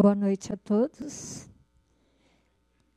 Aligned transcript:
Boa 0.00 0.14
noite 0.14 0.52
a 0.52 0.56
todos. 0.56 1.50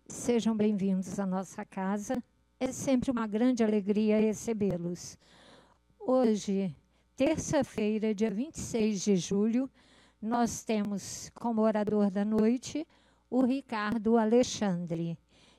Sejam 0.07 0.55
bem-vindos 0.55 1.19
à 1.19 1.25
nossa 1.25 1.65
casa. 1.65 2.23
É 2.59 2.71
sempre 2.71 3.09
uma 3.09 3.25
grande 3.25 3.63
alegria 3.63 4.19
recebê-los. 4.19 5.17
Hoje, 5.99 6.75
terça-feira, 7.15 8.13
dia 8.13 8.29
26 8.29 9.01
de 9.01 9.15
julho, 9.15 9.67
nós 10.21 10.63
temos 10.63 11.31
como 11.33 11.63
orador 11.63 12.11
da 12.11 12.23
noite 12.23 12.87
o 13.31 13.41
Ricardo 13.43 14.15
Alexandre. 14.15 15.17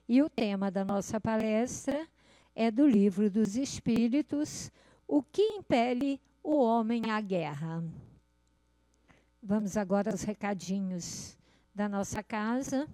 E 0.08 0.22
o 0.22 0.30
tema 0.30 0.70
da 0.70 0.84
nossa 0.84 1.20
palestra 1.20 2.06
é 2.54 2.70
do 2.70 2.86
Livro 2.86 3.28
dos 3.28 3.56
Espíritos, 3.56 4.70
O 5.08 5.24
que 5.24 5.42
impele 5.42 6.20
o 6.40 6.54
homem 6.60 7.10
à 7.10 7.20
guerra. 7.20 7.82
Vamos 9.44 9.76
agora 9.76 10.12
aos 10.12 10.22
recadinhos 10.22 11.36
da 11.74 11.88
nossa 11.88 12.22
casa. 12.22 12.88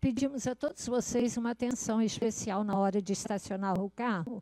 Pedimos 0.00 0.46
a 0.46 0.54
todos 0.54 0.86
vocês 0.86 1.36
uma 1.36 1.50
atenção 1.50 2.00
especial 2.00 2.62
na 2.62 2.78
hora 2.78 3.02
de 3.02 3.12
estacionar 3.12 3.76
o 3.80 3.90
carro, 3.90 4.40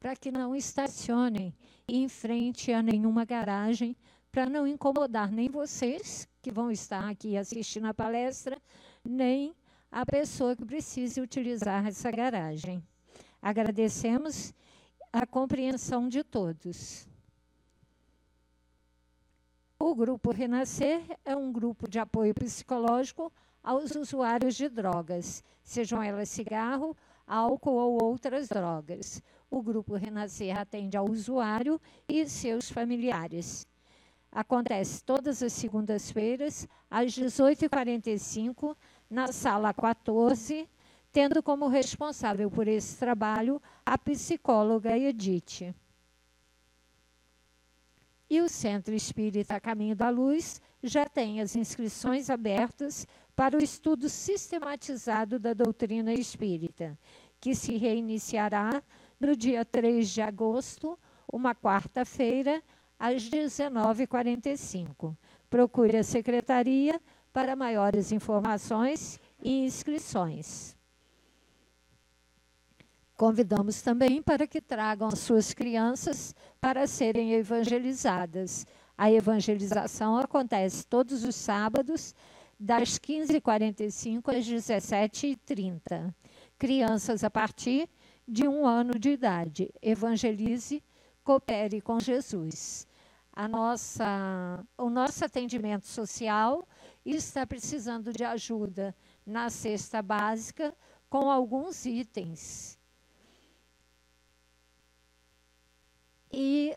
para 0.00 0.16
que 0.16 0.32
não 0.32 0.56
estacionem 0.56 1.54
em 1.86 2.08
frente 2.08 2.72
a 2.72 2.82
nenhuma 2.82 3.26
garagem, 3.26 3.94
para 4.32 4.48
não 4.48 4.66
incomodar 4.66 5.30
nem 5.30 5.50
vocês 5.50 6.26
que 6.40 6.50
vão 6.50 6.70
estar 6.70 7.10
aqui 7.10 7.36
assistindo 7.36 7.88
a 7.88 7.92
palestra, 7.92 8.58
nem 9.04 9.54
a 9.92 10.06
pessoa 10.06 10.56
que 10.56 10.64
precise 10.64 11.20
utilizar 11.20 11.86
essa 11.86 12.10
garagem. 12.10 12.82
Agradecemos 13.42 14.54
a 15.12 15.26
compreensão 15.26 16.08
de 16.08 16.24
todos. 16.24 17.06
O 19.88 19.94
Grupo 19.94 20.32
Renascer 20.32 21.00
é 21.24 21.36
um 21.36 21.52
grupo 21.52 21.88
de 21.88 22.00
apoio 22.00 22.34
psicológico 22.34 23.32
aos 23.62 23.94
usuários 23.94 24.56
de 24.56 24.68
drogas, 24.68 25.44
sejam 25.62 26.02
elas 26.02 26.28
cigarro, 26.28 26.96
álcool 27.24 27.76
ou 27.76 28.02
outras 28.02 28.48
drogas. 28.48 29.22
O 29.48 29.62
Grupo 29.62 29.94
Renascer 29.94 30.58
atende 30.58 30.96
ao 30.96 31.08
usuário 31.08 31.80
e 32.08 32.28
seus 32.28 32.68
familiares. 32.68 33.64
Acontece 34.32 35.04
todas 35.04 35.40
as 35.40 35.52
segundas-feiras, 35.52 36.66
às 36.90 37.12
18h45, 37.12 38.76
na 39.08 39.28
sala 39.28 39.72
14, 39.72 40.68
tendo 41.12 41.40
como 41.44 41.68
responsável 41.68 42.50
por 42.50 42.66
esse 42.66 42.98
trabalho 42.98 43.62
a 43.86 43.96
psicóloga 43.96 44.98
Edith. 44.98 45.72
E 48.28 48.40
o 48.40 48.48
Centro 48.48 48.94
Espírita 48.94 49.60
Caminho 49.60 49.94
da 49.94 50.08
Luz 50.08 50.60
já 50.82 51.06
tem 51.06 51.40
as 51.40 51.54
inscrições 51.54 52.28
abertas 52.28 53.06
para 53.36 53.56
o 53.56 53.62
estudo 53.62 54.08
sistematizado 54.08 55.38
da 55.38 55.52
doutrina 55.52 56.12
espírita, 56.12 56.98
que 57.40 57.54
se 57.54 57.76
reiniciará 57.76 58.82
no 59.20 59.36
dia 59.36 59.64
3 59.64 60.08
de 60.10 60.22
agosto, 60.22 60.98
uma 61.32 61.54
quarta-feira, 61.54 62.62
às 62.98 63.28
19h45. 63.30 65.16
Procure 65.48 65.98
a 65.98 66.02
secretaria 66.02 67.00
para 67.32 67.54
maiores 67.54 68.12
informações 68.12 69.20
e 69.42 69.64
inscrições. 69.64 70.75
Convidamos 73.16 73.80
também 73.80 74.22
para 74.22 74.46
que 74.46 74.60
tragam 74.60 75.08
as 75.08 75.20
suas 75.20 75.54
crianças 75.54 76.34
para 76.60 76.86
serem 76.86 77.32
evangelizadas. 77.32 78.66
A 78.96 79.10
evangelização 79.10 80.18
acontece 80.18 80.86
todos 80.86 81.24
os 81.24 81.34
sábados, 81.34 82.14
das 82.60 82.98
15h45 82.98 84.36
às 84.36 84.46
17h30. 84.46 86.14
Crianças 86.58 87.24
a 87.24 87.30
partir 87.30 87.88
de 88.28 88.46
um 88.46 88.66
ano 88.66 88.98
de 88.98 89.10
idade. 89.12 89.72
Evangelize, 89.80 90.82
coopere 91.24 91.80
com 91.80 91.98
Jesus. 91.98 92.86
A 93.32 93.48
nossa, 93.48 94.62
o 94.76 94.90
nosso 94.90 95.24
atendimento 95.24 95.86
social 95.86 96.68
está 97.02 97.46
precisando 97.46 98.12
de 98.12 98.24
ajuda 98.24 98.94
na 99.24 99.48
cesta 99.48 100.02
básica 100.02 100.74
com 101.08 101.30
alguns 101.30 101.86
itens 101.86 102.78
e 106.38 106.76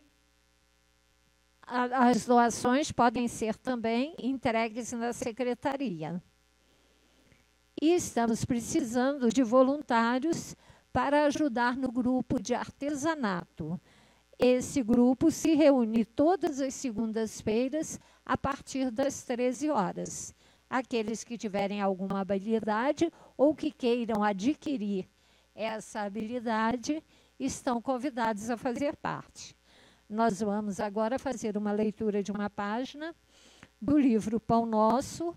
as 1.66 2.24
doações 2.24 2.90
podem 2.90 3.28
ser 3.28 3.54
também 3.54 4.14
entregues 4.18 4.90
na 4.92 5.12
secretaria. 5.12 6.20
E 7.80 7.94
estamos 7.94 8.42
precisando 8.42 9.28
de 9.28 9.42
voluntários 9.42 10.56
para 10.90 11.26
ajudar 11.26 11.76
no 11.76 11.92
grupo 11.92 12.40
de 12.40 12.54
artesanato. 12.54 13.78
Esse 14.38 14.82
grupo 14.82 15.30
se 15.30 15.54
reúne 15.54 16.06
todas 16.06 16.58
as 16.58 16.72
segundas-feiras 16.72 18.00
a 18.24 18.38
partir 18.38 18.90
das 18.90 19.22
13 19.24 19.68
horas. 19.68 20.34
Aqueles 20.70 21.22
que 21.22 21.36
tiverem 21.36 21.82
alguma 21.82 22.20
habilidade 22.20 23.12
ou 23.36 23.54
que 23.54 23.70
queiram 23.70 24.24
adquirir 24.24 25.06
essa 25.54 26.00
habilidade 26.00 27.04
estão 27.44 27.80
convidados 27.80 28.50
a 28.50 28.56
fazer 28.56 28.96
parte. 28.96 29.56
Nós 30.08 30.40
vamos 30.40 30.78
agora 30.78 31.18
fazer 31.18 31.56
uma 31.56 31.72
leitura 31.72 32.22
de 32.22 32.30
uma 32.30 32.50
página 32.50 33.14
do 33.80 33.98
livro 33.98 34.38
Pão 34.38 34.66
Nosso, 34.66 35.34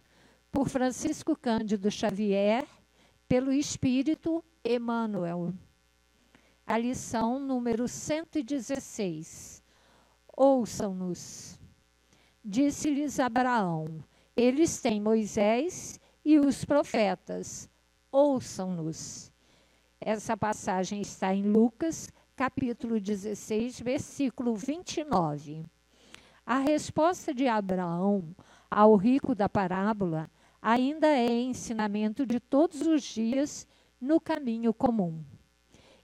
por 0.52 0.70
Francisco 0.70 1.36
Cândido 1.36 1.90
Xavier, 1.90 2.68
pelo 3.28 3.52
Espírito 3.52 4.44
Emmanuel. 4.64 5.52
A 6.66 6.78
lição 6.78 7.40
número 7.40 7.88
116. 7.88 9.64
Ouçam-nos. 10.28 11.60
Disse-lhes 12.46 13.20
Abraão: 13.20 14.04
Eles 14.36 14.80
têm 14.80 15.02
Moisés 15.02 16.00
e 16.24 16.38
os 16.38 16.64
profetas. 16.64 17.68
Ouçam-nos. 18.12 19.33
Essa 20.06 20.36
passagem 20.36 21.00
está 21.00 21.34
em 21.34 21.44
Lucas, 21.44 22.12
capítulo 22.36 23.00
16, 23.00 23.80
versículo 23.80 24.54
29. 24.54 25.64
A 26.46 26.60
resposta 26.60 27.34
de 27.34 27.48
Abraão 27.48 28.36
ao 28.70 28.98
rico 28.98 29.34
da 29.34 29.48
parábola 29.48 30.30
ainda 30.62 31.08
é 31.08 31.32
ensinamento 31.32 32.26
de 32.26 32.38
todos 32.38 32.82
os 32.82 33.02
dias 33.02 33.66
no 34.00 34.20
caminho 34.20 34.74
comum. 34.74 35.24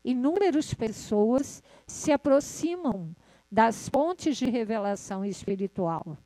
Inúmeras 0.02 0.74
pessoas 0.74 1.62
se 1.86 2.10
aproximam 2.14 3.14
das 3.52 3.90
fontes 3.90 4.38
de 4.38 4.46
revelação 4.46 5.26
espiritual. 5.26 6.18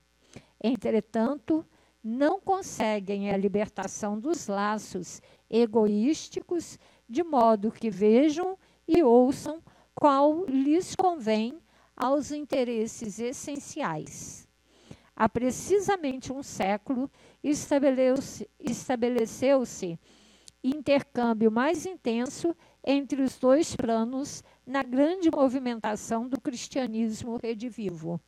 Entretanto, 0.64 1.66
não 2.04 2.40
conseguem 2.40 3.32
a 3.32 3.38
libertação 3.38 4.20
dos 4.20 4.46
laços 4.46 5.24
egoísticos 5.50 6.78
de 7.14 7.24
modo 7.24 7.72
que 7.72 7.92
vejam 7.92 8.58
e 8.88 9.04
ouçam 9.04 9.62
qual 9.94 10.46
lhes 10.46 10.96
convém 10.96 11.60
aos 11.96 12.32
interesses 12.32 13.20
essenciais. 13.20 14.48
Há 15.16 15.30
precisamente 15.30 16.34
um 16.34 16.42
século 16.42 17.10
estabeleceu-se 17.44 18.50
estabeleceu 18.60 19.64
intercâmbio 20.64 21.52
mais 21.52 21.86
intenso 21.86 22.56
entre 22.84 23.22
os 23.22 23.38
dois 23.38 23.76
planos 23.76 24.44
na 24.66 24.82
grande 24.82 25.30
movimentação 25.30 26.28
do 26.28 26.42
cristianismo 26.42 27.38
redivivo. 27.38 28.20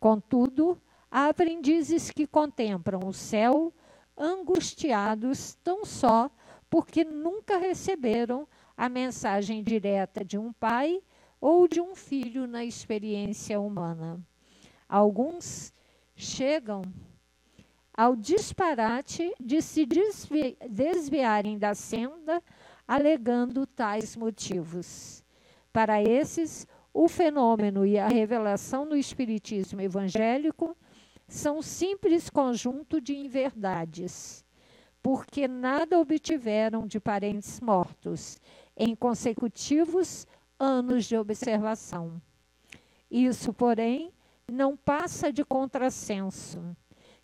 Contudo, 0.00 0.80
há 1.10 1.28
aprendizes 1.28 2.10
que 2.10 2.26
contemplam 2.26 3.00
o 3.06 3.12
céu 3.12 3.74
angustiados 4.16 5.58
tão 5.62 5.84
só 5.84 6.30
porque 6.68 7.04
nunca 7.04 7.58
receberam 7.58 8.46
a 8.76 8.88
mensagem 8.88 9.62
direta 9.62 10.24
de 10.24 10.36
um 10.36 10.52
pai 10.52 11.02
ou 11.40 11.66
de 11.66 11.80
um 11.80 11.94
filho 11.94 12.46
na 12.46 12.64
experiência 12.64 13.60
humana. 13.60 14.20
Alguns 14.88 15.72
chegam 16.14 16.82
ao 17.94 18.14
disparate 18.14 19.34
de 19.40 19.62
se 19.62 19.86
desvi 19.86 20.56
desviarem 20.68 21.58
da 21.58 21.74
senda, 21.74 22.42
alegando 22.86 23.66
tais 23.66 24.14
motivos. 24.16 25.24
Para 25.72 26.02
esses, 26.02 26.66
o 26.92 27.08
fenômeno 27.08 27.86
e 27.86 27.98
a 27.98 28.08
revelação 28.08 28.86
do 28.88 28.96
Espiritismo 28.96 29.80
evangélico 29.80 30.76
são 31.26 31.60
simples 31.60 32.30
conjunto 32.30 33.00
de 33.00 33.16
inverdades 33.16 34.45
porque 35.06 35.46
nada 35.46 36.00
obtiveram 36.00 36.84
de 36.84 36.98
parentes 36.98 37.60
mortos 37.60 38.40
em 38.76 38.92
consecutivos 38.96 40.26
anos 40.58 41.04
de 41.04 41.16
observação. 41.16 42.20
Isso, 43.08 43.52
porém, 43.52 44.12
não 44.50 44.76
passa 44.76 45.32
de 45.32 45.44
contrassenso. 45.44 46.76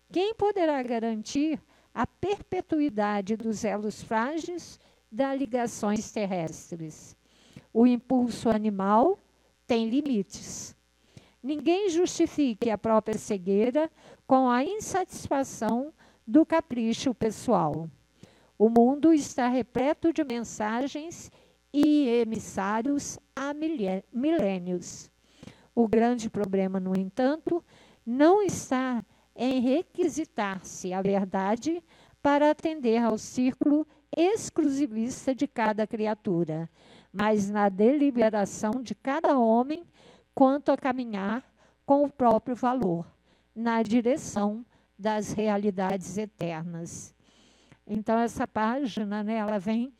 Quem 0.09 0.33
poderá 0.33 0.81
garantir 0.81 1.61
a 1.93 2.07
perpetuidade 2.07 3.35
dos 3.35 3.65
elos 3.65 4.01
frágeis 4.01 4.79
das 5.11 5.37
ligações 5.37 6.09
terrestres. 6.09 7.17
O 7.73 7.85
impulso 7.85 8.47
animal 8.47 9.19
tem 9.67 9.89
limites. 9.89 10.73
Ninguém 11.43 11.89
justifique 11.89 12.69
a 12.69 12.77
própria 12.77 13.17
cegueira 13.17 13.91
com 14.25 14.49
a 14.49 14.63
insatisfação 14.63 15.93
do 16.25 16.45
capricho 16.45 17.13
pessoal. 17.13 17.89
O 18.57 18.69
mundo 18.69 19.13
está 19.13 19.47
repleto 19.47 20.13
de 20.13 20.23
mensagens 20.23 21.31
e 21.73 22.07
emissários 22.07 23.19
há 23.35 23.53
milênios. 23.53 25.09
O 25.75 25.87
grande 25.87 26.29
problema, 26.29 26.79
no 26.79 26.97
entanto, 26.97 27.63
não 28.05 28.41
está 28.43 29.03
em 29.35 29.59
requisitar-se 29.59 30.93
a 30.93 31.01
verdade 31.01 31.83
para 32.21 32.51
atender 32.51 33.01
ao 33.01 33.17
círculo 33.17 33.87
exclusivista 34.15 35.33
de 35.33 35.47
cada 35.47 35.87
criatura, 35.87 36.69
mas 37.11 37.49
na 37.49 37.67
deliberação 37.69 38.81
de 38.81 38.93
cada 38.93 39.37
homem 39.37 39.83
quanto 40.35 40.71
a 40.71 40.77
caminhar 40.77 41.43
com 41.85 42.03
o 42.03 42.09
próprio 42.09 42.55
valor, 42.55 43.05
na 43.55 43.81
direção 43.81 44.63
das 44.97 45.33
realidades 45.33 46.17
eternas. 46.17 47.13
Então, 47.85 48.17
essa 48.17 48.47
página, 48.47 49.23
né, 49.23 49.35
ela 49.35 49.59
vem 49.59 49.93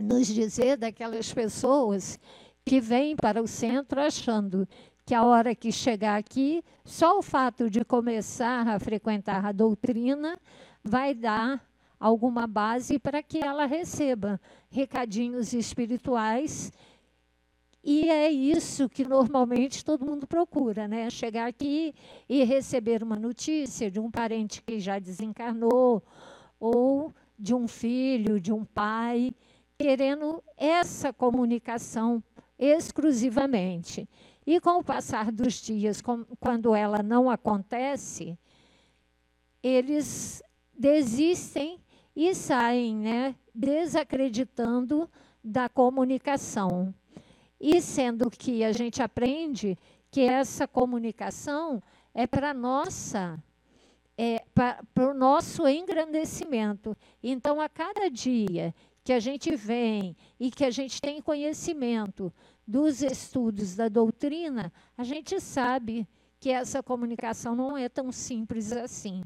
nos 0.00 0.26
dizer 0.26 0.76
daquelas 0.76 1.32
pessoas 1.32 2.18
que 2.64 2.80
vêm 2.80 3.16
para 3.16 3.42
o 3.42 3.46
centro 3.46 4.00
achando 4.00 4.68
que 5.04 5.14
a 5.14 5.24
hora 5.24 5.54
que 5.54 5.72
chegar 5.72 6.16
aqui, 6.16 6.62
só 6.84 7.18
o 7.18 7.22
fato 7.22 7.68
de 7.68 7.84
começar 7.84 8.68
a 8.68 8.78
frequentar 8.78 9.44
a 9.44 9.52
doutrina 9.52 10.38
vai 10.82 11.14
dar 11.14 11.64
alguma 11.98 12.46
base 12.46 12.98
para 12.98 13.22
que 13.22 13.38
ela 13.38 13.66
receba 13.66 14.40
recadinhos 14.70 15.52
espirituais. 15.52 16.72
E 17.84 18.08
é 18.08 18.30
isso 18.30 18.88
que 18.88 19.04
normalmente 19.04 19.84
todo 19.84 20.06
mundo 20.06 20.26
procura, 20.26 20.86
né? 20.86 21.10
Chegar 21.10 21.48
aqui 21.48 21.92
e 22.28 22.44
receber 22.44 23.02
uma 23.02 23.16
notícia 23.16 23.90
de 23.90 23.98
um 23.98 24.10
parente 24.10 24.62
que 24.62 24.78
já 24.78 25.00
desencarnou, 25.00 26.02
ou 26.60 27.12
de 27.36 27.52
um 27.52 27.66
filho, 27.66 28.38
de 28.38 28.52
um 28.52 28.64
pai, 28.64 29.32
querendo 29.76 30.40
essa 30.56 31.12
comunicação 31.12 32.22
exclusivamente. 32.56 34.08
E 34.46 34.60
com 34.60 34.78
o 34.78 34.84
passar 34.84 35.32
dos 35.32 35.54
dias, 35.54 36.00
com, 36.00 36.24
quando 36.38 36.72
ela 36.74 37.02
não 37.02 37.28
acontece, 37.28 38.38
eles 39.60 40.40
desistem 40.72 41.80
e 42.14 42.32
saem, 42.32 42.96
né, 42.96 43.34
desacreditando 43.52 45.10
da 45.42 45.68
comunicação. 45.68 46.94
E 47.62 47.80
sendo 47.80 48.28
que 48.28 48.64
a 48.64 48.72
gente 48.72 49.00
aprende 49.00 49.78
que 50.10 50.22
essa 50.22 50.66
comunicação 50.66 51.80
é 52.12 52.26
para 52.26 52.52
nossa 52.52 53.42
é, 54.18 54.44
para 54.52 55.10
o 55.10 55.14
nosso 55.14 55.66
engrandecimento. 55.66 56.96
Então, 57.22 57.60
a 57.60 57.68
cada 57.68 58.10
dia 58.10 58.74
que 59.04 59.12
a 59.12 59.20
gente 59.20 59.54
vem 59.54 60.16
e 60.38 60.50
que 60.50 60.64
a 60.64 60.70
gente 60.70 61.00
tem 61.00 61.22
conhecimento 61.22 62.32
dos 62.66 63.00
estudos 63.00 63.76
da 63.76 63.88
doutrina, 63.88 64.72
a 64.98 65.04
gente 65.04 65.40
sabe 65.40 66.06
que 66.38 66.50
essa 66.50 66.82
comunicação 66.82 67.54
não 67.54 67.76
é 67.76 67.88
tão 67.88 68.10
simples 68.10 68.72
assim, 68.72 69.22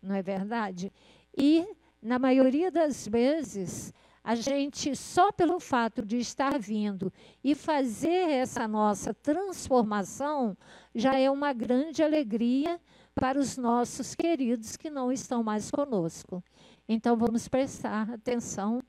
não 0.00 0.14
é 0.14 0.22
verdade? 0.22 0.92
E, 1.36 1.66
na 2.00 2.18
maioria 2.18 2.70
das 2.70 3.06
vezes, 3.06 3.92
a 4.24 4.34
gente, 4.34 4.96
só 4.96 5.30
pelo 5.30 5.60
fato 5.60 6.02
de 6.02 6.16
estar 6.16 6.58
vindo 6.58 7.12
e 7.42 7.54
fazer 7.54 8.30
essa 8.30 8.66
nossa 8.66 9.12
transformação, 9.12 10.56
já 10.94 11.18
é 11.18 11.30
uma 11.30 11.52
grande 11.52 12.02
alegria 12.02 12.80
para 13.14 13.38
os 13.38 13.58
nossos 13.58 14.14
queridos 14.14 14.78
que 14.78 14.88
não 14.88 15.12
estão 15.12 15.42
mais 15.42 15.70
conosco. 15.70 16.42
Então, 16.88 17.18
vamos 17.18 17.48
prestar 17.48 18.10
atenção 18.10 18.82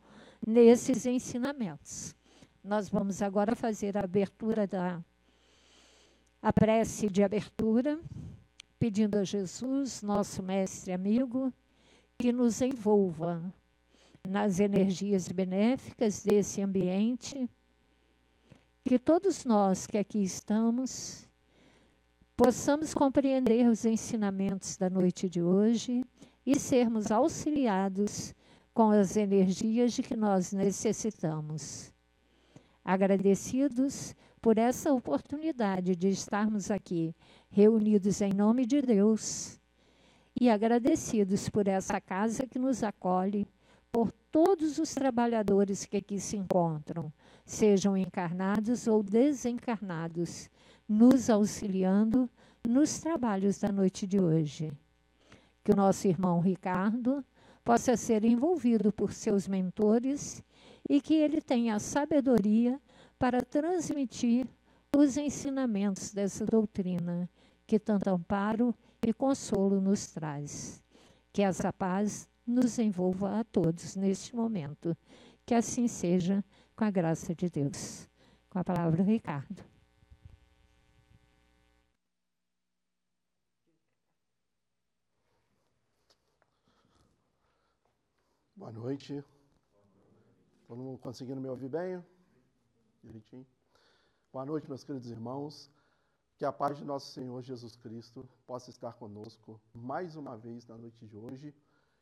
nesses 0.45 1.05
ensinamentos. 1.05 2.15
Nós 2.63 2.87
vamos 2.87 3.21
agora 3.21 3.57
fazer 3.57 3.97
a 3.97 4.05
abertura 4.05 4.65
da 4.65 5.03
a 6.41 6.53
prece 6.53 7.09
de 7.09 7.23
abertura, 7.23 7.99
pedindo 8.79 9.17
a 9.17 9.23
Jesus, 9.23 10.01
nosso 10.01 10.43
mestre 10.43 10.93
amigo, 10.93 11.51
que 12.19 12.31
nos 12.31 12.61
envolva 12.61 13.41
nas 14.27 14.59
energias 14.59 15.27
benéficas 15.27 16.23
desse 16.23 16.61
ambiente, 16.61 17.49
que 18.83 18.99
todos 18.99 19.45
nós 19.45 19.87
que 19.87 19.97
aqui 19.97 20.23
estamos 20.23 21.27
possamos 22.35 22.93
compreender 22.93 23.67
os 23.67 23.85
ensinamentos 23.85 24.75
da 24.75 24.89
noite 24.89 25.29
de 25.29 25.41
hoje 25.41 26.03
e 26.45 26.59
sermos 26.59 27.09
auxiliados 27.09 28.35
com 28.73 28.91
as 28.91 29.15
energias 29.15 29.93
de 29.93 30.03
que 30.03 30.15
nós 30.15 30.51
necessitamos. 30.51 31.93
Agradecidos 32.83 34.13
por 34.41 34.57
essa 34.57 34.93
oportunidade 34.93 35.95
de 35.95 36.09
estarmos 36.09 36.69
aqui 36.69 37.15
reunidos 37.49 38.21
em 38.21 38.33
nome 38.33 38.65
de 38.65 38.81
Deus 38.81 39.59
e 40.39 40.49
agradecidos 40.49 41.49
por 41.49 41.67
essa 41.67 42.01
casa 42.01 42.45
que 42.45 42.59
nos 42.59 42.83
acolhe, 42.83 43.47
por 43.95 44.11
todos 44.29 44.77
os 44.77 44.93
trabalhadores 44.93 45.85
que 45.85 45.95
aqui 45.95 46.19
se 46.19 46.35
encontram, 46.35 47.13
sejam 47.45 47.95
encarnados 47.95 48.87
ou 48.87 49.01
desencarnados, 49.01 50.49
nos 50.85 51.29
auxiliando 51.29 52.29
nos 52.67 52.99
trabalhos 52.99 53.57
da 53.59 53.71
noite 53.71 54.05
de 54.05 54.19
hoje. 54.19 54.69
Que 55.63 55.71
o 55.71 55.75
nosso 55.77 56.09
irmão 56.09 56.41
Ricardo 56.41 57.23
possa 57.63 57.95
ser 57.95 58.25
envolvido 58.25 58.91
por 58.91 59.13
seus 59.13 59.47
mentores 59.47 60.43
e 60.89 60.99
que 60.99 61.13
ele 61.13 61.39
tenha 61.39 61.75
a 61.75 61.79
sabedoria 61.79 62.77
para 63.17 63.41
transmitir 63.41 64.45
os 64.93 65.15
ensinamentos 65.15 66.11
dessa 66.11 66.45
doutrina, 66.45 67.29
que 67.65 67.79
tanto 67.79 68.09
amparo 68.09 68.75
e 69.01 69.13
consolo 69.13 69.79
nos 69.79 70.07
traz. 70.07 70.83
Que 71.31 71.41
essa 71.41 71.71
paz 71.71 72.27
nos 72.45 72.77
envolva 72.77 73.39
a 73.39 73.43
todos 73.43 73.95
neste 73.95 74.35
momento. 74.35 74.95
Que 75.45 75.53
assim 75.53 75.87
seja, 75.87 76.43
com 76.75 76.83
a 76.83 76.91
graça 76.91 77.33
de 77.33 77.49
Deus. 77.49 78.07
Com 78.49 78.59
a 78.59 78.63
palavra, 78.63 79.03
Ricardo. 79.03 79.63
Boa 88.55 88.71
noite. 88.71 89.23
Todo 90.67 90.81
mundo 90.81 90.97
conseguindo 90.97 91.39
me 91.41 91.47
ouvir 91.47 91.69
bem? 91.69 92.03
Direitinho. 93.03 93.45
Boa 94.31 94.45
noite, 94.45 94.67
meus 94.67 94.83
queridos 94.83 95.11
irmãos. 95.11 95.69
Que 96.37 96.45
a 96.45 96.51
paz 96.51 96.77
de 96.77 96.83
nosso 96.83 97.11
Senhor 97.13 97.41
Jesus 97.41 97.75
Cristo 97.75 98.27
possa 98.45 98.69
estar 98.69 98.93
conosco 98.93 99.61
mais 99.73 100.15
uma 100.15 100.35
vez 100.35 100.67
na 100.67 100.77
noite 100.77 101.05
de 101.05 101.15
hoje 101.15 101.53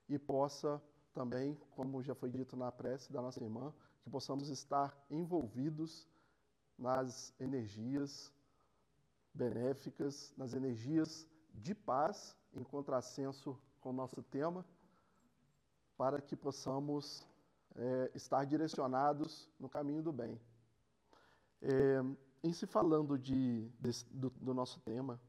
e 0.07 0.17
possa 0.17 0.81
também, 1.13 1.55
como 1.71 2.01
já 2.01 2.15
foi 2.15 2.29
dito 2.29 2.55
na 2.55 2.71
prece 2.71 3.11
da 3.11 3.21
nossa 3.21 3.43
irmã, 3.43 3.73
que 4.01 4.09
possamos 4.09 4.49
estar 4.49 4.97
envolvidos 5.09 6.07
nas 6.77 7.33
energias 7.39 8.33
benéficas, 9.33 10.33
nas 10.37 10.53
energias 10.53 11.27
de 11.53 11.73
paz, 11.73 12.35
em 12.53 12.63
contrassenso 12.63 13.57
com 13.79 13.89
o 13.89 13.93
nosso 13.93 14.21
tema, 14.23 14.65
para 15.97 16.21
que 16.21 16.35
possamos 16.35 17.25
é, 17.75 18.11
estar 18.15 18.45
direcionados 18.45 19.49
no 19.59 19.69
caminho 19.69 20.01
do 20.01 20.11
bem. 20.11 20.39
É, 21.61 22.01
em 22.43 22.51
se 22.51 22.65
falando 22.65 23.17
de, 23.17 23.71
do, 24.11 24.29
do, 24.31 24.53
nosso 24.53 24.79
tema, 24.81 25.19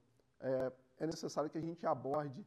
é, 0.41 0.73
é, 0.99 1.07
necessário 1.07 1.49
que 1.49 1.59
a 1.59 1.61
gente 1.61 1.87
aborde 1.87 2.45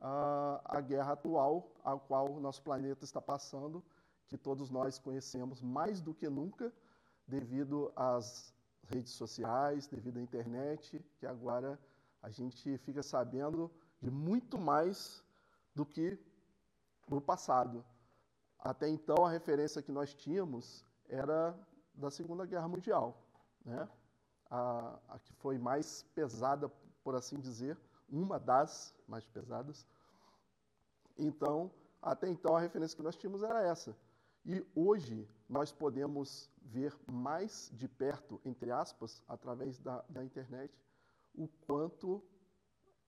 a, 0.00 0.60
a 0.64 0.80
guerra 0.80 1.12
atual 1.12 1.70
a 1.84 1.96
qual 1.96 2.30
o 2.30 2.40
nosso 2.40 2.62
planeta 2.62 3.04
está 3.04 3.20
passando, 3.20 3.84
que 4.26 4.38
todos 4.38 4.70
nós 4.70 4.98
conhecemos 4.98 5.60
mais 5.60 6.00
do 6.00 6.14
que 6.14 6.28
nunca, 6.28 6.72
devido 7.26 7.92
às 7.94 8.54
redes 8.84 9.12
sociais, 9.12 9.86
devido 9.86 10.18
à 10.18 10.22
internet, 10.22 11.04
que 11.18 11.26
agora 11.26 11.78
a 12.22 12.30
gente 12.30 12.78
fica 12.78 13.02
sabendo 13.02 13.70
de 14.00 14.10
muito 14.10 14.58
mais 14.58 15.22
do 15.74 15.84
que 15.84 16.18
no 17.08 17.20
passado. 17.20 17.84
Até 18.58 18.88
então, 18.88 19.24
a 19.24 19.30
referência 19.30 19.82
que 19.82 19.92
nós 19.92 20.14
tínhamos 20.14 20.84
era 21.08 21.58
da 21.94 22.10
Segunda 22.10 22.46
Guerra 22.46 22.68
Mundial, 22.68 23.16
né? 23.64 23.88
a, 24.50 24.98
a 25.08 25.18
que 25.18 25.32
foi 25.34 25.58
mais 25.58 26.02
pesada, 26.14 26.68
por 27.02 27.14
assim 27.14 27.38
dizer, 27.38 27.78
uma 28.10 28.38
das 28.38 28.94
mais 29.06 29.24
pesadas. 29.26 29.86
Então, 31.16 31.70
até 32.02 32.28
então 32.28 32.56
a 32.56 32.60
referência 32.60 32.96
que 32.96 33.02
nós 33.02 33.16
tínhamos 33.16 33.42
era 33.42 33.62
essa. 33.62 33.96
E 34.44 34.64
hoje 34.74 35.28
nós 35.48 35.70
podemos 35.70 36.50
ver 36.62 36.96
mais 37.06 37.70
de 37.74 37.86
perto, 37.86 38.40
entre 38.44 38.70
aspas, 38.70 39.22
através 39.28 39.78
da, 39.78 40.02
da 40.08 40.24
internet, 40.24 40.72
o 41.34 41.46
quanto 41.66 42.22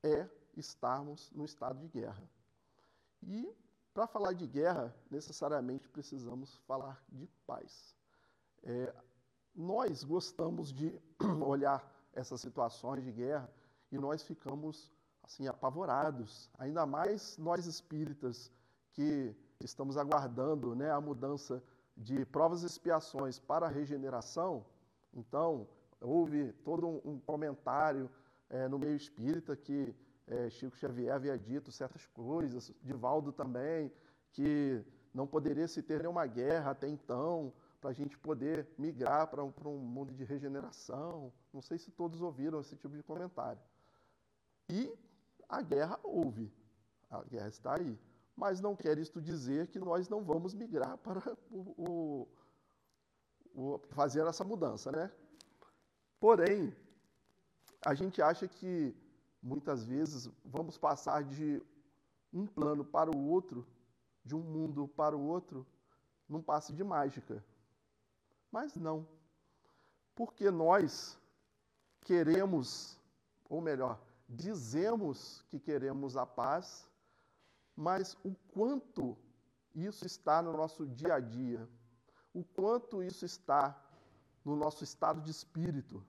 é 0.02 0.28
estarmos 0.56 1.30
no 1.32 1.44
estado 1.44 1.78
de 1.80 1.88
guerra. 1.88 2.22
E 3.22 3.50
para 3.94 4.06
falar 4.06 4.32
de 4.32 4.46
guerra, 4.46 4.94
necessariamente 5.10 5.88
precisamos 5.88 6.56
falar 6.66 7.02
de 7.08 7.26
paz. 7.46 7.94
É, 8.62 8.94
nós 9.54 10.02
gostamos 10.04 10.72
de 10.72 11.00
olhar 11.44 11.82
essas 12.12 12.40
situações 12.40 13.04
de 13.04 13.12
guerra 13.12 13.50
e 13.92 13.98
nós 13.98 14.22
ficamos 14.22 14.90
assim 15.22 15.46
apavorados, 15.46 16.50
ainda 16.58 16.84
mais 16.84 17.36
nós 17.38 17.66
espíritas 17.66 18.50
que 18.92 19.36
estamos 19.60 19.96
aguardando 19.96 20.74
né, 20.74 20.90
a 20.90 21.00
mudança 21.00 21.62
de 21.96 22.24
provas 22.24 22.62
e 22.62 22.66
expiações 22.66 23.38
para 23.38 23.66
a 23.66 23.68
regeneração. 23.68 24.64
Então, 25.14 25.68
houve 26.00 26.52
todo 26.64 26.88
um, 27.04 27.20
comentário 27.20 28.10
é, 28.48 28.66
no 28.66 28.78
meio 28.78 28.96
espírita 28.96 29.54
que 29.54 29.94
é, 30.26 30.48
Chico 30.50 30.76
Xavier 30.76 31.14
havia 31.14 31.38
dito 31.38 31.70
certas 31.70 32.06
coisas, 32.06 32.72
Divaldo 32.82 33.30
também, 33.30 33.92
que 34.32 34.82
não 35.12 35.26
poderia 35.26 35.68
se 35.68 35.82
ter 35.82 36.00
nenhuma 36.00 36.26
guerra 36.26 36.70
até 36.70 36.88
então, 36.88 37.52
para 37.80 37.90
a 37.90 37.92
gente 37.92 38.16
poder 38.16 38.68
migrar 38.78 39.26
para 39.28 39.44
um, 39.44 39.52
um 39.66 39.78
mundo 39.78 40.14
de 40.14 40.24
regeneração. 40.24 41.32
Não 41.52 41.60
sei 41.60 41.78
se 41.78 41.90
todos 41.90 42.22
ouviram 42.22 42.60
esse 42.60 42.76
tipo 42.76 42.96
de 42.96 43.02
comentário. 43.02 43.60
E 44.68 44.92
a 45.48 45.60
guerra 45.62 45.98
houve, 46.02 46.52
a 47.10 47.22
guerra 47.24 47.48
está 47.48 47.76
aí. 47.76 47.98
Mas 48.34 48.60
não 48.60 48.74
quer 48.74 48.98
isto 48.98 49.20
dizer 49.20 49.68
que 49.68 49.78
nós 49.78 50.08
não 50.08 50.24
vamos 50.24 50.54
migrar 50.54 50.96
para 50.98 51.20
o, 51.50 52.28
o, 53.54 53.74
o 53.74 53.78
fazer 53.90 54.26
essa 54.26 54.42
mudança, 54.42 54.90
né? 54.90 55.12
Porém, 56.18 56.74
a 57.84 57.94
gente 57.94 58.22
acha 58.22 58.48
que 58.48 58.96
muitas 59.42 59.84
vezes 59.84 60.30
vamos 60.44 60.78
passar 60.78 61.24
de 61.24 61.60
um 62.32 62.46
plano 62.46 62.84
para 62.84 63.10
o 63.10 63.28
outro, 63.28 63.66
de 64.24 64.34
um 64.34 64.40
mundo 64.40 64.88
para 64.88 65.16
o 65.16 65.26
outro, 65.26 65.66
num 66.28 66.40
passe 66.40 66.72
de 66.72 66.82
mágica. 66.82 67.44
Mas 68.50 68.74
não. 68.76 69.06
Porque 70.14 70.50
nós 70.50 71.18
queremos, 72.02 72.98
ou 73.48 73.60
melhor, 73.60 74.00
dizemos 74.28 75.42
que 75.48 75.58
queremos 75.58 76.16
a 76.16 76.26
paz, 76.26 76.88
mas 77.76 78.16
o 78.24 78.34
quanto 78.52 79.16
isso 79.74 80.06
está 80.06 80.42
no 80.42 80.52
nosso 80.52 80.86
dia 80.86 81.14
a 81.14 81.20
dia, 81.20 81.68
o 82.34 82.44
quanto 82.44 83.02
isso 83.02 83.24
está 83.24 83.78
no 84.44 84.56
nosso 84.56 84.84
estado 84.84 85.20
de 85.20 85.30
espírito, 85.30 86.04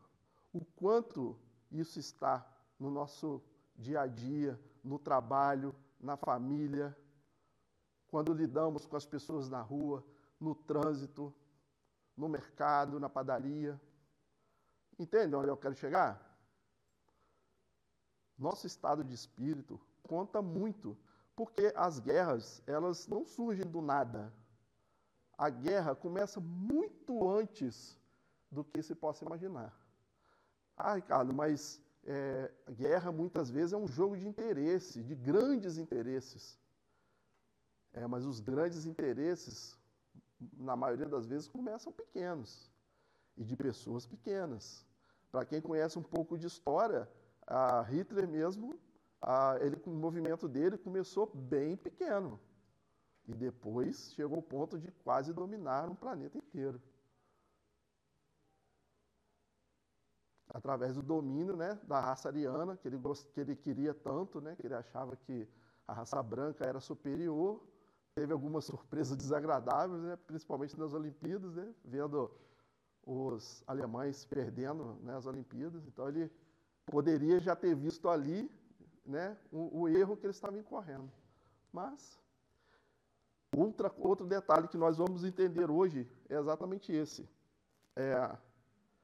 o 0.51 0.63
quanto 0.63 1.39
isso 1.71 1.99
está 1.99 2.45
no 2.79 2.89
nosso 2.89 3.41
dia 3.75 4.01
a 4.01 4.07
dia, 4.07 4.59
no 4.83 4.99
trabalho, 4.99 5.75
na 5.99 6.17
família, 6.17 6.95
quando 8.07 8.33
lidamos 8.33 8.85
com 8.85 8.95
as 8.95 9.05
pessoas 9.05 9.49
na 9.49 9.61
rua, 9.61 10.05
no 10.39 10.53
trânsito, 10.53 11.33
no 12.15 12.29
mercado, 12.29 12.99
na 12.99 13.09
padaria. 13.09 13.79
Entende 14.99 15.35
onde 15.35 15.47
eu 15.47 15.57
quero 15.57 15.73
chegar? 15.73 16.32
Nosso 18.43 18.67
estado 18.67 19.05
de 19.05 19.13
espírito 19.13 19.79
conta 20.01 20.41
muito, 20.41 20.97
porque 21.33 21.71
as 21.77 21.97
guerras, 21.97 22.61
elas 22.67 23.07
não 23.07 23.25
surgem 23.25 23.65
do 23.65 23.81
nada. 23.81 24.33
A 25.37 25.49
guerra 25.49 25.95
começa 25.95 26.41
muito 26.41 27.25
antes 27.29 27.97
do 28.51 28.61
que 28.61 28.83
se 28.83 28.93
possa 28.93 29.23
imaginar. 29.23 29.73
Ah, 30.75 30.95
Ricardo, 30.95 31.33
mas 31.33 31.81
é, 32.03 32.51
guerra 32.69 33.13
muitas 33.13 33.49
vezes 33.49 33.71
é 33.71 33.77
um 33.77 33.87
jogo 33.87 34.17
de 34.17 34.27
interesse, 34.27 35.01
de 35.01 35.15
grandes 35.15 35.77
interesses. 35.77 36.59
É, 37.93 38.05
mas 38.05 38.25
os 38.25 38.41
grandes 38.41 38.85
interesses, 38.85 39.79
na 40.57 40.75
maioria 40.75 41.07
das 41.07 41.25
vezes, 41.25 41.47
começam 41.47 41.93
pequenos 41.93 42.69
e 43.37 43.43
de 43.45 43.55
pessoas 43.55 44.05
pequenas. 44.05 44.85
Para 45.31 45.45
quem 45.45 45.61
conhece 45.61 45.97
um 45.97 46.03
pouco 46.03 46.37
de 46.37 46.45
história, 46.45 47.09
a 47.47 47.81
Hitler 47.81 48.27
mesmo, 48.27 48.79
a, 49.21 49.57
ele, 49.61 49.81
o 49.85 49.89
movimento 49.89 50.47
dele 50.47 50.77
começou 50.77 51.27
bem 51.33 51.77
pequeno 51.77 52.39
e 53.27 53.33
depois 53.33 54.11
chegou 54.13 54.37
ao 54.37 54.43
ponto 54.43 54.77
de 54.77 54.91
quase 55.03 55.33
dominar 55.33 55.89
um 55.89 55.95
planeta 55.95 56.37
inteiro. 56.37 56.81
através 60.53 60.95
do 60.95 61.01
domínio 61.01 61.57
né, 61.57 61.79
da 61.83 61.99
raça 61.99 62.29
ariana, 62.29 62.77
que 62.77 62.87
ele, 62.87 62.99
que 63.33 63.39
ele 63.39 63.55
queria 63.55 63.93
tanto, 63.93 64.39
né, 64.39 64.55
que 64.55 64.67
ele 64.67 64.75
achava 64.75 65.15
que 65.15 65.47
a 65.87 65.93
raça 65.93 66.21
branca 66.21 66.63
era 66.63 66.79
superior. 66.79 67.59
Teve 68.15 68.31
algumas 68.31 68.65
surpresas 68.65 69.17
desagradáveis, 69.17 70.01
né, 70.03 70.15
principalmente 70.27 70.77
nas 70.79 70.93
Olimpíadas, 70.93 71.55
né, 71.55 71.73
vendo 71.83 72.31
os 73.03 73.63
alemães 73.65 74.23
perdendo 74.25 74.95
né, 75.01 75.17
as 75.17 75.25
Olimpíadas. 75.25 75.87
Então, 75.87 76.07
ele 76.07 76.31
poderia 76.85 77.39
já 77.39 77.55
ter 77.55 77.75
visto 77.75 78.09
ali 78.09 78.49
né, 79.05 79.37
o, 79.51 79.81
o 79.81 79.87
erro 79.89 80.17
que 80.17 80.25
ele 80.25 80.31
estava 80.31 80.57
incorrendo. 80.57 81.11
Mas, 81.71 82.19
outra, 83.55 83.91
outro 83.97 84.25
detalhe 84.25 84.67
que 84.67 84.77
nós 84.77 84.97
vamos 84.97 85.23
entender 85.23 85.69
hoje 85.69 86.09
é 86.29 86.35
exatamente 86.35 86.91
esse. 86.91 87.27
É, 87.95 88.37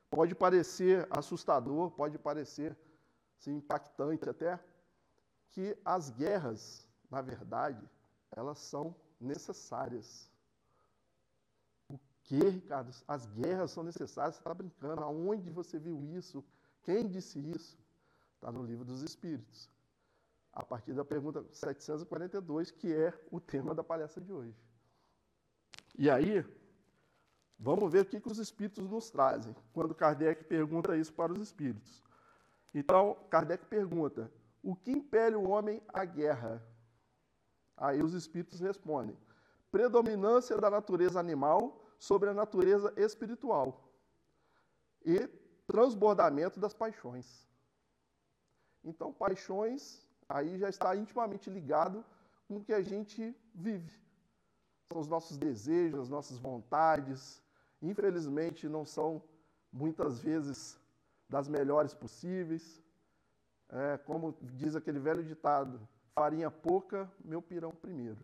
Pode 0.09 0.33
parecer 0.33 1.07
assustador, 1.11 1.91
pode 1.91 2.17
parecer 2.17 2.75
assim, 3.37 3.57
impactante 3.57 4.27
até, 4.27 4.59
que 5.51 5.77
as 5.85 6.09
guerras, 6.09 6.87
na 7.09 7.21
verdade, 7.21 7.87
elas 8.31 8.57
são 8.57 8.95
necessárias. 9.19 10.29
O 11.87 11.99
que, 12.23 12.39
Ricardo? 12.39 12.91
As 13.07 13.27
guerras 13.27 13.71
são 13.71 13.83
necessárias? 13.83 14.35
Você 14.35 14.41
está 14.41 14.53
brincando? 14.53 15.03
Aonde 15.03 15.49
você 15.51 15.77
viu 15.77 16.03
isso? 16.03 16.43
Quem 16.83 17.07
disse 17.07 17.39
isso? 17.39 17.77
Está 18.35 18.51
no 18.51 18.63
livro 18.63 18.85
dos 18.85 19.01
Espíritos. 19.01 19.69
A 20.53 20.63
partir 20.63 20.93
da 20.93 21.05
pergunta 21.05 21.45
742, 21.51 22.71
que 22.71 22.93
é 22.93 23.13
o 23.31 23.39
tema 23.39 23.75
da 23.75 23.83
palestra 23.83 24.23
de 24.23 24.33
hoje. 24.33 24.55
E 25.97 26.09
aí, 26.09 26.43
Vamos 27.61 27.91
ver 27.91 28.03
o 28.03 28.05
que, 28.05 28.21
que 28.21 28.31
os 28.31 28.37
espíritos 28.37 28.89
nos 28.89 29.09
trazem, 29.09 29.53
quando 29.73 29.93
Kardec 29.93 30.45
pergunta 30.45 30.95
isso 30.95 31.11
para 31.11 31.33
os 31.33 31.41
espíritos. 31.41 32.01
Então, 32.73 33.17
Kardec 33.29 33.65
pergunta: 33.65 34.31
o 34.63 34.73
que 34.73 34.91
impele 34.91 35.35
o 35.35 35.49
homem 35.49 35.81
à 35.89 36.05
guerra? 36.05 36.65
Aí 37.75 38.01
os 38.01 38.13
espíritos 38.13 38.61
respondem: 38.61 39.17
predominância 39.69 40.57
da 40.57 40.69
natureza 40.69 41.19
animal 41.19 41.85
sobre 41.97 42.29
a 42.29 42.33
natureza 42.33 42.93
espiritual 42.95 43.91
e 45.05 45.29
transbordamento 45.69 46.59
das 46.59 46.73
paixões. 46.73 47.47
Então, 48.83 49.13
paixões 49.13 50.01
aí 50.27 50.57
já 50.57 50.67
está 50.67 50.95
intimamente 50.95 51.47
ligado 51.47 52.03
com 52.47 52.57
o 52.57 52.63
que 52.63 52.73
a 52.73 52.81
gente 52.81 53.35
vive. 53.53 53.93
São 54.91 54.99
os 54.99 55.07
nossos 55.07 55.37
desejos, 55.37 55.99
as 55.99 56.09
nossas 56.09 56.39
vontades, 56.39 57.39
infelizmente 57.81 58.67
não 58.67 58.83
são 58.83 59.21
muitas 59.71 60.19
vezes 60.19 60.75
das 61.29 61.47
melhores 61.47 61.93
possíveis. 61.93 62.81
É, 63.69 63.97
como 63.99 64.35
diz 64.41 64.75
aquele 64.75 64.97
velho 64.97 65.23
ditado, 65.23 65.87
farinha 66.15 66.49
pouca, 66.49 67.07
meu 67.23 67.43
pirão 67.43 67.71
primeiro. 67.71 68.17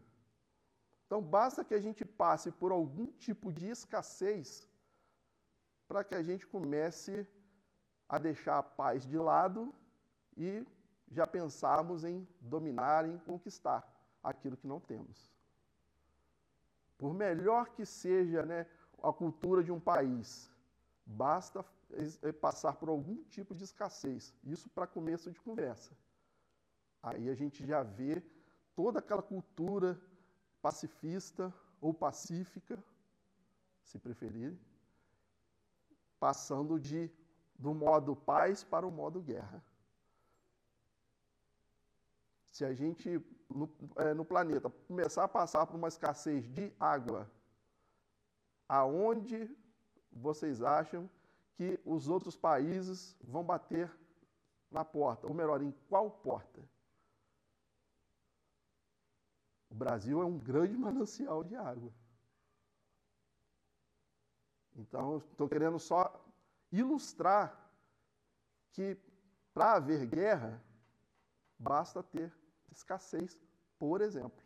Então 1.05 1.21
basta 1.21 1.63
que 1.63 1.75
a 1.75 1.79
gente 1.79 2.03
passe 2.03 2.51
por 2.51 2.71
algum 2.71 3.05
tipo 3.05 3.53
de 3.53 3.67
escassez 3.69 4.67
para 5.87 6.03
que 6.03 6.15
a 6.15 6.23
gente 6.23 6.45
comece 6.47 7.27
a 8.07 8.17
deixar 8.17 8.57
a 8.59 8.63
paz 8.63 9.05
de 9.05 9.17
lado 9.17 9.73
e 10.37 10.65
já 11.11 11.25
pensarmos 11.25 12.03
em 12.03 12.27
dominar, 12.39 13.07
em 13.07 13.17
conquistar 13.19 13.87
aquilo 14.23 14.57
que 14.57 14.67
não 14.67 14.79
temos. 14.79 15.31
Por 16.97 17.13
melhor 17.13 17.69
que 17.69 17.85
seja 17.85 18.43
né, 18.43 18.65
a 19.01 19.13
cultura 19.13 19.63
de 19.63 19.71
um 19.71 19.79
país. 19.79 20.49
Basta 21.05 21.63
passar 22.41 22.73
por 22.73 22.89
algum 22.89 23.23
tipo 23.25 23.53
de 23.53 23.63
escassez. 23.63 24.33
Isso 24.43 24.69
para 24.69 24.87
começo 24.87 25.31
de 25.31 25.39
conversa. 25.39 25.95
Aí 27.01 27.29
a 27.29 27.35
gente 27.35 27.65
já 27.65 27.83
vê 27.83 28.23
toda 28.75 28.99
aquela 28.99 29.21
cultura 29.21 29.99
pacifista 30.61 31.53
ou 31.79 31.93
pacífica, 31.93 32.83
se 33.83 33.99
preferir, 33.99 34.57
passando 36.25 36.79
de 36.79 37.11
do 37.55 37.71
modo 37.71 38.15
paz 38.15 38.63
para 38.63 38.83
o 38.83 38.89
modo 38.91 39.21
guerra. 39.21 39.63
Se 42.47 42.65
a 42.65 42.73
gente 42.73 43.23
no, 43.47 43.69
é, 43.97 44.11
no 44.11 44.25
planeta 44.25 44.67
começar 44.87 45.23
a 45.25 45.27
passar 45.27 45.67
por 45.67 45.75
uma 45.75 45.87
escassez 45.87 46.51
de 46.51 46.73
água, 46.79 47.29
aonde 48.67 49.55
vocês 50.11 50.63
acham 50.63 51.07
que 51.53 51.79
os 51.85 52.07
outros 52.07 52.35
países 52.35 53.15
vão 53.23 53.43
bater 53.43 53.95
na 54.71 54.83
porta? 54.83 55.27
Ou 55.27 55.33
melhor, 55.35 55.61
em 55.61 55.71
qual 55.87 56.09
porta? 56.09 56.59
O 59.69 59.75
Brasil 59.75 60.19
é 60.23 60.25
um 60.25 60.39
grande 60.39 60.75
manancial 60.85 61.43
de 61.43 61.55
água. 61.55 61.93
Então, 64.75 65.17
estou 65.17 65.47
querendo 65.47 65.79
só 65.79 66.23
ilustrar 66.71 67.71
que 68.71 68.97
para 69.53 69.75
haver 69.75 70.05
guerra, 70.05 70.61
basta 71.57 72.03
ter 72.03 72.33
escassez, 72.69 73.39
por 73.79 74.01
exemplo. 74.01 74.43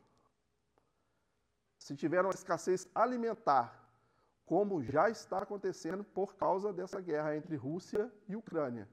Se 1.80 1.96
tiver 1.96 2.22
uma 2.22 2.34
escassez 2.34 2.88
alimentar, 2.94 3.90
como 4.46 4.84
já 4.84 5.10
está 5.10 5.40
acontecendo 5.40 6.04
por 6.04 6.36
causa 6.36 6.72
dessa 6.72 7.02
guerra 7.02 7.36
entre 7.36 7.56
Rússia 7.56 8.12
e 8.28 8.36
Ucrânia. 8.36 8.88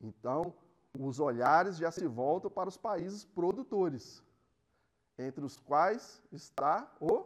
Então, 0.00 0.52
os 0.98 1.20
olhares 1.20 1.76
já 1.76 1.90
se 1.92 2.06
voltam 2.06 2.50
para 2.50 2.68
os 2.68 2.76
países 2.76 3.24
produtores, 3.24 4.22
entre 5.16 5.44
os 5.44 5.56
quais 5.58 6.20
está 6.32 6.92
o 7.00 7.24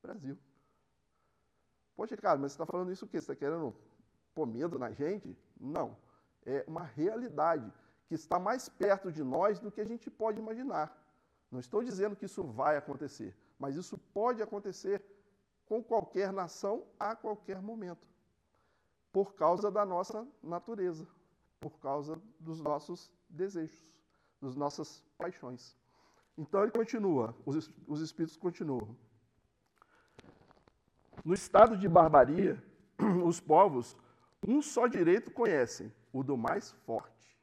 Brasil. 0.00 0.38
Poxa, 2.00 2.16
cara, 2.16 2.38
mas 2.38 2.52
você 2.52 2.54
está 2.54 2.64
falando 2.64 2.90
isso 2.90 3.04
o 3.04 3.08
quê? 3.08 3.20
Você 3.20 3.30
está 3.30 3.36
querendo 3.36 3.76
pôr 4.34 4.46
medo 4.46 4.78
na 4.78 4.90
gente? 4.90 5.36
Não. 5.60 5.94
É 6.46 6.64
uma 6.66 6.82
realidade 6.82 7.70
que 8.06 8.14
está 8.14 8.38
mais 8.38 8.70
perto 8.70 9.12
de 9.12 9.22
nós 9.22 9.60
do 9.60 9.70
que 9.70 9.82
a 9.82 9.84
gente 9.84 10.10
pode 10.10 10.38
imaginar. 10.38 10.98
Não 11.50 11.60
estou 11.60 11.84
dizendo 11.84 12.16
que 12.16 12.24
isso 12.24 12.42
vai 12.42 12.78
acontecer, 12.78 13.36
mas 13.58 13.76
isso 13.76 13.98
pode 14.14 14.40
acontecer 14.40 15.04
com 15.66 15.84
qualquer 15.84 16.32
nação 16.32 16.86
a 16.98 17.14
qualquer 17.14 17.60
momento, 17.60 18.08
por 19.12 19.34
causa 19.34 19.70
da 19.70 19.84
nossa 19.84 20.26
natureza, 20.42 21.06
por 21.60 21.78
causa 21.80 22.18
dos 22.38 22.62
nossos 22.62 23.12
desejos, 23.28 23.92
das 24.40 24.56
nossas 24.56 25.04
paixões. 25.18 25.76
Então 26.38 26.62
ele 26.62 26.72
continua, 26.72 27.36
os, 27.44 27.70
os 27.86 28.00
espíritos 28.00 28.38
continuam. 28.38 28.96
No 31.24 31.34
estado 31.34 31.76
de 31.76 31.88
barbaria, 31.88 32.62
os 33.24 33.40
povos 33.40 33.96
um 34.46 34.62
só 34.62 34.86
direito 34.86 35.30
conhecem, 35.30 35.92
o 36.12 36.22
do 36.22 36.36
mais 36.36 36.72
forte. 36.86 37.38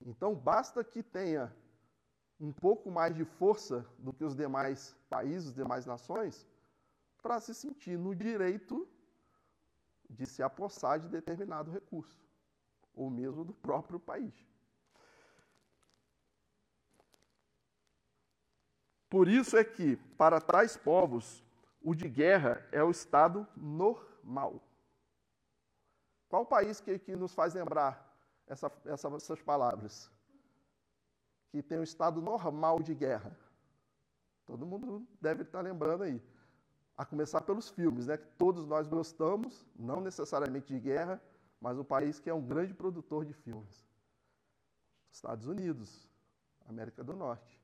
Então 0.00 0.34
basta 0.34 0.84
que 0.84 1.02
tenha 1.02 1.52
um 2.38 2.52
pouco 2.52 2.90
mais 2.90 3.14
de 3.14 3.24
força 3.24 3.84
do 3.98 4.12
que 4.12 4.22
os 4.22 4.36
demais 4.36 4.94
países, 5.08 5.52
demais 5.52 5.84
nações, 5.86 6.46
para 7.20 7.40
se 7.40 7.54
sentir 7.54 7.98
no 7.98 8.14
direito 8.14 8.88
de 10.08 10.24
se 10.26 10.42
apossar 10.42 11.00
de 11.00 11.08
determinado 11.08 11.70
recurso, 11.70 12.24
ou 12.94 13.10
mesmo 13.10 13.44
do 13.44 13.52
próprio 13.52 13.98
país. 13.98 14.34
Por 19.08 19.28
isso 19.28 19.56
é 19.56 19.64
que, 19.64 19.96
para 20.16 20.40
tais 20.40 20.76
povos, 20.76 21.45
o 21.86 21.94
de 21.94 22.08
guerra 22.08 22.66
é 22.72 22.82
o 22.82 22.90
estado 22.90 23.46
normal. 23.56 24.60
Qual 26.28 26.42
o 26.42 26.46
país 26.46 26.80
que, 26.80 26.98
que 26.98 27.14
nos 27.14 27.32
faz 27.32 27.54
lembrar 27.54 28.12
essa, 28.44 28.72
essa, 28.84 29.06
essas 29.14 29.40
palavras? 29.40 30.10
Que 31.48 31.62
tem 31.62 31.78
um 31.78 31.84
estado 31.84 32.20
normal 32.20 32.82
de 32.82 32.92
guerra. 32.92 33.38
Todo 34.44 34.66
mundo 34.66 35.06
deve 35.20 35.44
estar 35.44 35.60
lembrando 35.60 36.02
aí. 36.02 36.20
A 36.96 37.04
começar 37.04 37.42
pelos 37.42 37.70
filmes, 37.70 38.08
né? 38.08 38.16
Que 38.16 38.26
todos 38.36 38.66
nós 38.66 38.88
gostamos, 38.88 39.64
não 39.78 40.00
necessariamente 40.00 40.74
de 40.74 40.80
guerra, 40.80 41.22
mas 41.60 41.78
um 41.78 41.84
país 41.84 42.18
que 42.18 42.28
é 42.28 42.34
um 42.34 42.44
grande 42.44 42.74
produtor 42.74 43.24
de 43.24 43.32
filmes. 43.32 43.86
Estados 45.08 45.46
Unidos, 45.46 46.10
América 46.66 47.04
do 47.04 47.14
Norte. 47.14 47.62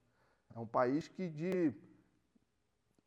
É 0.54 0.60
um 0.60 0.66
país 0.66 1.08
que 1.08 1.28
de, 1.28 1.74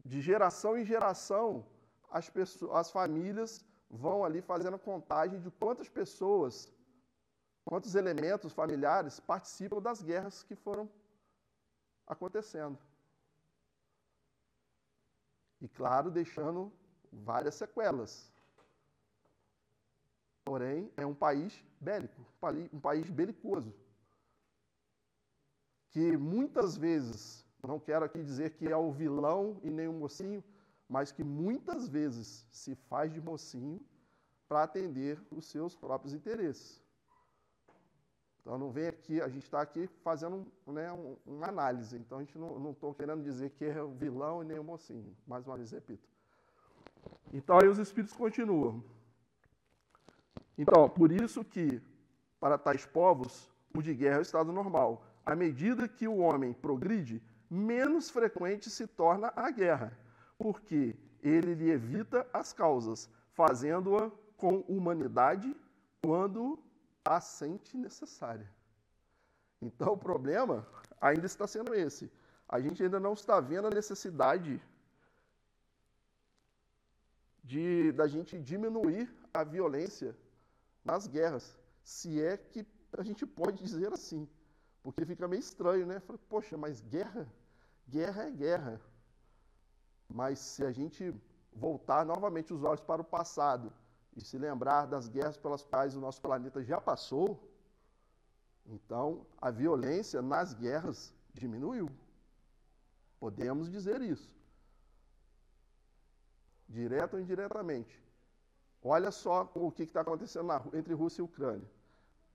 de 0.06 0.22
geração 0.22 0.78
em 0.78 0.86
geração 0.86 1.66
as, 2.10 2.30
pessoas, 2.30 2.72
as 2.80 2.92
famílias 2.92 3.66
vão 3.90 4.24
ali 4.24 4.42
fazendo 4.42 4.78
contagem 4.78 5.40
de 5.40 5.50
quantas 5.52 5.90
pessoas, 5.90 6.72
quantos 7.64 7.96
elementos 7.96 8.54
familiares 8.54 9.20
participam 9.20 9.82
das 9.82 10.02
guerras 10.02 10.44
que 10.44 10.56
foram 10.56 10.90
acontecendo. 12.06 12.78
E 15.60 15.68
claro, 15.68 16.12
deixando 16.12 16.72
várias 17.12 17.56
sequelas. 17.56 18.32
Porém, 20.44 20.92
é 20.96 21.06
um 21.06 21.16
país 21.16 21.64
bélico, 21.80 22.24
um 22.72 22.80
país 22.80 23.10
belicoso. 23.10 23.74
Que 25.90 26.16
muitas 26.18 26.78
vezes, 26.78 27.45
não 27.68 27.80
quero 27.80 28.06
aqui 28.06 28.22
dizer 28.24 28.52
que 28.52 28.68
é 28.68 28.78
o 28.78 28.92
vilão 28.92 29.60
e 29.64 29.70
nem 29.70 29.88
o 29.88 29.94
mocinho, 29.94 30.44
mas 30.88 31.12
que 31.12 31.24
muitas 31.24 31.88
vezes 31.88 32.48
se 32.52 32.76
faz 32.76 33.12
de 33.12 33.22
mocinho 33.22 33.80
para 34.48 34.64
atender 34.64 35.20
os 35.32 35.46
seus 35.46 35.76
próprios 35.76 36.14
interesses. 36.14 36.84
Então 38.42 38.60
não 38.60 38.70
vem 38.70 38.88
aqui, 38.88 39.20
a 39.20 39.28
gente 39.28 39.44
está 39.44 39.60
aqui 39.60 39.88
fazendo 40.04 40.46
né, 40.68 40.92
um, 40.92 41.18
uma 41.26 41.48
análise, 41.48 41.98
então 41.98 42.20
a 42.20 42.22
gente 42.22 42.38
não 42.38 42.72
estou 42.72 42.94
querendo 42.94 43.24
dizer 43.24 43.50
que 43.50 43.66
é 43.66 43.82
o 43.82 43.90
vilão 43.90 44.44
e 44.44 44.46
nem 44.46 44.60
o 44.60 44.64
mocinho. 44.64 45.16
Mais 45.26 45.48
uma 45.48 45.58
vez 45.58 45.72
repito. 45.72 46.08
Então 47.34 47.58
aí 47.60 47.68
os 47.68 47.80
espíritos 47.80 48.16
continuam. 48.16 48.84
Então, 50.58 50.88
por 50.88 51.12
isso 51.12 51.44
que, 51.44 51.82
para 52.40 52.58
tais 52.58 52.86
povos, 52.86 53.50
o 53.74 53.82
de 53.82 53.94
guerra 53.94 54.18
é 54.18 54.20
o 54.20 54.22
estado 54.22 54.54
normal. 54.54 55.04
À 55.26 55.36
medida 55.36 55.88
que 55.88 56.08
o 56.08 56.18
homem 56.18 56.54
progride, 56.54 57.22
menos 57.50 58.10
frequente 58.10 58.70
se 58.70 58.88
torna 58.88 59.32
a 59.36 59.50
guerra 59.52 59.98
porque 60.38 60.96
ele 61.22 61.54
lhe 61.54 61.70
evita 61.70 62.28
as 62.34 62.54
causas, 62.54 63.10
fazendo-a 63.34 64.12
com 64.38 64.60
humanidade 64.68 65.56
quando 66.02 66.60
a 67.04 67.20
sente 67.20 67.78
necessária. 67.78 68.50
Então 69.62 69.94
o 69.94 69.98
problema 69.98 70.68
ainda 71.00 71.26
está 71.26 71.48
sendo 71.48 71.74
esse. 71.74 72.12
A 72.48 72.60
gente 72.60 72.84
ainda 72.84 73.00
não 73.00 73.14
está 73.14 73.40
vendo 73.40 73.68
a 73.68 73.72
necessidade 73.72 74.62
de 77.44 77.92
da 77.92 78.08
gente 78.08 78.40
diminuir 78.40 79.12
a 79.34 79.44
violência 79.44 80.16
nas 80.84 81.08
guerras, 81.08 81.58
se 81.84 82.22
é 82.22 82.38
que 82.38 82.66
a 82.98 83.04
gente 83.04 83.26
pode 83.26 83.64
dizer 83.64 83.92
assim, 83.92 84.28
porque 84.86 85.04
fica 85.04 85.28
meio 85.28 85.40
estranho, 85.40 85.88
né? 85.88 86.00
Poxa, 86.30 86.56
mas 86.56 86.80
guerra, 86.80 87.28
guerra 87.90 88.26
é 88.26 88.30
guerra. 88.30 88.80
Mas 90.08 90.38
se 90.38 90.64
a 90.64 90.72
gente 90.72 91.12
voltar 91.52 92.06
novamente 92.06 92.54
os 92.54 92.64
olhos 92.64 92.82
para 92.82 93.02
o 93.02 93.06
passado 93.18 93.74
e 94.16 94.22
se 94.22 94.38
lembrar 94.38 94.86
das 94.86 95.08
guerras 95.08 95.38
pelas 95.38 95.64
quais 95.66 95.96
o 95.96 96.00
nosso 96.00 96.22
planeta 96.22 96.64
já 96.64 96.80
passou, 96.80 97.52
então 98.68 99.26
a 99.42 99.50
violência 99.50 100.22
nas 100.22 100.54
guerras 100.54 101.12
diminuiu. 101.34 101.90
Podemos 103.20 103.72
dizer 103.72 104.00
isso. 104.02 104.32
Direto 106.70 107.16
ou 107.16 107.20
indiretamente. 107.20 108.00
Olha 108.84 109.10
só 109.10 109.52
o 109.56 109.72
que 109.72 109.82
está 109.82 110.02
acontecendo 110.02 110.52
entre 110.76 110.94
Rússia 110.94 111.24
e 111.24 111.26
Ucrânia. 111.26 111.68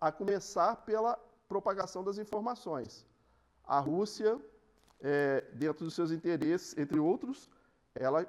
A 0.00 0.10
começar 0.10 0.74
pela 0.84 1.16
propagação 1.52 2.02
das 2.04 2.16
informações. 2.24 3.04
A 3.64 3.80
Rússia, 3.80 4.40
é, 5.00 5.40
dentro 5.64 5.84
dos 5.84 5.94
seus 5.94 6.12
interesses, 6.12 6.78
entre 6.78 6.98
outros, 7.00 7.50
ela 7.92 8.24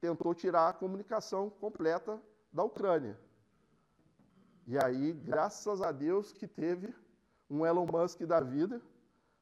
tentou 0.00 0.34
tirar 0.34 0.68
a 0.68 0.72
comunicação 0.72 1.50
completa 1.64 2.20
da 2.50 2.64
Ucrânia. 2.64 3.14
E 4.66 4.78
aí, 4.78 5.12
graças 5.12 5.82
a 5.82 5.92
Deus 5.92 6.32
que 6.32 6.46
teve 6.46 6.94
um 7.50 7.66
Elon 7.66 7.86
Musk 7.94 8.22
da 8.22 8.40
vida 8.40 8.80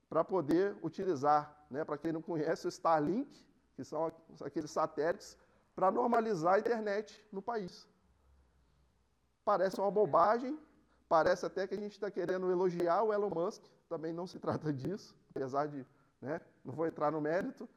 para 0.08 0.24
poder 0.24 0.76
utilizar, 0.82 1.42
né, 1.70 1.84
para 1.84 1.98
quem 1.98 2.12
não 2.12 2.22
conhece, 2.30 2.66
o 2.66 2.68
Starlink, 2.68 3.32
que 3.76 3.84
são 3.84 4.12
aqueles 4.44 4.72
satélites, 4.72 5.36
para 5.76 5.90
normalizar 5.92 6.54
a 6.54 6.58
internet 6.58 7.24
no 7.30 7.40
país. 7.40 7.86
Parece 9.44 9.80
uma 9.80 9.90
bobagem, 9.90 10.58
parece 11.10 11.44
até 11.44 11.66
que 11.66 11.74
a 11.74 11.76
gente 11.76 11.90
está 11.90 12.08
querendo 12.08 12.48
elogiar 12.52 13.02
o 13.02 13.12
Elon 13.12 13.30
Musk, 13.30 13.64
também 13.88 14.12
não 14.12 14.28
se 14.28 14.38
trata 14.38 14.72
disso, 14.72 15.12
apesar 15.30 15.66
de, 15.66 15.84
né, 16.22 16.40
não 16.64 16.72
vou 16.72 16.86
entrar 16.86 17.10
no 17.10 17.20
mérito, 17.20 17.68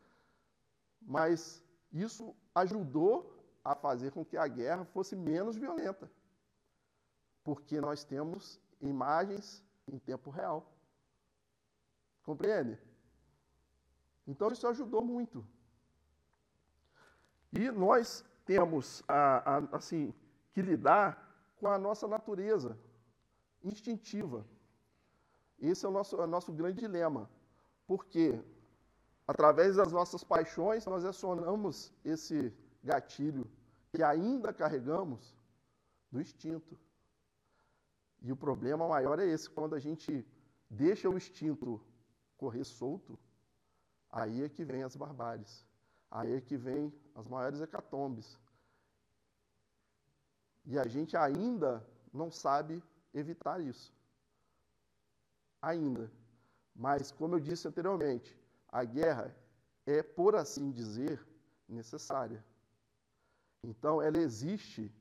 mas 1.01 1.59
isso 1.91 2.35
ajudou 2.53 3.35
a 3.65 3.73
fazer 3.73 4.11
com 4.11 4.23
que 4.23 4.37
a 4.37 4.47
guerra 4.47 4.85
fosse 4.85 5.15
menos 5.15 5.57
violenta, 5.57 6.11
porque 7.43 7.81
nós 7.81 8.03
temos 8.03 8.61
imagens 8.79 9.63
em 9.87 9.97
tempo 9.97 10.29
real. 10.29 10.71
Compreende? 12.21 12.77
Então 14.27 14.51
isso 14.51 14.67
ajudou 14.67 15.03
muito. 15.03 15.43
E 17.51 17.71
nós 17.71 18.23
temos 18.45 19.03
a, 19.07 19.57
a, 19.57 19.77
assim 19.77 20.13
que 20.53 20.61
lidar 20.61 21.51
com 21.57 21.67
a 21.67 21.79
nossa 21.79 22.07
natureza 22.07 22.77
instintiva. 23.63 24.45
Esse 25.59 25.85
é 25.85 25.89
o 25.89 25.91
nosso, 25.91 26.15
é 26.17 26.23
o 26.23 26.27
nosso 26.27 26.51
grande 26.51 26.79
dilema. 26.79 27.29
Porque 27.87 28.39
através 29.27 29.75
das 29.77 29.91
nossas 29.91 30.23
paixões 30.23 30.85
nós 30.85 31.05
acionamos 31.05 31.91
esse 32.03 32.53
gatilho 32.83 33.49
que 33.91 34.03
ainda 34.03 34.53
carregamos 34.53 35.35
do 36.11 36.19
instinto. 36.21 36.77
E 38.21 38.31
o 38.31 38.35
problema 38.35 38.87
maior 38.87 39.19
é 39.19 39.25
esse, 39.25 39.49
quando 39.49 39.75
a 39.75 39.79
gente 39.79 40.25
deixa 40.69 41.09
o 41.09 41.17
instinto 41.17 41.81
correr 42.37 42.63
solto, 42.63 43.17
aí 44.09 44.43
é 44.43 44.49
que 44.49 44.63
vem 44.63 44.83
as 44.83 44.95
barbáries, 44.95 45.65
aí 46.09 46.33
é 46.35 46.41
que 46.41 46.57
vem 46.57 46.93
as 47.15 47.27
maiores 47.27 47.61
hecatombes. 47.61 48.37
E 50.65 50.79
a 50.79 50.87
gente 50.87 51.17
ainda 51.17 51.85
não 52.13 52.31
sabe 52.31 52.81
evitar 53.13 53.61
isso. 53.61 53.93
Ainda. 55.61 56.11
Mas, 56.75 57.11
como 57.11 57.35
eu 57.35 57.39
disse 57.39 57.67
anteriormente, 57.67 58.37
a 58.67 58.83
guerra 58.83 59.35
é, 59.85 60.01
por 60.01 60.35
assim 60.35 60.71
dizer, 60.71 61.25
necessária. 61.67 62.43
Então, 63.63 64.01
ela 64.01 64.17
existe 64.17 64.91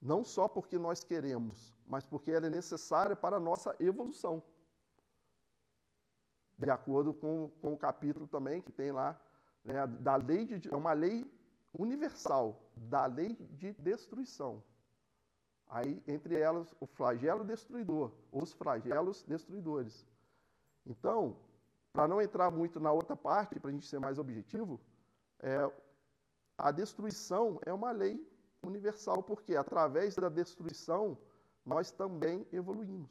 não 0.00 0.24
só 0.24 0.48
porque 0.48 0.78
nós 0.78 1.04
queremos, 1.04 1.74
mas 1.86 2.04
porque 2.04 2.30
ela 2.30 2.46
é 2.46 2.50
necessária 2.50 3.14
para 3.14 3.36
a 3.36 3.40
nossa 3.40 3.74
evolução. 3.78 4.42
De 6.58 6.70
acordo 6.70 7.12
com, 7.14 7.50
com 7.60 7.74
o 7.74 7.78
capítulo 7.78 8.26
também 8.26 8.60
que 8.60 8.72
tem 8.72 8.92
lá, 8.92 9.18
né, 9.64 9.86
da 9.86 10.16
lei 10.16 10.44
de, 10.46 10.72
é 10.72 10.76
uma 10.76 10.92
lei 10.92 11.30
universal, 11.72 12.60
da 12.76 13.06
lei 13.06 13.34
de 13.52 13.72
destruição. 13.74 14.62
Aí, 15.70 16.02
entre 16.06 16.36
elas, 16.36 16.74
o 16.80 16.86
flagelo 16.86 17.44
destruidor, 17.44 18.10
os 18.32 18.52
flagelos 18.52 19.22
destruidores. 19.22 20.04
Então, 20.84 21.36
para 21.92 22.08
não 22.08 22.20
entrar 22.20 22.50
muito 22.50 22.80
na 22.80 22.90
outra 22.90 23.16
parte, 23.16 23.60
para 23.60 23.70
a 23.70 23.72
gente 23.72 23.86
ser 23.86 24.00
mais 24.00 24.18
objetivo, 24.18 24.80
é, 25.38 25.70
a 26.58 26.72
destruição 26.72 27.60
é 27.64 27.72
uma 27.72 27.92
lei 27.92 28.20
universal, 28.64 29.22
porque 29.22 29.54
através 29.54 30.16
da 30.16 30.28
destruição 30.28 31.16
nós 31.64 31.92
também 31.92 32.44
evoluímos. 32.52 33.10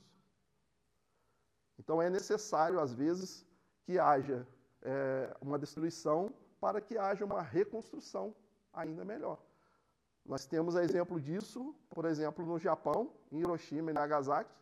Então 1.78 2.02
é 2.02 2.10
necessário, 2.10 2.80
às 2.80 2.94
vezes, 2.94 3.46
que 3.84 3.98
haja 3.98 4.46
é, 4.82 5.36
uma 5.42 5.58
destruição 5.58 6.34
para 6.60 6.82
que 6.82 6.98
haja 6.98 7.24
uma 7.24 7.42
reconstrução 7.42 8.36
ainda 8.74 9.06
melhor. 9.06 9.40
Nós 10.30 10.46
temos 10.46 10.76
exemplo 10.76 11.20
disso, 11.20 11.76
por 11.90 12.06
exemplo, 12.06 12.46
no 12.46 12.60
Japão, 12.60 13.12
em 13.32 13.40
Hiroshima 13.40 13.90
e 13.90 13.94
Nagasaki, 13.96 14.54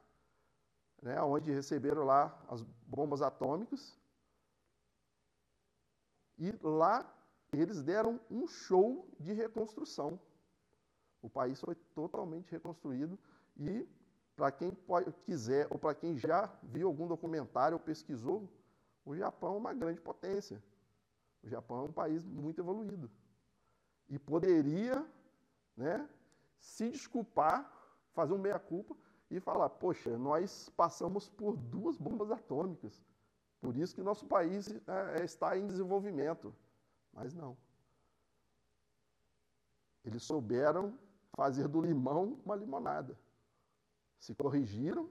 né, 1.02 1.22
onde 1.22 1.52
receberam 1.52 2.06
lá 2.06 2.42
as 2.48 2.62
bombas 2.62 3.22
atômicas. 3.22 4.00
E 6.38 6.58
lá 6.64 7.06
eles 7.52 7.84
deram 7.84 8.18
um 8.32 8.48
show 8.48 9.06
de 9.20 9.34
reconstrução. 9.34 10.18
O 11.22 11.30
país 11.30 11.60
foi 11.60 11.76
totalmente 11.94 12.50
reconstruído 12.50 13.20
e, 13.58 13.86
para 14.38 14.50
quem 14.54 14.72
quiser 15.26 15.68
ou 15.70 15.78
para 15.78 15.94
quem 15.94 16.18
já 16.18 16.50
viu 16.64 16.88
algum 16.88 17.10
documentário 17.10 17.76
ou 17.76 17.84
pesquisou, 17.84 18.50
o 19.04 19.14
Japão 19.14 19.56
é 19.56 19.58
uma 19.58 19.74
grande 19.74 20.00
potência. 20.00 20.64
O 21.44 21.50
Japão 21.50 21.80
é 21.80 21.84
um 21.84 21.92
país 21.92 22.24
muito 22.24 22.62
evoluído. 22.62 23.12
E 24.08 24.18
poderia 24.18 25.06
né, 25.78 26.10
se 26.60 26.90
desculpar, 26.90 27.72
fazer 28.14 28.34
um 28.34 28.40
meia-culpa 28.40 28.98
e 29.30 29.40
falar: 29.40 29.70
poxa, 29.70 30.18
nós 30.18 30.70
passamos 30.70 31.30
por 31.30 31.56
duas 31.56 31.98
bombas 31.98 32.32
atômicas. 32.32 33.02
Por 33.62 33.78
isso 33.78 33.96
que 33.96 34.04
nosso 34.04 34.26
país 34.26 34.68
é, 34.88 35.24
está 35.24 35.58
em 35.58 35.68
desenvolvimento. 35.68 36.54
Mas 37.14 37.34
não. 37.34 37.58
Eles 40.04 40.24
souberam 40.24 40.98
fazer 41.36 41.68
do 41.68 41.82
limão 41.82 42.40
uma 42.46 42.56
limonada. 42.56 43.18
Se 44.20 44.34
corrigiram. 44.34 45.10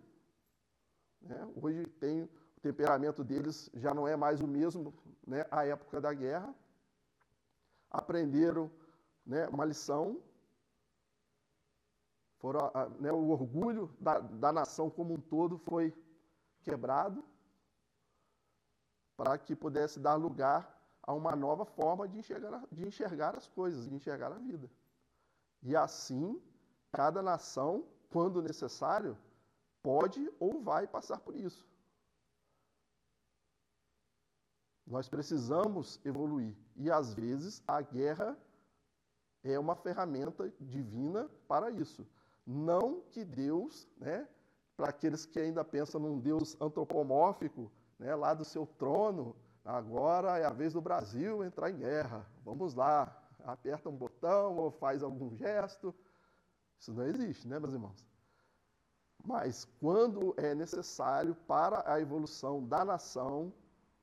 Né? 1.20 1.52
Hoje 1.60 1.86
tem 2.00 2.22
o 2.22 2.60
temperamento 2.60 3.22
deles 3.22 3.70
já 3.74 3.92
não 3.92 4.08
é 4.08 4.16
mais 4.16 4.40
o 4.40 4.46
mesmo 4.46 4.94
né, 5.26 5.46
à 5.50 5.66
época 5.66 6.00
da 6.00 6.12
guerra. 6.12 6.54
Aprenderam 7.90 8.70
né, 9.24 9.48
uma 9.48 9.64
lição. 9.64 10.20
Foram, 12.38 12.70
né, 13.00 13.10
o 13.12 13.28
orgulho 13.28 13.94
da, 13.98 14.18
da 14.20 14.52
nação 14.52 14.90
como 14.90 15.14
um 15.14 15.20
todo 15.20 15.58
foi 15.58 15.94
quebrado 16.62 17.24
para 19.16 19.38
que 19.38 19.56
pudesse 19.56 19.98
dar 19.98 20.14
lugar 20.16 20.76
a 21.02 21.14
uma 21.14 21.34
nova 21.34 21.64
forma 21.64 22.06
de 22.06 22.18
enxergar, 22.18 22.64
de 22.70 22.86
enxergar 22.86 23.36
as 23.36 23.46
coisas, 23.46 23.88
de 23.88 23.94
enxergar 23.94 24.32
a 24.32 24.38
vida. 24.38 24.70
E 25.62 25.74
assim, 25.74 26.40
cada 26.92 27.22
nação, 27.22 27.86
quando 28.10 28.42
necessário, 28.42 29.16
pode 29.82 30.30
ou 30.38 30.60
vai 30.60 30.86
passar 30.86 31.20
por 31.20 31.34
isso. 31.34 31.66
Nós 34.86 35.08
precisamos 35.08 36.00
evoluir. 36.04 36.56
E 36.76 36.90
às 36.90 37.14
vezes 37.14 37.62
a 37.66 37.80
guerra 37.80 38.38
é 39.42 39.58
uma 39.58 39.74
ferramenta 39.74 40.52
divina 40.60 41.28
para 41.48 41.70
isso. 41.70 42.06
Não 42.46 43.00
que 43.10 43.24
Deus, 43.24 43.88
né, 43.98 44.28
para 44.76 44.90
aqueles 44.90 45.26
que 45.26 45.40
ainda 45.40 45.64
pensam 45.64 46.00
num 46.00 46.20
Deus 46.20 46.56
antropomórfico, 46.60 47.72
né, 47.98 48.14
lá 48.14 48.34
do 48.34 48.44
seu 48.44 48.64
trono, 48.66 49.34
agora 49.64 50.38
é 50.38 50.44
a 50.44 50.52
vez 50.52 50.72
do 50.72 50.80
Brasil 50.80 51.42
entrar 51.42 51.70
em 51.70 51.78
guerra. 51.78 52.24
Vamos 52.44 52.74
lá, 52.74 53.20
aperta 53.44 53.88
um 53.88 53.96
botão 53.96 54.56
ou 54.56 54.70
faz 54.70 55.02
algum 55.02 55.34
gesto. 55.34 55.92
Isso 56.78 56.92
não 56.92 57.04
existe, 57.04 57.48
né, 57.48 57.58
meus 57.58 57.72
irmãos? 57.72 58.06
Mas 59.24 59.64
quando 59.80 60.32
é 60.36 60.54
necessário 60.54 61.34
para 61.34 61.82
a 61.90 62.00
evolução 62.00 62.64
da 62.64 62.84
nação 62.84 63.52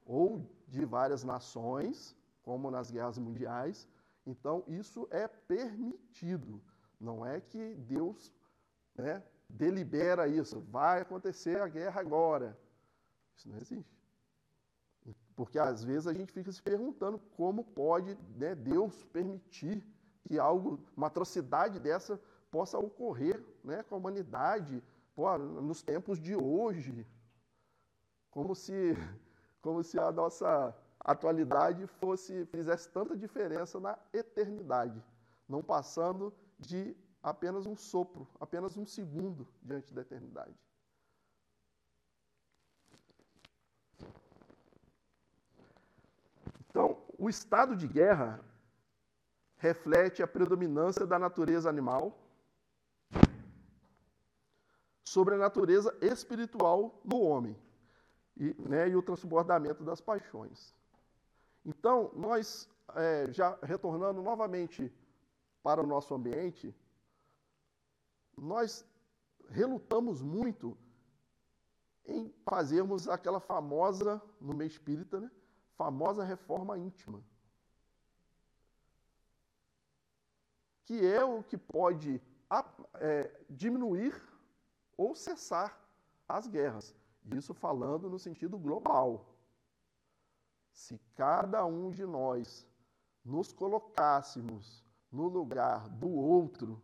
ou 0.05 0.45
de 0.67 0.83
várias 0.83 1.23
nações, 1.23 2.13
como 2.41 2.69
nas 2.69 2.91
guerras 2.91 3.17
mundiais, 3.17 3.87
então 4.25 4.63
isso 4.67 5.07
é 5.11 5.27
permitido. 5.27 6.61
Não 7.03 7.25
é 7.25 7.41
que 7.41 7.75
Deus 7.75 8.31
né, 8.95 9.21
delibera 9.49 10.25
isso, 10.25 10.61
vai 10.61 11.01
acontecer 11.01 11.59
a 11.59 11.67
guerra 11.67 11.99
agora. 11.99 12.57
Isso 13.35 13.49
não 13.49 13.57
existe. 13.57 13.93
Porque 15.35 15.59
às 15.59 15.83
vezes 15.83 16.07
a 16.07 16.13
gente 16.13 16.31
fica 16.31 16.49
se 16.51 16.61
perguntando 16.61 17.19
como 17.35 17.65
pode 17.65 18.17
né, 18.37 18.55
Deus 18.55 19.03
permitir 19.05 19.85
que 20.23 20.39
algo, 20.39 20.79
uma 20.95 21.07
atrocidade 21.07 21.77
dessa 21.77 22.17
possa 22.49 22.77
ocorrer 22.77 23.43
né, 23.63 23.83
com 23.83 23.95
a 23.95 23.97
humanidade 23.97 24.81
pô, 25.13 25.37
nos 25.37 25.81
tempos 25.81 26.21
de 26.21 26.35
hoje. 26.35 27.05
Como 28.31 28.55
se, 28.55 28.95
como 29.61 29.83
se 29.83 29.99
a 29.99 30.09
nossa 30.09 30.73
atualidade 31.01 31.85
fosse 31.85 32.45
fizesse 32.45 32.87
tanta 32.89 33.17
diferença 33.17 33.77
na 33.77 33.97
eternidade, 34.13 35.03
não 35.49 35.61
passando 35.61 36.33
de 36.59 36.95
apenas 37.21 37.65
um 37.65 37.75
sopro, 37.75 38.27
apenas 38.39 38.75
um 38.77 38.85
segundo 38.85 39.47
diante 39.61 39.93
da 39.93 40.01
eternidade. 40.01 40.55
Então, 46.69 47.01
o 47.17 47.29
estado 47.29 47.75
de 47.75 47.87
guerra 47.87 48.43
reflete 49.57 50.21
a 50.21 50.27
predominância 50.27 51.05
da 51.05 51.17
natureza 51.17 51.69
animal 51.69 52.19
sobre 55.05 55.35
a 55.35 55.37
natureza 55.37 55.95
espiritual 56.01 56.99
do 57.05 57.21
homem 57.21 57.55
e, 58.35 58.55
né, 58.59 58.89
e 58.89 58.95
o 58.95 59.03
transbordamento 59.03 59.83
das 59.83 60.01
paixões. 60.01 60.73
Então, 61.63 62.11
nós, 62.15 62.67
é, 62.95 63.31
já 63.31 63.57
retornando 63.61 64.21
novamente 64.21 64.91
para 65.63 65.81
o 65.81 65.87
nosso 65.87 66.13
ambiente, 66.13 66.75
nós 68.37 68.85
relutamos 69.49 70.21
muito 70.21 70.77
em 72.05 72.29
fazermos 72.43 73.07
aquela 73.07 73.39
famosa, 73.39 74.21
no 74.41 74.53
meio 74.53 74.67
espírita, 74.67 75.21
né, 75.21 75.31
famosa 75.77 76.23
reforma 76.23 76.77
íntima. 76.77 77.23
Que 80.83 81.05
é 81.05 81.23
o 81.23 81.41
que 81.41 81.57
pode 81.57 82.21
é, 82.95 83.31
diminuir 83.49 84.21
ou 84.97 85.15
cessar 85.15 85.79
as 86.27 86.45
guerras. 86.45 86.93
Isso 87.33 87.53
falando 87.53 88.09
no 88.09 88.19
sentido 88.19 88.57
global. 88.57 89.33
Se 90.73 90.99
cada 91.15 91.65
um 91.65 91.89
de 91.89 92.05
nós 92.05 92.67
nos 93.23 93.53
colocássemos 93.53 94.82
no 95.13 95.27
lugar 95.27 95.87
do 95.87 96.09
outro, 96.09 96.81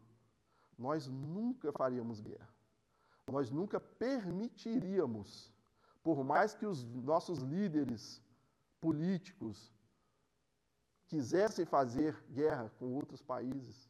nós 0.77 1.07
nunca 1.07 1.71
faríamos 1.73 2.21
guerra. 2.21 2.47
Nós 3.27 3.49
nunca 3.49 3.79
permitiríamos, 3.79 5.51
por 6.03 6.23
mais 6.23 6.53
que 6.53 6.65
os 6.65 6.83
nossos 6.83 7.39
líderes 7.39 8.21
políticos 8.79 9.73
quisessem 11.07 11.65
fazer 11.65 12.23
guerra 12.29 12.71
com 12.77 12.93
outros 12.93 13.21
países, 13.21 13.89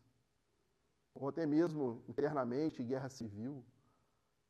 ou 1.14 1.28
até 1.28 1.46
mesmo 1.46 2.02
internamente 2.08 2.82
guerra 2.82 3.10
civil, 3.10 3.64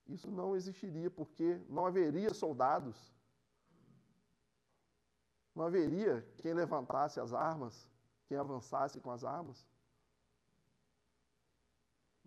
isso 0.08 0.30
não 0.30 0.56
existiria, 0.56 1.10
porque 1.10 1.60
não 1.68 1.86
haveria 1.86 2.32
soldados, 2.34 3.12
não 5.56 5.66
haveria 5.66 6.22
quem 6.38 6.54
levantasse 6.54 7.20
as 7.20 7.34
armas, 7.34 7.88
quem 8.28 8.38
avançasse 8.38 9.00
com 9.02 9.12
as 9.12 9.24
armas. 9.24 9.68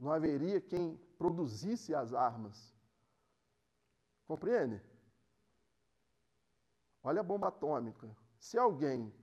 Não 0.02 0.10
haveria 0.10 0.60
quem 0.60 0.96
produzisse 1.16 1.94
as 1.94 2.12
armas. 2.12 2.74
Compreende? 4.26 4.82
Olha 7.04 7.20
a 7.20 7.22
bomba 7.22 7.46
atômica. 7.46 8.10
Se 8.36 8.58
alguém 8.58 9.14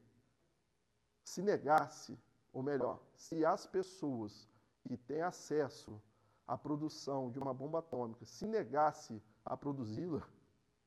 se 1.22 1.42
negasse, 1.42 2.18
ou 2.54 2.64
melhor, 2.64 3.04
se 3.14 3.44
as 3.44 3.68
pessoas 3.68 4.48
que 4.86 4.96
têm 4.96 5.22
acesso 5.22 6.02
à 6.48 6.58
produção 6.58 7.30
de 7.30 7.38
uma 7.38 7.54
bomba 7.54 7.80
atômica 7.80 8.24
se 8.24 8.48
negasse 8.48 9.22
a 9.44 9.58
produzi-la, 9.58 10.26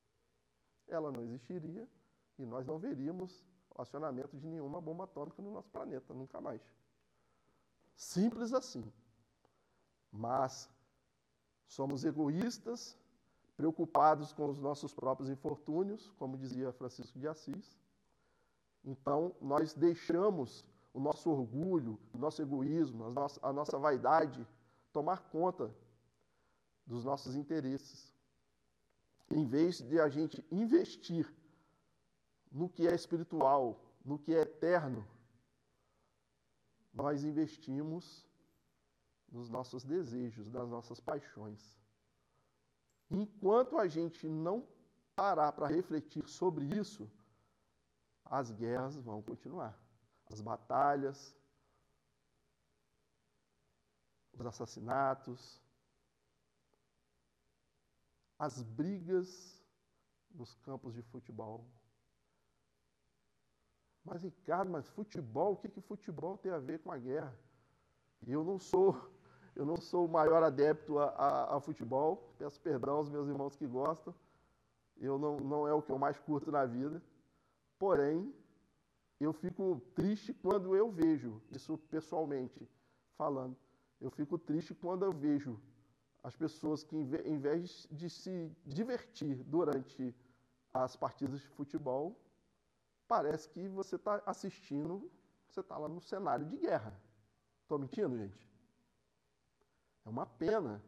ela 0.89 1.13
não 1.13 1.23
existiria 1.23 1.87
e 2.39 2.47
nós 2.47 2.67
não 2.67 2.79
veríamos 2.79 3.45
o 3.69 3.83
acionamento 3.83 4.39
de 4.39 4.47
nenhuma 4.47 4.81
bomba 4.81 5.05
atômica 5.05 5.43
no 5.43 5.53
nosso 5.53 5.69
planeta, 5.69 6.15
nunca 6.15 6.41
mais. 6.41 6.63
Simples 7.95 8.55
assim. 8.55 8.91
Mas 10.13 10.69
somos 11.67 12.05
egoístas, 12.05 12.99
preocupados 13.57 14.33
com 14.33 14.51
os 14.51 14.59
nossos 14.59 14.93
próprios 14.93 15.31
infortúnios, 15.31 16.13
como 16.19 16.37
dizia 16.37 16.73
Francisco 16.73 17.19
de 17.19 17.27
Assis. 17.27 17.79
Então, 18.85 19.35
nós 19.41 19.73
deixamos 19.73 20.65
o 20.93 21.01
nosso 21.01 21.31
orgulho, 21.31 21.99
o 22.13 22.19
nosso 22.19 22.43
egoísmo, 22.43 23.05
a 23.05 23.11
nossa, 23.11 23.41
a 23.43 23.53
nossa 23.53 23.79
vaidade 23.79 24.47
tomar 24.93 25.21
conta 25.31 25.75
dos 26.87 27.05
nossos 27.05 27.35
interesses. 27.35 28.13
Em 29.31 29.47
vez 29.47 29.81
de 29.81 29.99
a 29.99 30.09
gente 30.09 30.45
investir 30.51 31.33
no 32.51 32.69
que 32.69 32.87
é 32.87 32.95
espiritual, 32.95 33.81
no 34.05 34.19
que 34.19 34.35
é 34.35 34.43
eterno, 34.43 35.07
nós 36.93 37.25
investimos 37.25 38.27
nos 39.33 39.49
nossos 39.49 39.83
desejos, 39.83 40.51
nas 40.51 40.69
nossas 40.69 41.01
paixões. 41.01 41.81
Enquanto 43.11 43.79
a 43.79 43.89
gente 43.89 44.29
não 44.29 44.69
parar 45.17 45.53
para 45.53 45.67
refletir 45.67 46.29
sobre 46.29 46.65
isso, 46.67 47.11
as 48.25 48.51
guerras 48.51 48.97
vão 48.97 49.23
continuar. 49.23 49.79
As 50.31 50.41
batalhas, 50.41 51.37
os 54.33 54.47
assassinatos, 54.47 55.61
as 58.39 58.63
brigas 58.63 59.63
nos 60.31 60.55
campos 60.57 60.95
de 60.95 61.03
futebol. 61.03 61.67
Mas, 64.05 64.23
Ricardo, 64.23 64.71
mas 64.71 64.89
futebol, 64.89 65.53
o 65.53 65.57
que, 65.57 65.69
que 65.69 65.81
futebol 65.81 66.37
tem 66.37 66.51
a 66.51 66.59
ver 66.59 66.81
com 66.81 66.91
a 66.91 66.99
guerra? 66.99 67.39
Eu 68.27 68.43
não 68.45 68.59
sou, 68.59 68.95
eu 69.55 69.65
não 69.67 69.77
sou 69.77 70.07
o 70.07 70.09
maior 70.09 70.43
adepto 70.43 70.99
a, 70.99 71.07
a, 71.11 71.57
a 71.57 71.61
futebol, 71.61 72.35
peço 72.39 72.61
perdão 72.61 72.97
aos 72.97 73.09
meus 73.09 73.29
irmãos 73.29 73.57
que 73.57 73.67
gostam, 73.67 74.15
eu 74.97 75.19
não, 75.19 75.37
não 75.39 75.67
é 75.67 75.73
o 75.75 75.83
que 75.83 75.91
eu 75.91 75.99
mais 75.99 76.19
curto 76.19 76.51
na 76.51 76.65
vida. 76.65 77.03
Porém, 77.79 78.33
eu 79.21 79.33
fico 79.33 79.81
triste 79.95 80.33
quando 80.33 80.75
eu 80.77 80.91
vejo, 80.91 81.41
isso 81.51 81.77
pessoalmente 81.91 82.69
falando, 83.17 83.57
eu 84.01 84.11
fico 84.11 84.39
triste 84.39 84.75
quando 84.75 85.05
eu 85.05 85.13
vejo 85.13 85.61
as 86.23 86.37
pessoas 86.37 86.85
que, 86.85 86.97
em 86.97 87.39
vez 87.39 87.87
de 87.91 88.09
se 88.09 88.51
divertir 88.65 89.43
durante 89.45 90.15
as 90.73 90.97
partidas 90.97 91.41
de 91.41 91.49
futebol, 91.49 92.17
parece 93.09 93.49
que 93.49 93.69
você 93.69 93.97
está 93.97 94.23
assistindo, 94.25 95.11
você 95.49 95.61
está 95.61 95.77
lá 95.77 95.89
no 95.89 96.01
cenário 96.01 96.47
de 96.47 96.57
guerra. 96.57 96.97
Estou 97.63 97.79
mentindo, 97.79 98.17
gente? 98.17 98.52
É 100.05 100.09
uma 100.09 100.27
pena. 100.27 100.83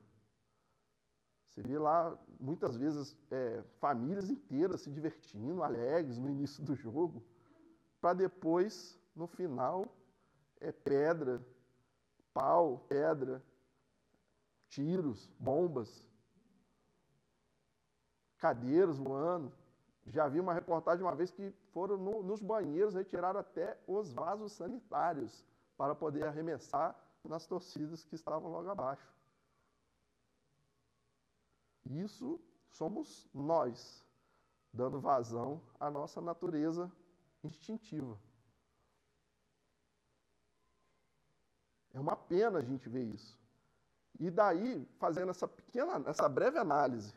Você 1.46 1.62
vê 1.62 1.78
lá, 1.78 2.18
muitas 2.40 2.76
vezes, 2.76 3.16
é, 3.30 3.62
famílias 3.78 4.28
inteiras 4.28 4.80
se 4.80 4.90
divertindo, 4.90 5.62
alegres 5.62 6.18
no 6.18 6.28
início 6.28 6.64
do 6.64 6.74
jogo, 6.74 7.24
para 8.00 8.14
depois, 8.14 8.98
no 9.14 9.26
final, 9.26 9.86
é 10.60 10.72
pedra, 10.72 11.40
pau, 12.32 12.84
pedra, 12.88 13.40
tiros, 14.68 15.30
bombas, 15.38 16.04
cadeiras 18.38 18.98
voando. 18.98 19.52
Já 20.06 20.28
vi 20.28 20.40
uma 20.40 20.52
reportagem 20.52 21.04
uma 21.04 21.14
vez 21.14 21.30
que 21.30 21.50
foram 21.72 21.96
no, 21.96 22.22
nos 22.22 22.42
banheiros 22.42 22.94
retirar 22.94 23.36
até 23.36 23.78
os 23.86 24.12
vasos 24.12 24.52
sanitários 24.52 25.46
para 25.76 25.94
poder 25.94 26.24
arremessar 26.24 26.94
nas 27.28 27.46
torcidas 27.46 28.04
que 28.04 28.14
estavam 28.14 28.50
logo 28.50 28.68
abaixo. 28.70 29.12
Isso 31.84 32.40
somos 32.70 33.28
nós, 33.32 34.04
dando 34.72 35.00
vazão 35.00 35.60
à 35.78 35.90
nossa 35.90 36.20
natureza 36.20 36.90
instintiva. 37.42 38.18
É 41.92 42.00
uma 42.00 42.16
pena 42.16 42.58
a 42.58 42.62
gente 42.62 42.88
ver 42.88 43.04
isso. 43.04 43.38
E 44.18 44.30
daí, 44.30 44.86
fazendo 44.98 45.30
essa 45.30 45.46
pequena, 45.46 46.02
essa 46.08 46.28
breve 46.28 46.58
análise, 46.58 47.14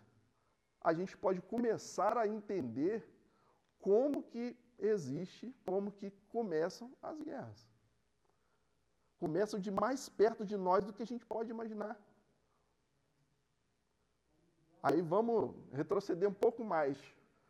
a 0.82 0.94
gente 0.94 1.18
pode 1.18 1.42
começar 1.42 2.18
a 2.18 2.28
entender 2.28 3.08
como 3.80 4.22
que 4.24 4.56
existe, 4.78 5.56
como 5.66 5.92
que 5.92 6.12
começam 6.30 6.96
as 7.02 7.20
guerras. 7.22 7.77
Começam 9.20 9.60
de 9.60 9.72
mais 9.72 10.08
perto 10.10 10.46
de 10.46 10.56
nós 10.56 10.84
do 10.84 10.94
que 10.94 11.04
a 11.04 11.06
gente 11.12 11.26
pode 11.26 11.50
imaginar. 11.50 12.00
Aí 14.82 15.02
vamos 15.02 15.56
retroceder 15.74 16.30
um 16.30 16.34
pouco 16.34 16.64
mais 16.64 16.98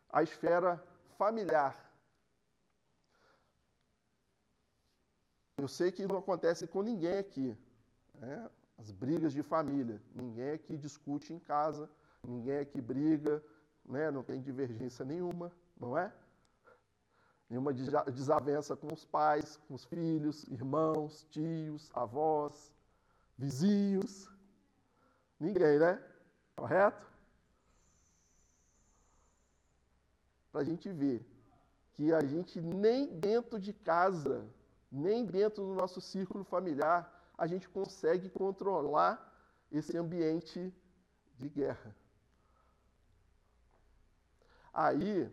à 0.09 0.23
esfera 0.23 0.81
familiar. 1.17 1.75
Eu 5.57 5.67
sei 5.67 5.91
que 5.91 6.07
não 6.07 6.19
acontece 6.19 6.67
com 6.67 6.81
ninguém 6.81 7.17
aqui. 7.17 7.57
Né? 8.15 8.49
As 8.77 8.91
brigas 8.91 9.33
de 9.33 9.43
família. 9.43 10.01
Ninguém 10.13 10.51
aqui 10.51 10.77
discute 10.77 11.33
em 11.33 11.39
casa, 11.39 11.89
ninguém 12.23 12.59
aqui 12.59 12.79
briga, 12.79 13.43
né? 13.83 14.09
não 14.11 14.23
tem 14.23 14.41
divergência 14.41 15.03
nenhuma, 15.03 15.51
não 15.79 15.97
é? 15.97 16.13
Nenhuma 17.49 17.73
desavença 17.73 18.75
com 18.75 18.93
os 18.93 19.05
pais, 19.05 19.57
com 19.67 19.73
os 19.73 19.85
filhos, 19.85 20.43
irmãos, 20.49 21.25
tios, 21.29 21.89
avós, 21.93 22.73
vizinhos. 23.37 24.29
Ninguém, 25.39 25.79
né? 25.79 26.01
Correto? 26.55 27.07
para 30.57 30.63
a 30.63 30.65
gente 30.65 30.91
ver 30.91 31.23
que 31.93 32.11
a 32.11 32.21
gente 32.21 32.59
nem 32.59 33.05
dentro 33.19 33.59
de 33.59 33.71
casa, 33.71 34.43
nem 34.91 35.23
dentro 35.23 35.63
do 35.63 35.75
nosso 35.75 36.01
círculo 36.01 36.43
familiar, 36.43 37.31
a 37.37 37.45
gente 37.45 37.69
consegue 37.69 38.27
controlar 38.27 39.15
esse 39.71 39.95
ambiente 39.95 40.73
de 41.37 41.47
guerra. 41.47 41.95
Aí, 44.73 45.31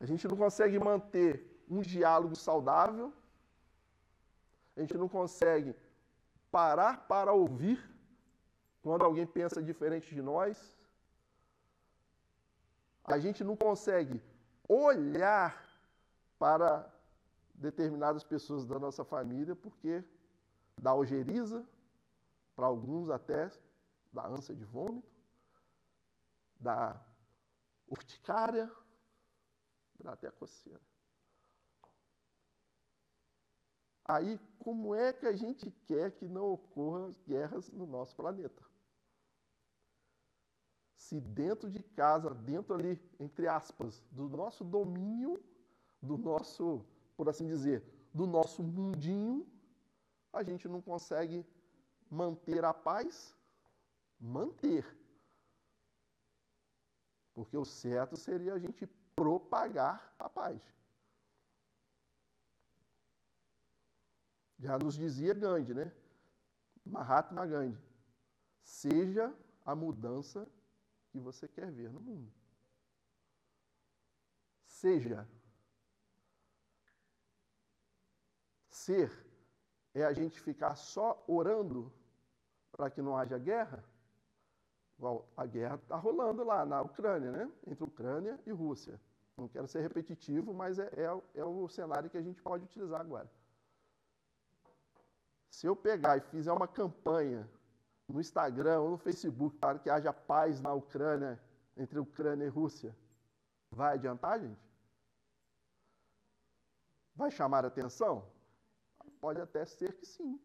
a 0.00 0.06
gente 0.06 0.26
não 0.26 0.36
consegue 0.36 0.78
manter 0.78 1.62
um 1.68 1.82
diálogo 1.82 2.34
saudável, 2.34 3.12
a 4.76 4.80
gente 4.80 4.96
não 4.96 5.08
consegue 5.08 5.76
parar 6.50 7.06
para 7.06 7.32
ouvir 7.32 7.78
quando 8.82 9.04
alguém 9.04 9.26
pensa 9.26 9.62
diferente 9.62 10.14
de 10.14 10.22
nós, 10.22 10.74
a 13.04 13.18
gente 13.18 13.44
não 13.44 13.54
consegue 13.54 14.22
olhar 14.66 15.68
para 16.38 16.90
determinadas 17.54 18.24
pessoas 18.24 18.64
da 18.64 18.78
nossa 18.78 19.04
família 19.04 19.54
porque 19.54 20.02
dá 20.78 20.94
ojeriza, 20.94 21.66
para 22.56 22.66
alguns 22.66 23.10
até 23.10 23.50
dá 24.12 24.26
ânsia 24.26 24.54
de 24.54 24.64
vômito, 24.64 25.12
dá 26.58 26.98
urticária, 27.86 28.70
dá 30.02 30.12
até 30.12 30.30
coceira. 30.30 30.80
Aí, 34.04 34.40
como 34.58 34.94
é 34.94 35.12
que 35.12 35.26
a 35.26 35.32
gente 35.32 35.70
quer 35.86 36.10
que 36.12 36.26
não 36.26 36.52
ocorram 36.52 37.14
guerras 37.26 37.70
no 37.70 37.86
nosso 37.86 38.16
planeta? 38.16 38.62
Se 40.96 41.20
dentro 41.20 41.70
de 41.70 41.82
casa, 41.82 42.34
dentro 42.34 42.74
ali, 42.74 43.00
entre 43.18 43.46
aspas, 43.46 44.02
do 44.10 44.28
nosso 44.28 44.64
domínio, 44.64 45.42
do 46.02 46.18
nosso, 46.18 46.84
por 47.16 47.28
assim 47.28 47.46
dizer, 47.46 47.84
do 48.12 48.26
nosso 48.26 48.62
mundinho, 48.62 49.46
a 50.32 50.42
gente 50.42 50.66
não 50.68 50.80
consegue 50.82 51.46
manter 52.10 52.64
a 52.64 52.74
paz? 52.74 53.34
Manter. 54.18 54.84
Porque 57.32 57.56
o 57.56 57.64
certo 57.64 58.16
seria 58.16 58.54
a 58.54 58.58
gente 58.58 58.86
propagar 59.20 60.14
a 60.18 60.30
paz. 60.30 60.62
Já 64.58 64.78
nos 64.78 64.94
dizia 64.94 65.34
Gandhi, 65.34 65.74
né? 65.74 65.92
Mahatma 66.86 67.46
Gandhi. 67.46 67.78
Seja 68.62 69.30
a 69.62 69.74
mudança 69.74 70.48
que 71.10 71.18
você 71.18 71.46
quer 71.46 71.70
ver 71.70 71.92
no 71.92 72.00
mundo. 72.00 72.32
Seja. 74.64 75.28
Ser 78.70 79.12
é 79.92 80.02
a 80.02 80.14
gente 80.14 80.40
ficar 80.40 80.76
só 80.76 81.22
orando 81.28 81.92
para 82.72 82.88
que 82.88 83.02
não 83.02 83.18
haja 83.18 83.36
guerra? 83.36 83.84
Igual 84.96 85.28
a 85.36 85.44
guerra 85.44 85.74
está 85.74 85.96
rolando 85.96 86.42
lá 86.42 86.64
na 86.64 86.80
Ucrânia, 86.80 87.30
né? 87.30 87.52
Entre 87.66 87.84
Ucrânia 87.84 88.40
e 88.46 88.50
Rússia. 88.50 88.98
Não 89.40 89.48
quero 89.48 89.66
ser 89.66 89.80
repetitivo, 89.80 90.52
mas 90.52 90.78
é, 90.78 90.90
é, 90.94 91.40
é 91.40 91.44
o 91.44 91.66
cenário 91.66 92.10
que 92.10 92.18
a 92.18 92.22
gente 92.22 92.42
pode 92.42 92.64
utilizar 92.64 93.00
agora. 93.00 93.30
Se 95.48 95.66
eu 95.66 95.74
pegar 95.74 96.18
e 96.18 96.20
fizer 96.20 96.52
uma 96.52 96.68
campanha 96.68 97.50
no 98.06 98.20
Instagram 98.20 98.80
ou 98.80 98.90
no 98.90 98.98
Facebook 98.98 99.56
para 99.56 99.78
que 99.78 99.88
haja 99.88 100.12
paz 100.12 100.60
na 100.60 100.74
Ucrânia, 100.74 101.40
entre 101.74 101.98
Ucrânia 101.98 102.44
e 102.44 102.48
Rússia, 102.48 102.94
vai 103.70 103.94
adiantar, 103.94 104.38
gente? 104.38 104.60
Vai 107.14 107.30
chamar 107.30 107.64
atenção? 107.64 108.30
Pode 109.22 109.40
até 109.40 109.64
ser 109.64 109.94
que 109.94 110.04
sim. 110.04 110.38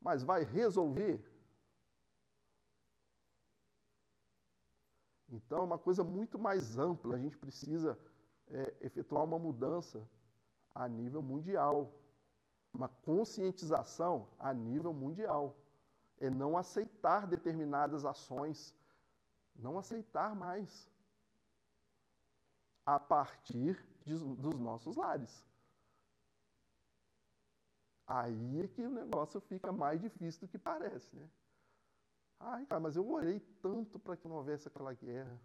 Mas 0.00 0.24
vai 0.24 0.42
resolver? 0.42 1.24
Então, 5.34 5.58
é 5.58 5.62
uma 5.62 5.78
coisa 5.78 6.02
muito 6.02 6.38
mais 6.38 6.78
ampla. 6.78 7.16
A 7.16 7.18
gente 7.18 7.36
precisa 7.36 7.98
é, 8.48 8.74
efetuar 8.80 9.24
uma 9.24 9.38
mudança 9.38 10.06
a 10.74 10.88
nível 10.88 11.22
mundial 11.22 11.92
uma 12.74 12.88
conscientização 12.88 14.28
a 14.38 14.52
nível 14.52 14.92
mundial. 14.92 15.56
É 16.20 16.28
não 16.28 16.56
aceitar 16.56 17.26
determinadas 17.26 18.04
ações, 18.04 18.74
não 19.54 19.78
aceitar 19.78 20.34
mais 20.34 20.90
a 22.84 22.98
partir 22.98 23.80
de, 24.04 24.14
dos 24.18 24.58
nossos 24.58 24.96
lares. 24.96 25.44
Aí 28.06 28.62
é 28.62 28.68
que 28.68 28.82
o 28.82 28.90
negócio 28.90 29.40
fica 29.40 29.72
mais 29.72 30.00
difícil 30.00 30.42
do 30.42 30.48
que 30.48 30.58
parece, 30.58 31.14
né? 31.16 31.28
Ai, 32.46 32.66
cara, 32.66 32.80
mas 32.80 32.96
eu 32.96 33.08
orei 33.10 33.40
tanto 33.60 33.98
para 33.98 34.16
que 34.16 34.28
não 34.28 34.36
houvesse 34.36 34.68
aquela 34.68 34.92
guerra. 34.92 35.40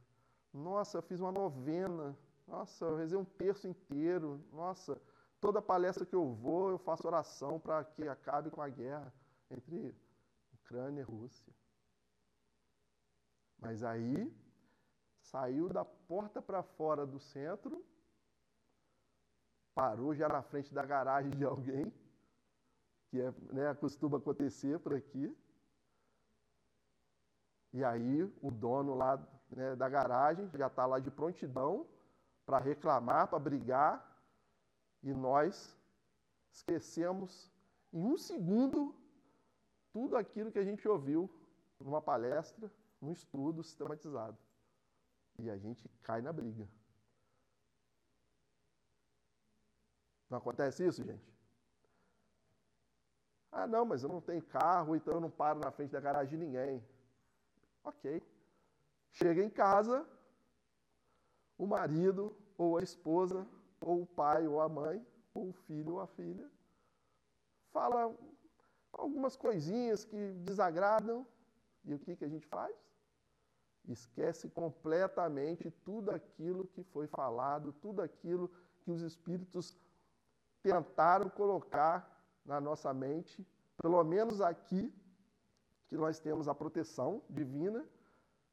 Nossa, 0.54 0.98
eu 0.98 1.02
fiz 1.02 1.20
uma 1.20 1.32
novena. 1.32 2.18
Nossa, 2.48 2.86
eu 2.86 2.98
rezei 2.98 3.18
um 3.18 3.26
terço 3.26 3.68
inteiro. 3.68 4.44
Nossa, 4.52 5.00
Toda 5.40 5.62
palestra 5.62 6.06
que 6.06 6.16
eu 6.16 6.34
vou, 6.34 6.70
eu 6.70 6.78
faço 6.78 7.08
oração 7.08 7.60
para 7.60 7.84
que 7.84 8.08
acabe 8.08 8.52
com 8.52 8.62
a 8.62 8.68
guerra 8.68 9.14
entre 9.50 9.96
Ucrânia 10.54 11.00
e 11.02 11.04
Rússia. 11.04 11.54
Mas 13.58 13.82
aí, 13.84 14.34
saiu 15.22 15.70
da 15.70 15.86
porta 15.86 16.42
para 16.42 16.62
fora 16.62 17.06
do 17.06 17.20
centro, 17.20 17.86
parou 19.74 20.14
já 20.14 20.28
na 20.28 20.42
frente 20.42 20.74
da 20.74 20.86
garagem 20.86 21.32
de 21.32 21.46
alguém, 21.46 21.94
que 23.10 23.22
é, 23.22 23.32
né, 23.54 23.74
costuma 23.76 24.18
acontecer 24.18 24.78
por 24.80 24.94
aqui. 24.94 25.34
E 27.72 27.84
aí 27.84 28.24
o 28.42 28.50
dono 28.52 28.96
lá 28.96 29.22
né, 29.52 29.76
da 29.76 29.88
garagem 29.88 30.50
já 30.54 30.68
está 30.68 30.86
lá 30.86 31.00
de 31.00 31.12
prontidão 31.12 31.88
para 32.46 32.58
reclamar, 32.58 33.28
para 33.28 33.40
brigar, 33.40 34.06
e 35.04 35.14
nós 35.14 35.78
esquecemos 36.52 37.52
em 37.94 38.04
um 38.04 38.18
segundo 38.18 38.96
tudo 39.94 40.18
aquilo 40.18 40.52
que 40.52 40.60
a 40.60 40.64
gente 40.64 40.88
ouviu 40.88 41.30
numa 41.80 42.02
palestra, 42.02 42.72
num 43.02 43.12
estudo 43.12 43.64
sistematizado. 43.64 44.38
E 45.38 45.50
a 45.50 45.58
gente 45.58 45.88
cai 46.04 46.22
na 46.22 46.34
briga. 46.34 46.68
Não 50.30 50.38
acontece 50.38 50.86
isso, 50.86 51.04
gente? 51.04 51.34
Ah, 53.52 53.66
não, 53.66 53.86
mas 53.86 54.04
eu 54.04 54.10
não 54.10 54.22
tenho 54.22 54.44
carro, 54.44 54.96
então 54.96 55.16
eu 55.16 55.22
não 55.22 55.30
paro 55.30 55.60
na 55.60 55.72
frente 55.72 55.92
da 55.92 56.00
garagem 56.00 56.38
de 56.38 56.46
ninguém. 56.46 56.84
Ok. 57.84 58.22
Chega 59.12 59.44
em 59.44 59.50
casa, 59.50 60.08
o 61.58 61.65
marido 61.65 62.36
ou 62.58 62.78
a 62.78 62.84
esposa 62.84 63.48
ou 63.82 64.02
o 64.02 64.06
pai 64.06 64.48
ou 64.48 64.62
a 64.62 64.70
mãe, 64.70 65.06
ou 65.34 65.50
o 65.50 65.54
filho 65.54 65.94
ou 65.94 66.02
a 66.02 66.08
filha, 66.08 66.50
fala 67.72 68.15
algumas 68.92 69.36
coisinhas 69.36 70.04
que 70.04 70.34
desagradam, 70.34 71.26
e 71.86 71.94
o 71.94 72.00
que, 72.00 72.15
que 72.15 72.26
a 72.26 72.28
gente 72.28 72.46
faz? 72.48 72.76
Esquece 73.88 74.50
completamente 74.50 75.72
tudo 75.72 76.12
aquilo 76.12 76.68
que 76.68 76.84
foi 76.84 77.08
falado, 77.08 77.72
tudo 77.74 78.02
aquilo 78.02 78.52
que 78.82 78.92
os 78.92 79.02
espíritos 79.02 79.76
tentaram 80.62 81.30
colocar 81.30 82.20
na 82.46 82.60
nossa 82.60 82.94
mente, 82.94 83.48
pelo 83.78 84.04
menos 84.04 84.42
aqui, 84.42 84.94
que 85.89 85.97
nós 85.97 86.19
temos 86.19 86.47
a 86.47 86.56
proteção 86.56 87.21
divina, 87.30 87.86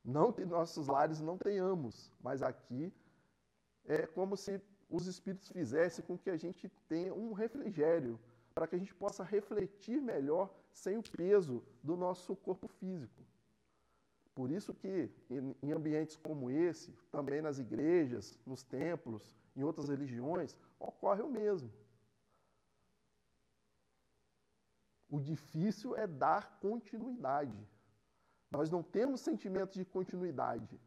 não 0.04 0.32
que 0.32 0.44
nossos 0.44 0.86
lares 0.86 1.20
não 1.20 1.36
tenhamos, 1.36 2.10
mas 2.20 2.42
aqui 2.42 2.92
é 3.84 4.06
como 4.06 4.36
se 4.36 4.60
os 4.88 5.06
Espíritos 5.06 5.50
fizessem 5.50 6.04
com 6.04 6.16
que 6.16 6.30
a 6.30 6.36
gente 6.36 6.68
tenha 6.88 7.12
um 7.12 7.32
refrigério, 7.32 8.18
para 8.54 8.66
que 8.66 8.74
a 8.74 8.78
gente 8.78 8.94
possa 8.94 9.22
refletir 9.22 10.00
melhor 10.00 10.50
sem 10.72 10.96
o 10.96 11.02
peso 11.02 11.62
do 11.82 11.94
nosso 11.94 12.34
corpo 12.34 12.66
físico. 12.66 13.22
Por 14.34 14.50
isso 14.50 14.72
que 14.72 15.10
em 15.62 15.72
ambientes 15.72 16.16
como 16.16 16.50
esse, 16.50 16.90
também 17.10 17.42
nas 17.42 17.58
igrejas, 17.58 18.38
nos 18.46 18.62
templos, 18.62 19.30
em 19.54 19.62
outras 19.62 19.88
religiões, 19.88 20.56
ocorre 20.78 21.22
o 21.22 21.28
mesmo. 21.28 21.70
O 25.16 25.20
difícil 25.20 25.96
é 25.96 26.06
dar 26.06 26.58
continuidade. 26.60 27.58
Nós 28.50 28.68
não 28.68 28.82
temos 28.82 29.22
sentimento 29.22 29.72
de 29.78 29.84
continuidade. 29.84 30.78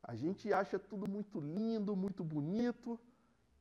A 0.00 0.14
gente 0.14 0.52
acha 0.52 0.78
tudo 0.78 1.10
muito 1.10 1.40
lindo, 1.40 1.96
muito 1.96 2.22
bonito, 2.22 3.00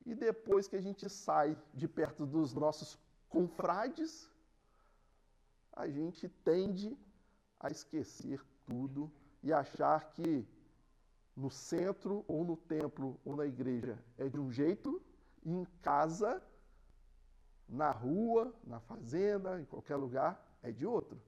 e 0.06 0.14
depois 0.14 0.68
que 0.68 0.76
a 0.76 0.82
gente 0.88 1.10
sai 1.10 1.58
de 1.74 1.88
perto 1.88 2.28
dos 2.28 2.54
nossos 2.54 3.00
confrades, 3.28 4.30
a 5.74 5.88
gente 5.88 6.30
tende 6.30 6.96
a 7.60 7.70
esquecer 7.72 8.40
tudo 8.68 9.12
e 9.42 9.52
achar 9.52 10.12
que 10.12 10.48
no 11.36 11.50
centro 11.50 12.24
ou 12.28 12.46
no 12.46 12.56
templo 12.56 13.20
ou 13.26 13.36
na 13.36 13.48
igreja 13.48 13.98
é 14.16 14.30
de 14.30 14.40
um 14.40 14.52
jeito 14.52 15.02
e 15.44 15.52
em 15.52 15.66
casa, 15.82 16.40
na 17.68 17.92
rua, 17.92 18.54
na 18.64 18.80
fazenda, 18.80 19.60
em 19.60 19.66
qualquer 19.66 19.96
lugar 19.96 20.42
é 20.62 20.72
de 20.72 20.86
outro. 20.86 21.22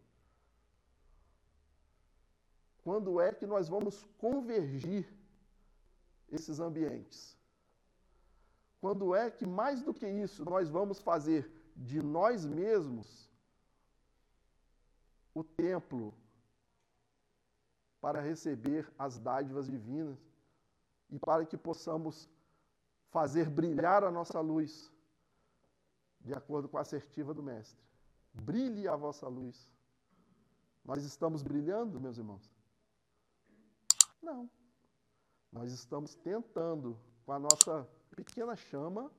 Quando 2.83 3.19
é 3.19 3.33
que 3.33 3.45
nós 3.45 3.67
vamos 3.67 4.03
convergir 4.17 5.07
esses 6.29 6.59
ambientes? 6.59 7.37
Quando 8.79 9.13
é 9.13 9.29
que, 9.29 9.45
mais 9.45 9.81
do 9.83 9.93
que 9.93 10.07
isso, 10.07 10.45
nós 10.45 10.69
vamos 10.69 10.99
fazer 10.99 11.51
de 11.75 12.01
nós 12.01 12.45
mesmos 12.45 13.29
o 15.33 15.43
templo 15.43 16.13
para 17.99 18.21
receber 18.21 18.89
as 18.97 19.19
dádivas 19.19 19.67
divinas 19.67 20.17
e 21.09 21.19
para 21.19 21.45
que 21.45 21.57
possamos 21.57 22.29
fazer 23.09 23.49
brilhar 23.49 24.03
a 24.03 24.11
nossa 24.11 24.39
luz 24.39 24.91
de 26.30 26.36
acordo 26.36 26.69
com 26.69 26.77
a 26.77 26.82
assertiva 26.82 27.34
do 27.34 27.41
Mestre. 27.41 27.84
Brilhe 28.32 28.88
a 28.88 28.95
vossa 28.95 29.27
luz. 29.27 29.67
Nós 30.86 31.03
estamos 31.03 31.41
brilhando, 31.41 31.99
meus 31.99 32.19
irmãos? 32.19 32.47
Não. 34.21 34.47
Nós 35.51 35.71
estamos 35.71 36.13
tentando, 36.13 36.95
com 37.25 37.32
a 37.32 37.39
nossa 37.39 37.89
pequena 38.15 38.55
chama, 38.55 39.11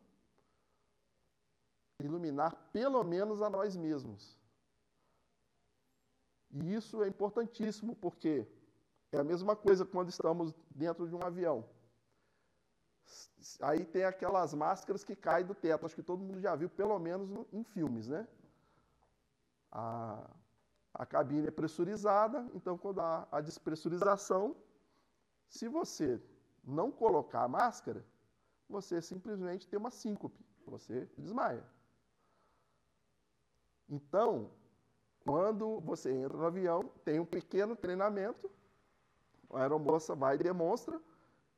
iluminar 1.98 2.54
pelo 2.72 3.02
menos 3.02 3.42
a 3.42 3.50
nós 3.50 3.74
mesmos. 3.74 4.38
E 6.52 6.72
isso 6.72 7.02
é 7.02 7.08
importantíssimo, 7.08 7.96
porque 7.96 8.46
é 9.11 9.18
a 9.18 9.24
mesma 9.24 9.56
coisa 9.56 9.84
quando 9.84 10.11
estamos 10.11 10.54
dentro 10.70 11.08
de 11.08 11.14
um 11.16 11.22
avião. 11.24 11.68
Aí 13.61 13.84
tem 13.84 14.04
aquelas 14.04 14.54
máscaras 14.54 15.04
que 15.04 15.16
caem 15.16 15.46
do 15.46 15.54
teto, 15.54 15.86
acho 15.86 15.94
que 15.94 16.02
todo 16.02 16.22
mundo 16.22 16.40
já 16.40 16.54
viu, 16.54 16.68
pelo 16.68 16.98
menos 16.98 17.28
em 17.52 17.64
filmes, 17.64 18.08
né? 18.08 18.26
A, 19.72 20.30
a 20.94 21.06
cabine 21.06 21.48
é 21.48 21.50
pressurizada, 21.50 22.48
então 22.54 22.76
quando 22.76 23.00
há 23.00 23.26
a 23.30 23.40
despressurização, 23.40 24.56
se 25.48 25.68
você 25.68 26.20
não 26.64 26.90
colocar 26.90 27.42
a 27.44 27.48
máscara, 27.48 28.04
você 28.68 29.00
simplesmente 29.02 29.68
tem 29.68 29.78
uma 29.78 29.90
síncope, 29.90 30.44
você 30.66 31.08
desmaia. 31.18 31.64
Então, 33.88 34.50
quando 35.24 35.80
você 35.80 36.12
entra 36.12 36.36
no 36.36 36.46
avião, 36.46 36.84
tem 37.04 37.18
um 37.18 37.26
pequeno 37.26 37.74
treinamento, 37.74 38.50
a 39.52 39.62
aeromoça 39.62 40.14
vai 40.14 40.36
e 40.36 40.38
demonstra 40.38 41.00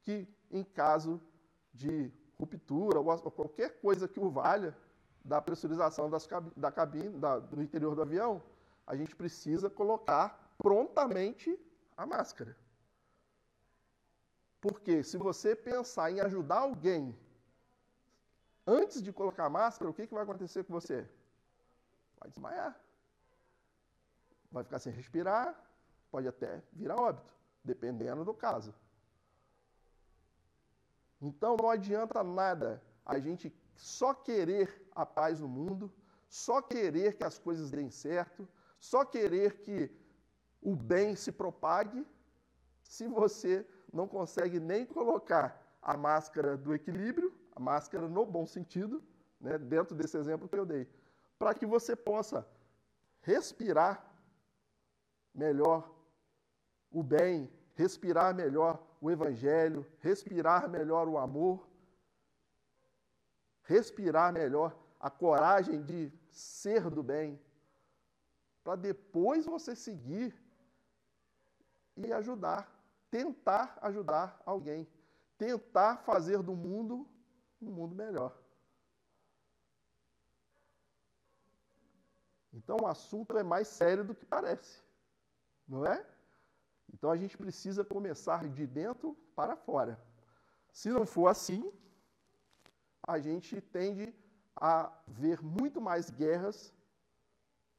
que 0.01 0.27
em 0.51 0.65
caso 0.65 1.21
de 1.73 2.13
ruptura 2.39 2.99
ou 2.99 3.31
qualquer 3.31 3.81
coisa 3.81 4.09
que 4.09 4.21
o 4.21 4.31
valha 4.31 4.77
da 5.25 5.41
pressurização 5.41 6.11
das, 6.11 6.29
da 6.57 6.71
cabine, 6.71 7.19
da, 7.19 7.39
do 7.39 7.63
interior 7.63 7.95
do 7.95 8.03
avião, 8.03 8.43
a 8.87 8.97
gente 8.97 9.15
precisa 9.15 9.71
colocar 9.71 10.55
prontamente 10.59 11.59
a 11.97 12.05
máscara. 12.05 12.57
Porque 14.61 15.03
se 15.03 15.17
você 15.17 15.55
pensar 15.57 16.11
em 16.11 16.21
ajudar 16.21 16.61
alguém 16.61 17.17
antes 18.67 19.03
de 19.03 19.13
colocar 19.13 19.47
a 19.47 19.51
máscara, 19.51 19.91
o 19.91 19.95
que, 19.95 20.07
que 20.07 20.15
vai 20.15 20.23
acontecer 20.23 20.65
com 20.65 20.73
você? 20.73 21.09
Vai 22.19 22.29
desmaiar. 22.31 22.79
Vai 24.51 24.63
ficar 24.63 24.79
sem 24.79 24.93
respirar, 24.93 25.59
pode 26.11 26.29
até 26.29 26.63
virar 26.73 26.97
óbito, 26.97 27.35
dependendo 27.65 28.25
do 28.25 28.35
caso. 28.35 28.75
Então 31.23 31.57
não 31.57 31.71
adianta 31.71 32.23
nada 32.25 32.83
a 33.07 33.19
gente 33.19 33.55
só 33.77 34.13
querer 34.13 34.85
a 34.93 35.07
paz 35.07 35.39
no 35.41 35.49
mundo, 35.49 35.91
só 36.29 36.61
querer 36.61 37.17
que 37.17 37.23
as 37.25 37.39
coisas 37.39 37.71
deem 37.71 37.91
certo, 37.91 38.47
só 38.79 39.05
querer 39.05 39.61
que 39.61 39.89
o 40.61 40.75
bem 40.75 41.15
se 41.15 41.31
propague, 41.31 42.05
se 42.83 43.07
você 43.07 43.67
não 43.93 44.09
consegue 44.09 44.59
nem 44.59 44.85
colocar 44.85 45.61
a 45.81 45.97
máscara 45.97 46.57
do 46.57 46.75
equilíbrio, 46.75 47.33
a 47.55 47.61
máscara 47.61 48.09
no 48.09 48.27
bom 48.27 48.47
sentido, 48.47 49.03
né, 49.41 49.59
dentro 49.59 49.95
desse 49.95 50.17
exemplo 50.17 50.49
que 50.49 50.57
eu 50.57 50.67
dei, 50.67 50.89
para 51.39 51.55
que 51.55 51.67
você 51.67 51.95
possa 51.95 52.47
respirar 53.21 54.05
melhor 55.35 55.91
o 56.91 57.03
bem, 57.03 57.51
respirar 57.75 58.35
melhor 58.35 58.81
o 59.03 59.11
evangelho, 59.11 59.87
respirar 59.99 60.71
melhor 60.71 61.07
o 61.07 61.19
amor, 61.19 61.69
respirar 63.65 64.33
melhor 64.33 64.75
a 64.99 65.11
coragem 65.11 65.83
de 65.83 66.11
ser 66.31 66.89
do 66.89 67.03
bem, 67.03 67.39
para 68.65 68.77
depois 68.77 69.45
você 69.45 69.77
seguir 69.77 70.35
e 71.99 72.11
ajudar 72.11 72.73
tentar 73.13 73.79
ajudar 73.83 74.41
alguém, 74.47 74.89
tentar 75.37 75.99
fazer 75.99 76.43
do 76.43 76.57
mundo 76.57 77.07
um 77.61 77.71
mundo 77.71 77.95
melhor. 77.95 78.35
Então 82.55 82.79
o 82.81 82.87
assunto 82.87 83.37
é 83.37 83.43
mais 83.43 83.69
sério 83.69 84.03
do 84.03 84.15
que 84.15 84.25
parece, 84.25 84.83
não 85.69 85.85
é? 85.85 86.05
Então 86.93 87.11
a 87.11 87.17
gente 87.17 87.37
precisa 87.37 87.85
começar 87.85 88.49
de 88.49 88.67
dentro 88.67 89.17
para 89.35 89.57
fora. 89.57 89.99
Se 90.73 90.91
não 90.91 91.07
for 91.07 91.29
assim, 91.29 91.73
a 93.07 93.19
gente 93.19 93.61
tende 93.61 94.15
a 94.55 94.93
ver 95.07 95.43
muito 95.43 95.81
mais 95.81 96.11
guerras 96.11 96.73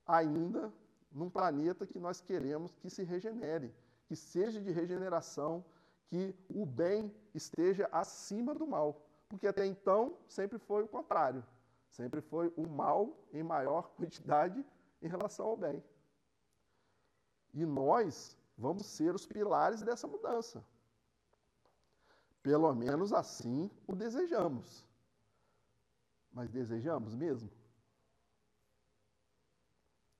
ainda 0.05 0.73
num 1.11 1.29
planeta 1.29 1.85
que 1.85 1.99
nós 1.99 2.19
queremos 2.19 2.75
que 2.75 2.89
se 2.89 3.03
regenere 3.03 3.73
que 4.13 4.15
seja 4.15 4.61
de 4.61 4.71
regeneração, 4.71 5.65
que 6.07 6.35
o 6.49 6.65
bem 6.65 7.11
esteja 7.33 7.89
acima 7.91 8.53
do 8.53 8.67
mal. 8.67 9.01
Porque 9.27 9.47
até 9.47 9.65
então 9.65 10.15
sempre 10.27 10.59
foi 10.59 10.83
o 10.83 10.87
contrário. 10.87 11.43
Sempre 11.89 12.21
foi 12.21 12.53
o 12.55 12.67
mal 12.67 13.17
em 13.31 13.43
maior 13.43 13.89
quantidade 13.95 14.63
em 15.01 15.07
relação 15.07 15.47
ao 15.47 15.57
bem. 15.57 15.83
E 17.53 17.65
nós 17.65 18.37
vamos 18.57 18.85
ser 18.85 19.13
os 19.15 19.25
pilares 19.25 19.81
dessa 19.81 20.07
mudança. 20.07 20.65
Pelo 22.41 22.73
menos 22.73 23.13
assim 23.13 23.69
o 23.87 23.95
desejamos. 23.95 24.85
Mas 26.31 26.49
desejamos 26.49 27.15
mesmo? 27.15 27.49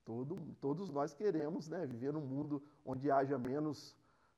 Todo, 0.04 0.36
todos 0.60 0.90
nós 0.90 1.14
queremos 1.14 1.68
né, 1.68 1.86
viver 1.86 2.12
num 2.12 2.26
mundo 2.26 2.62
onde 2.84 3.10
haja 3.10 3.38
menos 3.38 3.96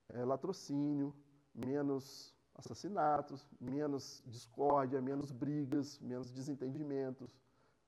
é, 0.09 0.25
latrocínio, 0.25 1.15
menos 1.55 2.35
assassinatos, 2.55 3.47
menos 3.61 4.23
discórdia, 4.27 5.01
menos 5.01 5.31
brigas, 5.31 5.99
menos 5.99 6.31
desentendimentos, 6.31 7.37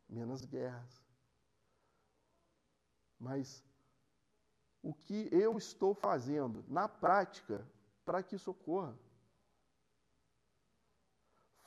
menos 0.08 0.44
guerras. 0.44 1.02
Mas 3.18 3.64
o 4.82 4.94
que 4.94 5.28
eu 5.32 5.58
estou 5.58 5.94
fazendo 5.94 6.64
na 6.68 6.88
prática 6.88 7.66
para 8.04 8.22
que 8.22 8.36
isso 8.36 8.50
ocorra? 8.50 8.96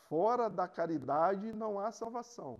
Fora 0.07 0.49
da 0.49 0.67
caridade 0.67 1.53
não 1.53 1.79
há 1.79 1.91
salvação. 1.91 2.59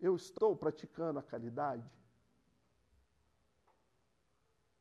Eu 0.00 0.16
estou 0.16 0.56
praticando 0.56 1.18
a 1.18 1.22
caridade? 1.22 1.90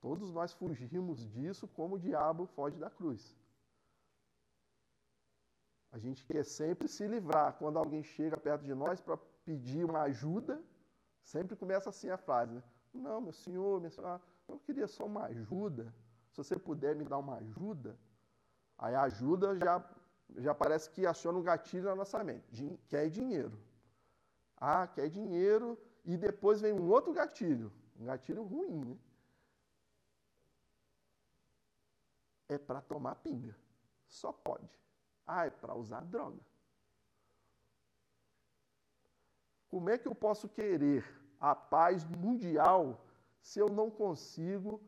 Todos 0.01 0.32
nós 0.32 0.51
fugimos 0.51 1.26
disso 1.32 1.66
como 1.68 1.95
o 1.95 1.99
diabo 1.99 2.45
foge 2.47 2.78
da 2.78 2.89
cruz. 2.89 3.38
A 5.93 5.97
gente 5.97 6.26
quer 6.26 6.43
sempre 6.43 6.88
se 6.88 7.08
livrar. 7.08 7.54
Quando 7.54 7.78
alguém 7.78 8.04
chega 8.04 8.36
perto 8.36 8.64
de 8.66 8.74
nós 8.74 8.99
para 8.99 9.16
pedir 9.45 9.86
uma 9.86 10.01
ajuda, 10.01 10.62
sempre 11.22 11.56
começa 11.56 11.89
assim 11.89 12.10
a 12.10 12.18
frase, 12.18 12.56
né? 12.56 12.64
Não, 12.94 13.20
meu 13.20 13.34
senhor, 13.34 13.80
minha 13.80 13.89
senhora, 13.89 14.22
eu 14.48 14.60
queria 14.60 14.88
só 14.88 15.06
uma 15.06 15.26
ajuda. 15.26 15.94
Se 16.32 16.38
você 16.38 16.58
puder 16.58 16.96
me 16.96 17.04
dar 17.04 17.18
uma 17.18 17.38
ajuda, 17.38 17.98
aí 18.78 18.94
a 18.94 19.04
ajuda 19.04 19.58
já, 19.58 19.84
já 20.38 20.54
parece 20.54 20.89
que 20.91 21.06
aciona 21.06 21.39
um 21.39 21.44
gatilho 21.44 21.86
na 21.86 21.96
nossa 21.96 22.24
mente. 22.24 22.80
Quer 22.88 23.10
dinheiro. 23.10 23.58
Ah, 24.58 24.88
quer 24.88 25.10
dinheiro. 25.10 25.78
E 26.06 26.18
depois 26.18 26.62
vem 26.62 26.74
um 26.74 26.89
outro 26.89 27.14
gatilho. 27.14 27.72
Um 28.00 28.06
gatilho 28.06 28.44
ruim, 28.44 28.86
né? 28.86 28.98
É 32.50 32.58
para 32.58 32.82
tomar 32.82 33.16
pinga. 33.16 33.56
Só 34.08 34.32
pode. 34.32 34.70
Ah, 35.26 35.46
é 35.46 35.50
para 35.50 35.74
usar 35.74 36.02
droga. 36.02 36.39
Como 39.70 39.89
é 39.89 39.98
que 39.98 40.08
eu 40.08 40.14
posso 40.14 40.48
querer 40.48 41.04
a 41.52 41.54
paz 41.54 42.04
mundial 42.06 42.82
se 43.41 43.60
eu 43.60 43.68
não 43.68 43.91
consigo 43.91 44.82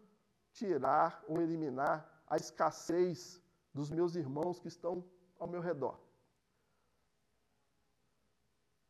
tirar 0.52 1.24
ou 1.28 1.42
eliminar 1.42 1.96
a 2.26 2.38
escassez 2.38 3.42
dos 3.74 3.90
meus 3.92 4.16
irmãos 4.16 4.60
que 4.60 4.70
estão 4.70 5.04
ao 5.38 5.48
meu 5.48 5.62
redor? 5.62 6.00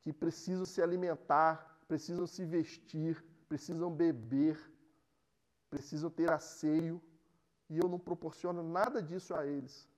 que 0.05 0.13
precisam 0.13 0.65
se 0.65 0.83
alimentar, 0.83 1.79
precisam 1.87 2.27
se 2.27 2.45
vestir, 2.45 3.25
precisam 3.49 3.89
beber, 3.91 4.55
precisam 5.67 6.11
ter 6.11 6.31
asseio, 6.31 7.01
e 7.67 7.79
eu 7.79 7.89
não 7.89 7.97
proporciono 7.97 8.61
nada 8.61 9.01
disso 9.01 9.33
a 9.33 9.47
eles. 9.47 9.89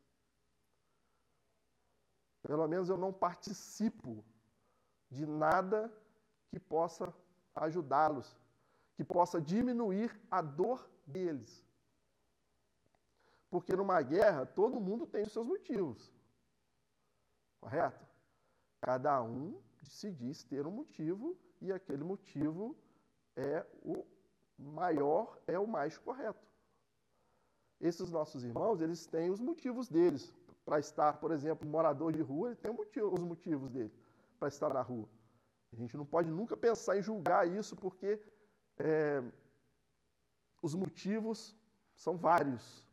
Pelo 2.41 2.65
menos 2.70 2.88
eu 2.88 2.97
não 2.97 3.11
participo 3.11 4.24
de 5.09 5.26
nada 5.26 5.93
que 6.47 6.57
possa 6.57 7.13
ajudá-los, 7.66 8.38
que 8.95 9.03
possa 9.03 9.39
diminuir 9.39 10.20
a 10.30 10.41
dor 10.41 10.89
deles. 11.05 11.64
Porque 13.49 13.76
numa 13.76 14.01
guerra, 14.01 14.45
todo 14.45 14.80
mundo 14.80 15.05
tem 15.05 15.24
os 15.24 15.32
seus 15.32 15.45
motivos. 15.45 16.12
Correto? 17.60 18.05
Cada 18.82 19.22
um 19.22 19.62
se 19.84 20.12
diz 20.12 20.43
ter 20.43 20.66
um 20.68 20.72
motivo 20.72 21.38
e 21.62 21.72
aquele 21.72 22.03
motivo 22.03 22.76
é 23.36 23.66
o 23.84 24.05
maior, 24.58 25.39
é 25.47 25.58
o 25.58 25.68
mais 25.68 25.97
correto. 25.97 26.45
esses 27.80 28.10
nossos 28.10 28.43
irmãos, 28.43 28.82
eles 28.82 29.05
têm 29.05 29.30
os 29.30 29.39
motivos 29.39 29.88
deles 29.88 30.34
para 30.66 30.80
estar, 30.80 31.14
por 31.20 31.32
exemplo, 31.32 31.70
morador 31.70 32.12
de 32.12 32.22
rua, 32.22 32.49
ele 32.49 32.55
tem 32.55 32.74
motivo, 32.74 33.14
os 33.14 33.24
motivos 33.24 33.70
dele 33.70 33.93
para 34.39 34.47
estar 34.47 34.74
na 34.74 34.82
rua. 34.82 35.08
A 35.72 35.76
gente 35.76 35.97
não 35.97 36.05
pode 36.05 36.30
nunca 36.30 36.55
pensar 36.55 36.97
em 36.97 37.01
julgar 37.01 37.47
isso, 37.47 37.76
porque 37.76 38.22
é, 38.78 39.24
os 40.61 40.74
motivos 40.74 41.55
são 41.95 42.18
vários. 42.18 42.84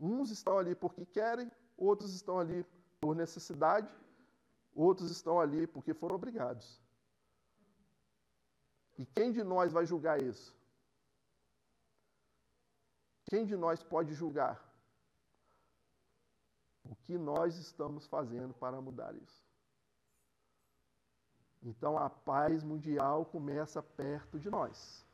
Uns 0.00 0.30
estão 0.30 0.58
ali 0.58 0.74
porque 0.74 1.04
querem, 1.04 1.50
outros 1.76 2.14
estão 2.14 2.38
ali 2.38 2.64
por 3.00 3.14
necessidade, 3.14 3.92
outros 4.74 5.10
estão 5.10 5.40
ali 5.40 5.66
porque 5.66 5.92
foram 5.92 6.16
obrigados. 6.16 6.80
E 8.98 9.04
quem 9.04 9.32
de 9.32 9.42
nós 9.42 9.72
vai 9.72 9.84
julgar 9.84 10.22
isso? 10.22 10.54
Quem 13.26 13.44
de 13.44 13.56
nós 13.56 13.82
pode 13.82 14.12
julgar 14.12 14.62
o 16.84 16.94
que 16.96 17.16
nós 17.16 17.56
estamos 17.56 18.06
fazendo 18.06 18.52
para 18.54 18.80
mudar 18.80 19.14
isso? 19.14 19.51
Então 21.62 21.96
a 21.96 22.10
paz 22.10 22.62
mundial 22.62 23.24
começa 23.24 23.82
perto 23.82 24.38
de 24.38 24.50
nós. 24.50 25.06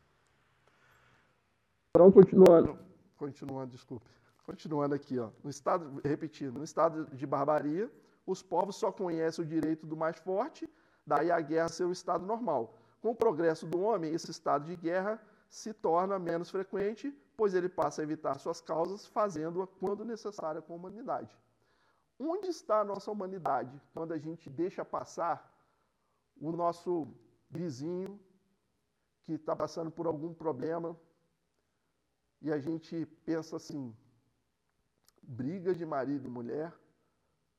Então, 1.91 2.11
continuando, 2.11 2.79
continuando, 3.17 3.73
desculpe. 3.73 4.07
Continuando 4.47 4.95
aqui, 4.95 5.19
ó, 5.19 5.31
no 5.45 5.51
estado, 5.51 6.01
repetindo, 6.03 6.59
no 6.59 6.65
estado 6.65 7.05
de 7.15 7.27
barbaria, 7.27 7.91
os 8.27 8.43
povos 8.43 8.77
só 8.77 8.91
conhecem 8.91 9.45
o 9.45 9.47
direito 9.47 9.87
do 9.87 9.97
mais 9.97 10.17
forte, 10.19 10.69
daí 11.07 11.31
a 11.31 11.41
guerra 11.41 11.69
ser 11.69 11.85
o 11.85 11.93
estado 11.93 12.25
normal. 12.25 12.75
Com 13.03 13.11
o 13.11 13.15
progresso 13.15 13.67
do 13.67 13.81
homem, 13.81 14.15
esse 14.15 14.31
estado 14.31 14.65
de 14.65 14.77
guerra 14.77 15.21
se 15.51 15.73
torna 15.75 16.19
menos 16.19 16.51
frequente, 16.51 17.15
pois 17.37 17.55
ele 17.55 17.69
passa 17.69 18.01
a 18.01 18.05
evitar 18.05 18.39
suas 18.39 18.61
causas, 18.61 19.07
fazendo-a 19.07 19.67
quando 19.67 20.05
necessária 20.05 20.63
com 20.63 20.73
a 20.73 20.77
humanidade. 20.77 21.37
Onde 22.19 22.49
está 22.49 22.81
a 22.81 22.85
nossa 22.85 23.11
humanidade 23.11 23.81
quando 23.93 24.13
a 24.13 24.19
gente 24.19 24.51
deixa 24.51 24.85
passar 24.85 25.58
o 26.41 26.53
nosso 26.53 27.09
vizinho 27.51 28.19
que 29.23 29.33
está 29.33 29.55
passando 29.55 29.91
por 29.91 30.07
algum 30.07 30.33
problema 30.33 30.99
e 32.41 32.53
a 32.53 32.59
gente 32.59 33.05
pensa 33.25 33.57
assim: 33.57 33.95
briga 35.23 35.75
de 35.75 35.85
marido 35.85 36.27
e 36.27 36.31
mulher, 36.31 36.73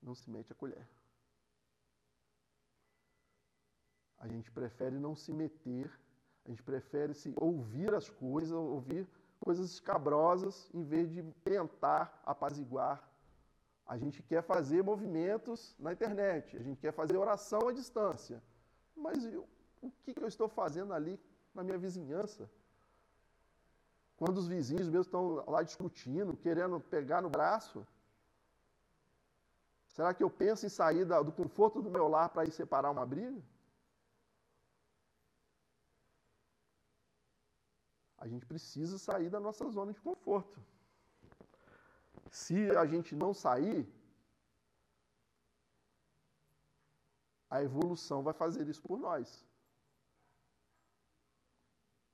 não 0.02 0.16
se 0.16 0.30
mete 0.30 0.52
a 0.52 0.56
colher. 0.56 0.88
A 4.18 4.28
gente 4.28 4.52
prefere 4.52 4.98
não 4.98 5.16
se 5.16 5.32
meter, 5.32 5.90
a 6.46 6.50
gente 6.50 6.64
prefere 6.64 7.14
se 7.14 7.34
ouvir 7.38 7.94
as 7.94 8.10
coisas, 8.10 8.52
ouvir 8.52 9.08
coisas 9.40 9.72
escabrosas, 9.72 10.70
em 10.74 10.84
vez 10.84 11.10
de 11.10 11.24
tentar 11.44 12.22
apaziguar. 12.26 13.08
A 13.86 13.98
gente 13.98 14.22
quer 14.22 14.44
fazer 14.44 14.84
movimentos 14.84 15.76
na 15.80 15.94
internet, 15.94 16.56
a 16.58 16.62
gente 16.62 16.80
quer 16.80 16.92
fazer 16.92 17.18
oração 17.18 17.68
à 17.68 17.72
distância. 17.72 18.44
Mas 19.06 19.26
eu, 19.26 19.48
o 19.82 19.90
que, 20.04 20.14
que 20.14 20.24
eu 20.24 20.28
estou 20.28 20.48
fazendo 20.48 20.94
ali 20.94 21.20
na 21.54 21.64
minha 21.64 21.78
vizinhança? 21.78 22.50
Quando 24.18 24.38
os 24.38 24.48
vizinhos 24.48 24.90
meus 24.90 25.08
estão 25.08 25.24
lá 25.50 25.64
discutindo, 25.64 26.36
querendo 26.36 26.80
pegar 26.80 27.22
no 27.22 27.30
braço, 27.30 27.88
será 29.88 30.14
que 30.14 30.22
eu 30.22 30.30
penso 30.30 30.66
em 30.66 30.70
sair 30.70 31.06
do 31.06 31.32
conforto 31.32 31.82
do 31.82 31.90
meu 31.90 32.08
lar 32.08 32.28
para 32.30 32.46
ir 32.46 32.52
separar 32.52 32.92
uma 32.92 33.06
briga? 33.06 33.42
A 38.18 38.28
gente 38.28 38.46
precisa 38.46 38.98
sair 38.98 39.30
da 39.30 39.40
nossa 39.40 39.70
zona 39.70 39.94
de 39.94 40.02
conforto. 40.02 40.60
Se 42.30 42.70
a 42.72 42.86
gente 42.86 43.16
não 43.16 43.34
sair, 43.34 43.88
a 47.50 47.64
evolução 47.64 48.22
vai 48.22 48.34
fazer 48.34 48.68
isso 48.68 48.82
por 48.82 49.00
nós. 49.00 49.46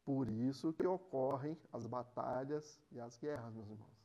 Por 0.03 0.29
isso 0.29 0.71
que 0.73 0.85
ocorrem 0.85 1.57
as 1.73 1.85
batalhas 1.85 2.79
e 2.91 2.99
as 2.99 3.17
guerras, 3.17 3.53
meus 3.53 3.69
irmãos. 3.69 3.95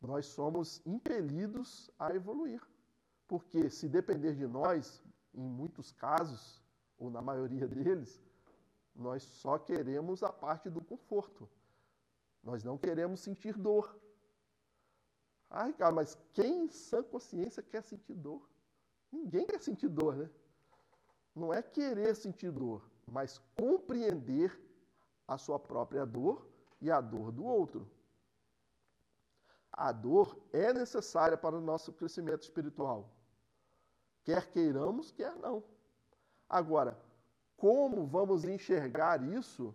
Nós 0.00 0.26
somos 0.26 0.84
impelidos 0.84 1.90
a 1.98 2.14
evoluir. 2.14 2.60
Porque 3.26 3.70
se 3.70 3.88
depender 3.88 4.34
de 4.34 4.46
nós, 4.46 5.02
em 5.32 5.48
muitos 5.48 5.90
casos, 5.92 6.62
ou 6.98 7.10
na 7.10 7.22
maioria 7.22 7.66
deles, 7.66 8.22
nós 8.94 9.22
só 9.22 9.58
queremos 9.58 10.22
a 10.22 10.30
parte 10.30 10.68
do 10.68 10.82
conforto. 10.82 11.48
Nós 12.42 12.62
não 12.62 12.76
queremos 12.76 13.20
sentir 13.20 13.56
dor. 13.56 13.98
Ai, 15.54 15.70
cara, 15.74 15.92
mas 15.92 16.16
quem 16.32 16.64
em 16.64 16.68
sã 16.68 17.02
consciência 17.02 17.62
quer 17.62 17.82
sentir 17.82 18.14
dor? 18.14 18.48
Ninguém 19.12 19.46
quer 19.46 19.60
sentir 19.60 19.88
dor, 19.88 20.16
né? 20.16 20.30
não 21.34 21.52
é 21.52 21.60
querer 21.62 22.16
sentir 22.16 22.50
dor, 22.50 22.82
mas 23.06 23.38
compreender 23.54 24.58
a 25.28 25.36
sua 25.36 25.58
própria 25.58 26.06
dor 26.06 26.48
e 26.80 26.90
a 26.90 27.02
dor 27.02 27.30
do 27.30 27.44
outro. 27.44 27.86
A 29.70 29.92
dor 29.92 30.38
é 30.54 30.72
necessária 30.72 31.36
para 31.36 31.56
o 31.56 31.60
nosso 31.60 31.92
crescimento 31.92 32.44
espiritual. 32.44 33.10
Quer 34.24 34.50
queiramos, 34.50 35.10
quer 35.10 35.34
não. 35.36 35.62
Agora, 36.48 36.98
como 37.58 38.06
vamos 38.06 38.44
enxergar 38.44 39.22
isso 39.22 39.74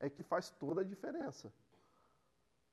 é 0.00 0.10
que 0.10 0.24
faz 0.24 0.50
toda 0.50 0.80
a 0.80 0.84
diferença. 0.84 1.52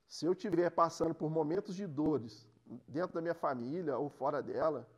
Se 0.09 0.25
eu 0.25 0.33
estiver 0.33 0.71
passando 0.71 1.13
por 1.13 1.29
momentos 1.29 1.75
de 1.75 1.85
dores 1.85 2.47
dentro 2.87 3.13
da 3.13 3.21
minha 3.21 3.35
família 3.35 3.95
ou 3.95 4.09
fora 4.09 4.41
dela, 4.41 4.89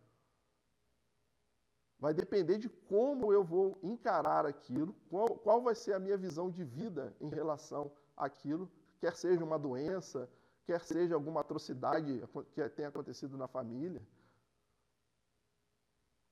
vai 1.99 2.13
depender 2.13 2.57
de 2.57 2.69
como 2.69 3.33
eu 3.33 3.43
vou 3.43 3.77
encarar 3.83 4.45
aquilo, 4.45 4.95
qual, 5.09 5.27
qual 5.35 5.61
vai 5.61 5.75
ser 5.75 5.93
a 5.93 5.99
minha 5.99 6.17
visão 6.17 6.49
de 6.49 6.63
vida 6.63 7.13
em 7.19 7.27
relação 7.27 7.91
àquilo, 8.15 8.71
quer 8.99 9.13
seja 9.13 9.43
uma 9.43 9.59
doença, 9.59 10.29
quer 10.65 10.81
seja 10.81 11.13
alguma 11.13 11.41
atrocidade 11.41 12.23
que 12.53 12.69
tenha 12.69 12.87
acontecido 12.87 13.37
na 13.37 13.49
família. 13.49 14.01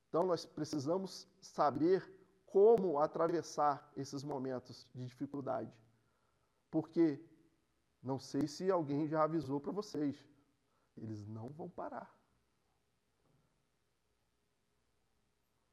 Então, 0.07 0.25
nós 0.25 0.45
precisamos 0.45 1.27
saber 1.41 2.09
como 2.45 2.97
atravessar 2.97 3.91
esses 3.95 4.23
momentos 4.23 4.87
de 4.95 5.05
dificuldade. 5.05 5.71
Porque 6.71 7.21
não 8.01 8.17
sei 8.19 8.47
se 8.47 8.69
alguém 8.71 9.07
já 9.07 9.23
avisou 9.23 9.59
para 9.59 9.71
vocês, 9.71 10.25
eles 10.95 11.25
não 11.27 11.49
vão 11.49 11.69
parar. 11.69 12.17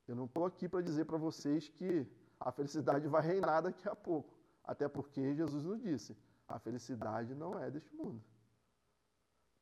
Eu 0.06 0.14
não 0.14 0.26
estou 0.26 0.44
aqui 0.44 0.68
para 0.68 0.82
dizer 0.82 1.04
para 1.04 1.16
vocês 1.16 1.68
que 1.68 2.06
a 2.38 2.52
felicidade 2.52 3.08
vai 3.08 3.22
reinar 3.22 3.62
daqui 3.62 3.88
a 3.88 3.96
pouco. 3.96 4.36
Até 4.62 4.88
porque 4.88 5.34
Jesus 5.34 5.64
nos 5.64 5.80
disse: 5.80 6.16
a 6.46 6.58
felicidade 6.58 7.34
não 7.34 7.58
é 7.58 7.70
deste 7.70 7.94
mundo. 7.94 8.22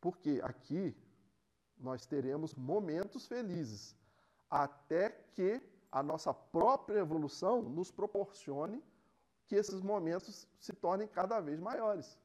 Porque 0.00 0.40
aqui 0.42 0.94
nós 1.78 2.06
teremos 2.06 2.54
momentos 2.54 3.26
felizes, 3.26 3.96
até 4.50 5.10
que 5.10 5.60
a 5.90 6.02
nossa 6.02 6.32
própria 6.34 6.98
evolução 6.98 7.62
nos 7.62 7.90
proporcione 7.90 8.82
que 9.46 9.54
esses 9.54 9.80
momentos 9.80 10.46
se 10.58 10.72
tornem 10.72 11.06
cada 11.08 11.40
vez 11.40 11.60
maiores. 11.60 12.18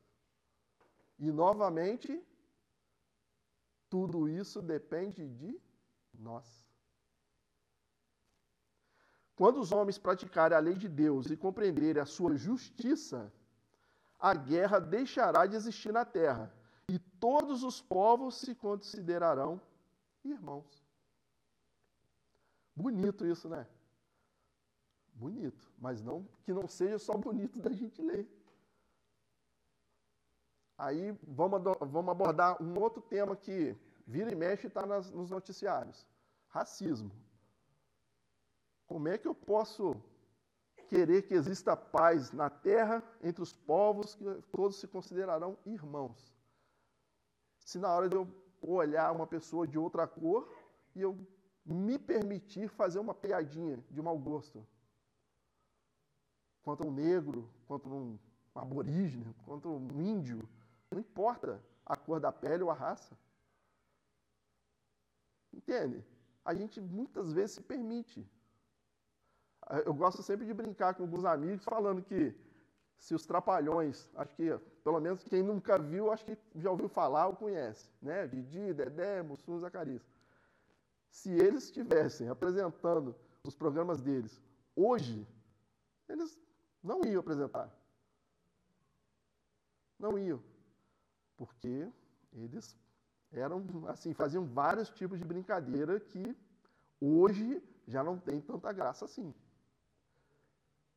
E, 1.20 1.32
novamente, 1.32 2.24
tudo 3.90 4.30
isso 4.30 4.62
depende 4.62 5.28
de 5.28 5.60
nós. 6.14 6.66
Quando 9.36 9.60
os 9.60 9.72
homens 9.72 9.98
praticarem 9.98 10.58
a 10.58 10.62
lei 10.62 10.76
de 10.76 10.88
Deus 10.88 11.30
e 11.30 11.38
compreenderem 11.38 12.02
a 12.02 12.06
sua 12.06 12.36
justiça, 12.36 13.32
a 14.20 14.34
guerra 14.34 14.80
deixará 14.80 15.46
de 15.46 15.56
existir 15.56 15.94
na 15.94 16.04
terra 16.04 16.54
e 16.90 17.00
todos 17.00 17.64
os 17.64 17.82
povos 17.82 18.36
se 18.36 18.54
considerarão 18.54 19.62
irmãos. 20.24 20.84
Bonito 22.76 23.26
isso, 23.26 23.48
né? 23.48 23.66
Bonito, 25.14 25.72
mas 25.78 26.02
não 26.02 26.26
que 26.44 26.54
não 26.54 26.68
seja 26.68 26.98
só 26.98 27.18
bonito 27.18 27.60
da 27.60 27.72
gente 27.72 28.02
ler. 28.02 28.28
Aí 30.80 31.12
vamos, 31.28 31.62
vamos 31.92 32.10
abordar 32.10 32.64
um 32.64 32.80
outro 32.80 33.02
tema 33.02 33.36
que 33.36 33.76
vira 34.08 34.32
e 34.32 34.36
mexe 34.36 34.68
está 34.68 34.86
nos 34.86 35.30
noticiários: 35.30 36.08
racismo. 36.48 37.12
Como 38.88 39.10
é 39.10 39.18
que 39.18 39.28
eu 39.28 39.36
posso 39.36 39.94
querer 40.88 41.24
que 41.24 41.34
exista 41.34 41.76
paz 41.76 42.32
na 42.32 42.50
terra 42.50 43.04
entre 43.22 43.44
os 43.44 43.52
povos 43.52 44.16
que 44.16 44.24
todos 44.54 44.80
se 44.80 44.88
considerarão 44.88 45.58
irmãos? 45.66 46.34
Se 47.60 47.78
na 47.78 47.94
hora 47.94 48.08
de 48.08 48.16
eu 48.16 48.26
olhar 48.62 49.12
uma 49.12 49.28
pessoa 49.28 49.68
de 49.68 49.78
outra 49.78 50.08
cor 50.08 50.50
e 50.96 51.02
eu 51.02 51.20
me 51.66 52.00
permitir 52.00 52.70
fazer 52.70 53.00
uma 53.00 53.14
piadinha 53.14 53.84
de 53.92 54.02
mau 54.02 54.18
gosto 54.18 54.66
contra 56.62 56.88
um 56.88 56.92
negro, 56.92 57.50
contra 57.68 57.90
um 57.90 58.18
aborígene, 58.56 59.34
contra 59.46 59.70
um 59.70 60.02
índio, 60.02 60.48
não 60.92 61.00
importa 61.00 61.64
a 61.86 61.96
cor 61.96 62.20
da 62.20 62.32
pele 62.32 62.64
ou 62.64 62.72
a 62.72 62.74
raça. 62.74 63.18
Entende? 65.54 66.04
A 66.44 66.54
gente 66.54 66.80
muitas 66.82 67.32
vezes 67.32 67.56
se 67.56 67.62
permite. 67.62 68.28
Eu 69.86 69.94
gosto 69.94 70.24
sempre 70.24 70.46
de 70.46 70.54
brincar 70.54 70.96
com 70.96 71.04
alguns 71.04 71.26
amigos 71.26 71.64
falando 71.64 72.02
que 72.02 72.36
se 72.98 73.14
os 73.14 73.26
trapalhões, 73.26 74.10
acho 74.16 74.36
que 74.36 74.58
pelo 74.84 75.00
menos 75.00 75.24
quem 75.24 75.44
nunca 75.44 75.78
viu, 75.78 76.12
acho 76.12 76.26
que 76.26 76.38
já 76.56 76.72
ouviu 76.72 76.90
falar 76.90 77.28
ou 77.28 77.36
conhece, 77.36 77.90
né? 78.02 78.28
Didi, 78.28 78.74
Dedé, 78.74 79.22
Mussum, 79.22 79.60
Zacarias. 79.60 80.02
Se 81.10 81.32
eles 81.32 81.66
estivessem 81.66 82.30
apresentando 82.30 83.16
os 83.44 83.56
programas 83.56 84.02
deles 84.02 84.42
hoje, 84.76 85.28
eles 86.08 86.38
não 86.84 87.04
iam 87.06 87.20
apresentar. 87.20 87.74
Não 89.98 90.18
iam. 90.18 90.42
Porque 91.40 91.90
eles 92.34 92.78
eram 93.32 93.66
assim, 93.88 94.14
faziam 94.14 94.46
vários 94.46 94.90
tipos 94.90 95.18
de 95.18 95.24
brincadeira 95.24 95.98
que 95.98 96.36
hoje 97.00 97.64
já 97.88 98.04
não 98.04 98.20
tem 98.20 98.42
tanta 98.42 98.74
graça 98.74 99.06
assim. 99.06 99.34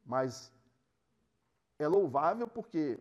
Mas 0.05 0.53
é 1.79 1.87
louvável 1.87 2.49
porque 2.49 2.99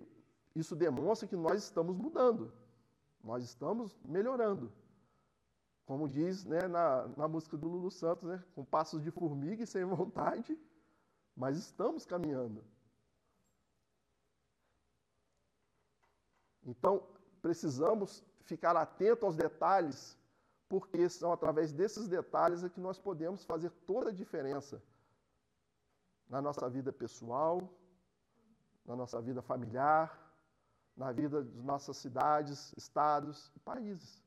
isso 0.55 0.75
demonstra 0.75 1.27
que 1.27 1.35
nós 1.35 1.63
estamos 1.63 1.97
mudando, 1.97 2.53
nós 3.23 3.43
estamos 3.43 3.97
melhorando. 4.05 4.71
Como 5.83 6.07
diz 6.07 6.45
né, 6.45 6.67
na, 6.67 7.07
na 7.17 7.27
música 7.27 7.57
do 7.57 7.67
Lulu 7.67 7.89
Santos, 7.89 8.29
né, 8.29 8.43
com 8.53 8.63
passos 8.63 9.01
de 9.01 9.09
formiga 9.09 9.63
e 9.63 9.67
sem 9.67 9.83
vontade, 9.97 10.55
mas 11.35 11.57
estamos 11.57 12.05
caminhando. 12.05 12.63
Então, 16.63 17.03
precisamos 17.41 18.23
ficar 18.41 18.75
atento 18.75 19.25
aos 19.25 19.35
detalhes, 19.35 20.17
porque 20.69 21.09
são 21.09 21.31
através 21.31 21.71
desses 21.71 22.07
detalhes 22.07 22.63
é 22.63 22.69
que 22.69 22.79
nós 22.79 22.97
podemos 22.97 23.43
fazer 23.43 23.71
toda 23.85 24.09
a 24.09 24.13
diferença 24.13 24.81
na 26.29 26.41
nossa 26.41 26.69
vida 26.69 26.93
pessoal, 26.93 27.61
na 28.85 28.95
nossa 28.95 29.21
vida 29.21 29.41
familiar, 29.41 30.17
na 30.95 31.11
vida 31.11 31.43
de 31.43 31.61
nossas 31.61 31.97
cidades, 31.97 32.73
estados 32.77 33.51
e 33.55 33.59
países. 33.59 34.23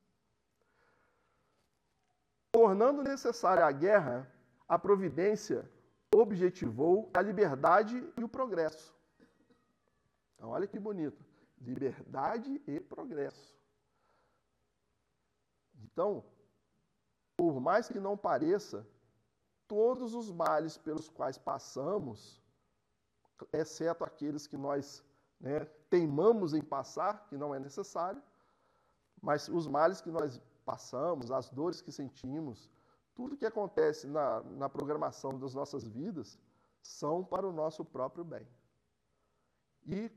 Tornando 2.53 3.03
necessária 3.03 3.65
a 3.65 3.73
guerra, 3.73 4.31
a 4.69 4.79
providência 4.79 5.69
objetivou 6.15 7.11
a 7.15 7.21
liberdade 7.21 7.97
e 8.17 8.23
o 8.23 8.29
progresso. 8.29 8.95
Então, 10.35 10.51
olha 10.51 10.67
que 10.67 10.79
bonito. 10.79 11.25
Liberdade 11.65 12.62
e 12.67 12.79
progresso. 12.79 13.57
Então, 15.83 16.25
por 17.37 17.61
mais 17.61 17.89
que 17.89 17.99
não 17.99 18.17
pareça, 18.17 18.87
todos 19.67 20.15
os 20.15 20.31
males 20.31 20.77
pelos 20.77 21.09
quais 21.09 21.39
passamos, 21.39 22.41
exceto 23.53 24.05
aqueles 24.05 24.47
que 24.47 24.57
nós 24.57 25.03
né, 25.41 25.65
teimamos 25.91 26.55
em 26.55 26.62
passar, 26.62 27.27
que 27.27 27.37
não 27.37 27.55
é 27.55 27.59
necessário, 27.59 28.23
mas 29.21 29.49
os 29.49 29.67
males 29.67 30.01
que 30.01 30.11
nós 30.11 30.41
passamos, 30.65 31.31
as 31.31 31.51
dores 31.51 31.81
que 31.81 31.91
sentimos, 31.91 32.71
tudo 33.15 33.37
que 33.37 33.47
acontece 33.47 34.07
na, 34.07 34.43
na 34.43 34.69
programação 34.69 35.39
das 35.39 35.55
nossas 35.55 35.85
vidas 35.85 36.39
são 36.83 37.25
para 37.25 37.49
o 37.49 37.53
nosso 37.53 37.85
próprio 37.85 38.25
bem. 38.25 38.47
E 39.87 40.11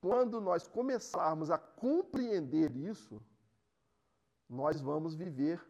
quando 0.00 0.40
nós 0.40 0.66
começarmos 0.66 1.50
a 1.50 1.58
compreender 1.58 2.74
isso, 2.76 3.22
nós 4.48 4.80
vamos 4.80 5.14
viver 5.14 5.64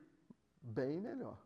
bem 0.62 1.00
melhor. 1.00 1.38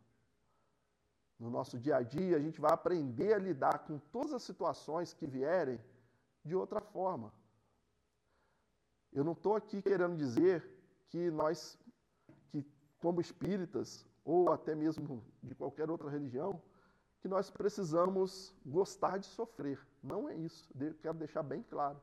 No 1.39 1.49
nosso 1.49 1.77
dia 1.77 1.97
a 1.97 2.01
dia, 2.01 2.37
a 2.37 2.39
gente 2.39 2.61
vai 2.61 2.71
aprender 2.71 3.33
a 3.33 3.39
lidar 3.39 3.79
com 3.79 3.99
todas 3.99 4.33
as 4.33 4.43
situações 4.43 5.13
que 5.13 5.27
vierem 5.27 5.79
de 6.43 6.55
outra 6.55 6.79
forma. 6.79 7.33
Eu 9.11 9.23
não 9.23 9.33
estou 9.33 9.55
aqui 9.55 9.81
querendo 9.81 10.15
dizer 10.15 10.65
que 11.09 11.31
nós, 11.31 11.77
que 12.49 12.65
como 12.99 13.19
espíritas, 13.19 14.05
ou 14.23 14.51
até 14.51 14.75
mesmo 14.75 15.23
de 15.41 15.55
qualquer 15.55 15.89
outra 15.89 16.09
religião, 16.09 16.61
que 17.19 17.27
nós 17.27 17.49
precisamos 17.49 18.53
gostar 18.65 19.17
de 19.17 19.25
sofrer. 19.25 19.79
Não 20.01 20.29
é 20.29 20.35
isso, 20.35 20.69
quero 21.01 21.17
deixar 21.17 21.43
bem 21.43 21.63
claro. 21.63 21.99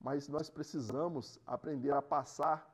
Mas 0.00 0.28
nós 0.28 0.48
precisamos 0.50 1.38
aprender 1.46 1.92
a 1.92 2.02
passar 2.02 2.72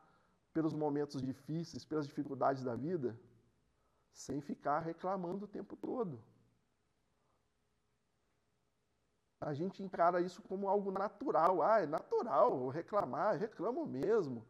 pelos 0.53 0.75
momentos 0.75 1.23
difíceis, 1.23 1.85
pelas 1.85 2.07
dificuldades 2.07 2.62
da 2.62 2.75
vida, 2.75 3.18
sem 4.12 4.41
ficar 4.41 4.81
reclamando 4.81 5.45
o 5.45 5.49
tempo 5.49 5.77
todo. 5.77 6.23
A 9.41 9.53
gente 9.55 9.83
encara 9.83 10.20
isso 10.20 10.41
como 10.43 10.68
algo 10.68 10.93
natural. 10.93 11.62
Ah, 11.62 11.81
é 11.81 11.87
natural 11.87 12.68
reclamar, 12.68 13.37
reclamo 13.37 13.85
mesmo. 13.85 14.47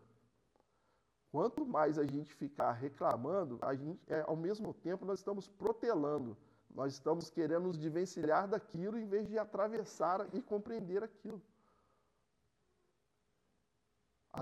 Quanto 1.31 1.64
mais 1.64 1.99
a 1.99 2.05
gente 2.05 2.35
ficar 2.35 2.73
reclamando, 2.73 3.59
a 3.62 3.75
gente, 3.75 4.03
é, 4.07 4.23
ao 4.27 4.37
mesmo 4.37 4.75
tempo 4.75 5.07
nós 5.07 5.20
estamos 5.20 5.49
protelando. 5.49 6.37
Nós 6.75 6.93
estamos 6.93 7.31
querendo 7.31 7.64
nos 7.64 7.79
desvencilhar 7.79 8.47
daquilo 8.47 8.99
em 8.99 9.07
vez 9.07 9.27
de 9.27 9.39
atravessar 9.39 10.29
e 10.35 10.43
compreender 10.43 11.03
aquilo. 11.03 11.41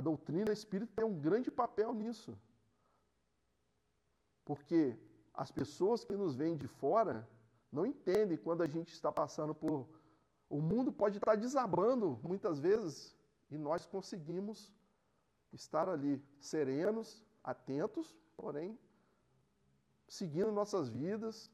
A 0.00 0.02
doutrina 0.02 0.50
espírita 0.50 0.90
tem 0.96 1.04
um 1.04 1.20
grande 1.20 1.50
papel 1.50 1.92
nisso. 1.92 2.34
Porque 4.46 4.98
as 5.34 5.50
pessoas 5.52 6.02
que 6.02 6.16
nos 6.16 6.34
vêm 6.34 6.56
de 6.56 6.66
fora 6.66 7.28
não 7.70 7.84
entendem 7.84 8.38
quando 8.38 8.62
a 8.62 8.66
gente 8.66 8.94
está 8.94 9.12
passando 9.12 9.54
por. 9.54 9.86
O 10.48 10.58
mundo 10.58 10.90
pode 10.90 11.18
estar 11.18 11.34
desabando 11.36 12.18
muitas 12.22 12.58
vezes 12.58 13.14
e 13.50 13.58
nós 13.58 13.84
conseguimos 13.84 14.72
estar 15.52 15.86
ali 15.86 16.18
serenos, 16.40 17.22
atentos, 17.44 18.16
porém 18.38 18.78
seguindo 20.08 20.50
nossas 20.50 20.88
vidas, 20.88 21.52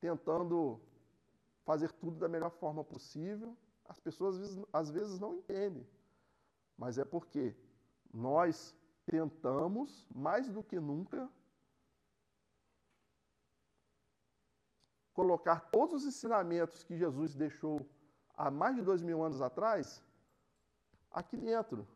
tentando 0.00 0.80
fazer 1.62 1.92
tudo 1.92 2.18
da 2.18 2.28
melhor 2.28 2.50
forma 2.50 2.82
possível. 2.82 3.56
As 3.84 4.00
pessoas 4.00 4.58
às 4.72 4.90
vezes 4.90 5.20
não 5.20 5.36
entendem 5.36 5.86
mas 6.78 6.96
é 6.96 7.04
porque 7.04 7.54
nós 8.14 8.74
tentamos, 9.04 10.06
mais 10.14 10.48
do 10.48 10.62
que 10.62 10.78
nunca, 10.78 11.28
colocar 15.12 15.60
todos 15.72 16.02
os 16.02 16.14
ensinamentos 16.14 16.84
que 16.84 16.96
Jesus 16.96 17.34
deixou 17.34 17.84
há 18.34 18.50
mais 18.50 18.76
de 18.76 18.82
dois 18.82 19.02
mil 19.02 19.22
anos 19.24 19.42
atrás 19.42 20.00
aqui 21.10 21.36
dentro. 21.36 21.86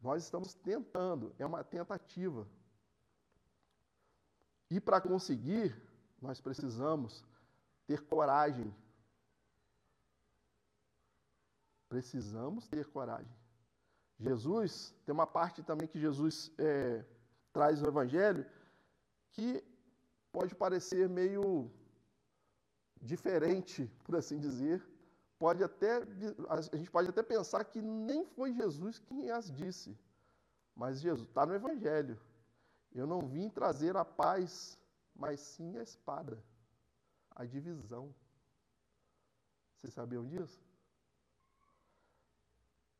Nós 0.00 0.22
estamos 0.22 0.54
tentando, 0.54 1.34
é 1.36 1.44
uma 1.44 1.64
tentativa. 1.64 2.46
E 4.70 4.80
para 4.80 5.00
conseguir, 5.00 5.74
nós 6.22 6.40
precisamos 6.40 7.24
ter 7.86 8.06
coragem 8.06 8.72
Precisamos 11.88 12.68
ter 12.68 12.86
coragem. 12.86 13.36
Jesus, 14.18 14.94
tem 15.04 15.12
uma 15.12 15.26
parte 15.26 15.62
também 15.62 15.86
que 15.86 15.98
Jesus 15.98 16.52
é, 16.58 17.04
traz 17.52 17.80
no 17.80 17.88
Evangelho 17.88 18.44
que 19.30 19.64
pode 20.32 20.54
parecer 20.54 21.08
meio 21.08 21.70
diferente, 23.00 23.90
por 24.04 24.16
assim 24.16 24.38
dizer. 24.38 24.84
Pode 25.38 25.62
até, 25.62 26.02
a 26.48 26.76
gente 26.76 26.90
pode 26.90 27.08
até 27.08 27.22
pensar 27.22 27.64
que 27.64 27.80
nem 27.80 28.26
foi 28.26 28.52
Jesus 28.52 28.98
quem 28.98 29.30
as 29.30 29.50
disse, 29.52 29.96
mas 30.74 31.00
Jesus 31.00 31.28
está 31.28 31.46
no 31.46 31.54
Evangelho. 31.54 32.20
Eu 32.92 33.06
não 33.06 33.20
vim 33.20 33.48
trazer 33.48 33.96
a 33.96 34.04
paz, 34.04 34.76
mas 35.14 35.38
sim 35.40 35.76
a 35.78 35.82
espada, 35.82 36.42
a 37.30 37.44
divisão. 37.44 38.12
Vocês 39.76 39.94
sabiam 39.94 40.26
disso? 40.26 40.67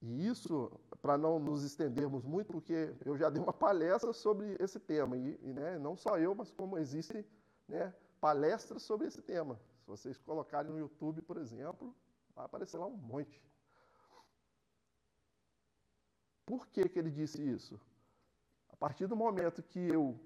E 0.01 0.27
isso, 0.27 0.71
para 1.03 1.19
não 1.19 1.39
nos 1.39 1.65
estendermos 1.65 2.25
muito, 2.25 2.53
porque 2.53 2.95
eu 3.05 3.17
já 3.17 3.29
dei 3.29 3.43
uma 3.43 3.53
palestra 3.53 4.13
sobre 4.13 4.57
esse 4.61 4.79
tema, 4.79 5.17
e, 5.17 5.39
e 5.43 5.53
né, 5.53 5.79
não 5.79 5.97
só 5.97 6.19
eu, 6.19 6.35
mas 6.35 6.53
como 6.53 6.79
existem 6.79 7.25
né, 7.67 7.93
palestras 8.21 8.83
sobre 8.83 9.09
esse 9.09 9.21
tema. 9.21 9.61
Se 9.81 9.87
vocês 9.87 10.19
colocarem 10.19 10.71
no 10.71 10.79
YouTube, 10.79 11.23
por 11.23 11.37
exemplo, 11.37 11.95
vai 12.35 12.45
aparecer 12.45 12.79
lá 12.79 12.87
um 12.87 12.97
monte. 12.97 13.43
Por 16.47 16.67
que, 16.69 16.89
que 16.89 16.99
ele 16.99 17.11
disse 17.11 17.43
isso? 17.43 17.81
A 18.71 18.77
partir 18.77 19.07
do 19.07 19.17
momento 19.17 19.63
que 19.63 19.81
eu 19.81 20.19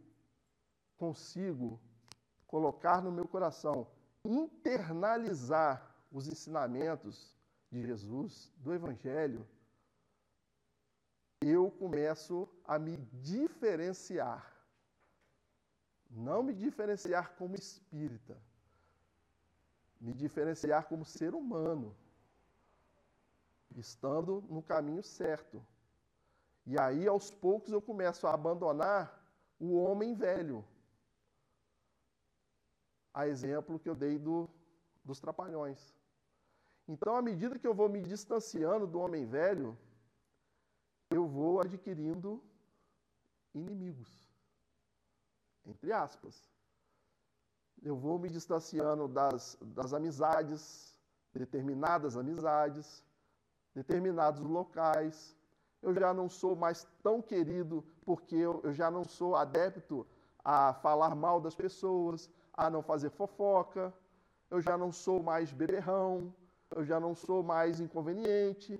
consigo 0.96 1.80
colocar 2.46 3.02
no 3.02 3.10
meu 3.10 3.26
coração, 3.26 3.86
internalizar 4.24 5.96
os 6.12 6.28
ensinamentos, 6.28 7.34
de 7.72 7.80
Jesus, 7.80 8.52
do 8.58 8.74
Evangelho, 8.74 9.48
eu 11.42 11.70
começo 11.70 12.48
a 12.64 12.78
me 12.78 12.96
diferenciar. 12.96 14.52
Não 16.10 16.42
me 16.42 16.52
diferenciar 16.52 17.34
como 17.36 17.54
espírita, 17.54 18.36
me 20.00 20.12
diferenciar 20.12 20.86
como 20.86 21.04
ser 21.04 21.34
humano, 21.34 21.96
estando 23.76 24.44
no 24.48 24.62
caminho 24.62 25.02
certo. 25.02 25.64
E 26.66 26.78
aí, 26.78 27.08
aos 27.08 27.30
poucos, 27.30 27.72
eu 27.72 27.80
começo 27.80 28.26
a 28.26 28.34
abandonar 28.34 29.20
o 29.58 29.74
homem 29.74 30.14
velho. 30.14 30.64
A 33.12 33.26
exemplo 33.26 33.78
que 33.78 33.88
eu 33.88 33.94
dei 33.94 34.18
do, 34.18 34.48
dos 35.04 35.18
trapalhões. 35.18 35.94
Então, 36.86 37.16
à 37.16 37.22
medida 37.22 37.58
que 37.58 37.66
eu 37.66 37.74
vou 37.74 37.88
me 37.88 38.02
distanciando 38.02 38.86
do 38.86 39.00
homem 39.00 39.24
velho, 39.26 39.76
eu 41.14 41.26
vou 41.26 41.60
adquirindo 41.60 42.42
inimigos. 43.54 44.10
Entre 45.66 45.92
aspas. 45.92 46.50
Eu 47.82 47.96
vou 47.96 48.18
me 48.18 48.28
distanciando 48.28 49.08
das, 49.08 49.58
das 49.60 49.92
amizades, 49.92 50.96
determinadas 51.34 52.16
amizades, 52.16 53.02
determinados 53.74 54.40
locais. 54.40 55.36
Eu 55.82 55.92
já 55.92 56.14
não 56.14 56.28
sou 56.28 56.54
mais 56.54 56.86
tão 57.02 57.20
querido 57.20 57.84
porque 58.04 58.36
eu, 58.36 58.60
eu 58.62 58.72
já 58.72 58.90
não 58.90 59.04
sou 59.04 59.34
adepto 59.34 60.06
a 60.44 60.74
falar 60.74 61.14
mal 61.14 61.40
das 61.40 61.54
pessoas, 61.54 62.30
a 62.52 62.70
não 62.70 62.82
fazer 62.82 63.10
fofoca. 63.10 63.92
Eu 64.50 64.60
já 64.60 64.76
não 64.76 64.92
sou 64.92 65.22
mais 65.22 65.52
beberrão, 65.52 66.32
eu 66.70 66.84
já 66.84 67.00
não 67.00 67.14
sou 67.14 67.42
mais 67.42 67.80
inconveniente. 67.80 68.78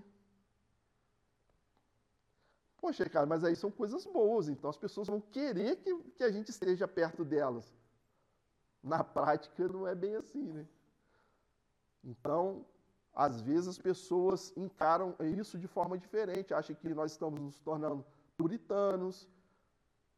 Poxa, 2.83 3.09
cara, 3.09 3.25
mas 3.25 3.45
aí 3.45 3.55
são 3.55 3.71
coisas 3.71 4.05
boas, 4.05 4.49
então 4.49 4.69
as 4.69 4.77
pessoas 4.77 5.07
vão 5.07 5.21
querer 5.21 5.77
que, 5.77 5.97
que 6.17 6.25
a 6.25 6.33
gente 6.33 6.49
esteja 6.51 6.89
perto 6.89 7.25
delas. 7.25 7.73
Na 8.83 9.05
prática 9.05 9.69
não 9.69 9.87
é 9.87 9.95
bem 9.95 10.17
assim, 10.17 10.53
né? 10.53 10.67
Então, 12.03 12.67
às 13.15 13.41
vezes 13.41 13.69
as 13.69 13.79
pessoas 13.79 14.53
encaram 14.57 15.15
isso 15.21 15.57
de 15.61 15.69
forma 15.69 15.97
diferente, 15.97 16.53
acham 16.53 16.75
que 16.75 16.93
nós 16.93 17.13
estamos 17.13 17.41
nos 17.41 17.61
tornando 17.61 18.05
puritanos. 18.37 19.29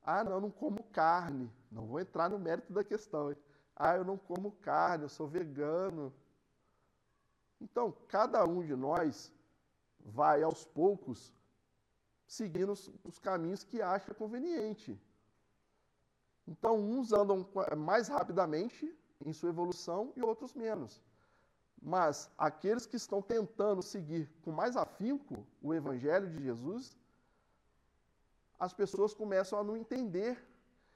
Ah, 0.02 0.24
não, 0.24 0.40
não 0.40 0.50
como 0.50 0.82
carne. 0.84 1.52
Não 1.70 1.84
vou 1.84 2.00
entrar 2.00 2.30
no 2.30 2.38
mérito 2.38 2.72
da 2.72 2.82
questão. 2.82 3.30
Hein? 3.30 3.36
Ah, 3.76 3.96
eu 3.96 4.06
não 4.06 4.16
como 4.16 4.52
carne, 4.52 5.04
eu 5.04 5.10
sou 5.10 5.28
vegano. 5.28 6.10
Então, 7.60 7.92
cada 8.08 8.42
um 8.46 8.64
de 8.64 8.74
nós 8.74 9.30
vai 10.00 10.42
aos 10.42 10.64
poucos 10.64 11.30
seguindo 12.36 12.72
os, 12.72 12.90
os 13.04 13.18
caminhos 13.18 13.62
que 13.64 13.80
acha 13.80 14.12
conveniente. 14.22 14.90
Então, 16.46 16.74
uns 16.78 17.12
andam 17.12 17.48
mais 17.76 18.08
rapidamente 18.08 18.82
em 19.24 19.32
sua 19.32 19.50
evolução 19.54 20.12
e 20.16 20.22
outros 20.22 20.52
menos. 20.54 21.02
Mas 21.80 22.30
aqueles 22.36 22.86
que 22.86 22.96
estão 22.96 23.20
tentando 23.22 23.82
seguir 23.82 24.24
com 24.42 24.50
mais 24.50 24.76
afinco 24.76 25.46
o 25.62 25.72
Evangelho 25.72 26.28
de 26.30 26.42
Jesus, 26.42 26.96
as 28.58 28.72
pessoas 28.72 29.14
começam 29.14 29.58
a 29.58 29.64
não 29.64 29.76
entender 29.76 30.36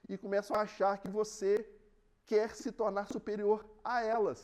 e 0.07 0.17
começam 0.17 0.55
a 0.55 0.61
achar 0.61 0.97
que 0.97 1.09
você 1.19 1.53
quer 2.25 2.55
se 2.55 2.71
tornar 2.71 3.07
superior 3.07 3.65
a 3.83 4.01
elas. 4.01 4.41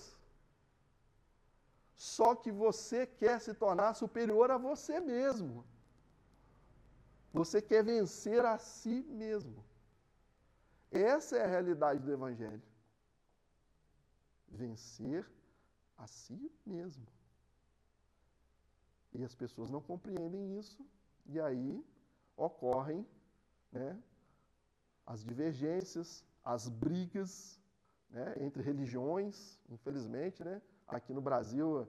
Só 1.96 2.36
que 2.36 2.52
você 2.52 3.06
quer 3.06 3.40
se 3.40 3.54
tornar 3.54 3.94
superior 3.96 4.52
a 4.52 4.58
você 4.58 5.00
mesmo. 5.00 5.66
Você 7.36 7.62
quer 7.62 7.84
vencer 7.84 8.46
a 8.46 8.58
si 8.58 9.04
mesmo. 9.10 9.62
Essa 10.90 11.36
é 11.36 11.44
a 11.44 11.48
realidade 11.48 12.00
do 12.00 12.10
Evangelho. 12.10 12.64
Vencer 14.48 15.30
a 15.98 16.08
si 16.08 16.50
mesmo. 16.66 17.06
E 19.14 19.22
as 19.22 19.36
pessoas 19.36 19.70
não 19.70 19.82
compreendem 19.82 20.58
isso, 20.58 20.82
e 21.26 21.38
aí 21.42 21.86
ocorrem 22.38 23.06
né, 23.70 24.02
as 25.06 25.22
divergências, 25.22 26.24
as 26.42 26.70
brigas 26.70 27.62
né, 28.10 28.34
entre 28.38 28.64
religiões, 28.64 29.60
infelizmente, 29.70 30.42
né? 30.42 30.62
Aqui 30.88 31.14
no 31.14 31.22
Brasil, 31.22 31.86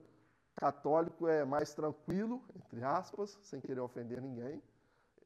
católico 0.56 1.28
é 1.28 1.44
mais 1.44 1.72
tranquilo, 1.72 2.42
entre 2.56 2.82
aspas, 2.82 3.38
sem 3.42 3.60
querer 3.60 3.80
ofender 3.80 4.20
ninguém. 4.20 4.60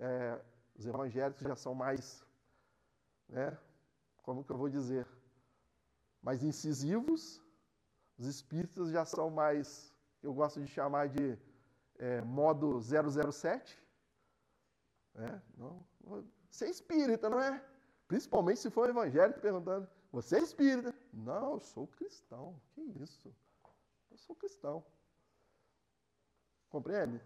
É, 0.00 0.40
os 0.74 0.86
evangélicos 0.86 1.42
já 1.42 1.54
são 1.54 1.74
mais, 1.74 2.26
né, 3.28 3.56
como 4.22 4.42
que 4.42 4.50
eu 4.50 4.56
vou 4.56 4.68
dizer, 4.68 5.06
mais 6.20 6.42
incisivos. 6.42 7.40
Os 8.18 8.26
espíritas 8.26 8.90
já 8.90 9.04
são 9.04 9.30
mais, 9.30 9.94
eu 10.22 10.34
gosto 10.34 10.60
de 10.60 10.66
chamar 10.66 11.08
de 11.08 11.38
é, 11.98 12.20
modo 12.22 12.80
007. 12.80 13.78
É, 15.14 15.40
não, 15.56 15.86
você 16.50 16.64
é 16.64 16.70
espírita, 16.70 17.30
não 17.30 17.40
é? 17.40 17.64
Principalmente 18.08 18.58
se 18.60 18.70
for 18.70 18.88
evangélico 18.90 19.40
perguntando, 19.40 19.88
você 20.10 20.36
é 20.36 20.40
espírita? 20.40 20.92
Não, 21.12 21.52
eu 21.52 21.60
sou 21.60 21.86
cristão. 21.86 22.60
Que 22.74 22.80
isso? 22.80 23.32
sou 24.20 24.36
cristão. 24.36 24.84
Compreende? 26.68 27.20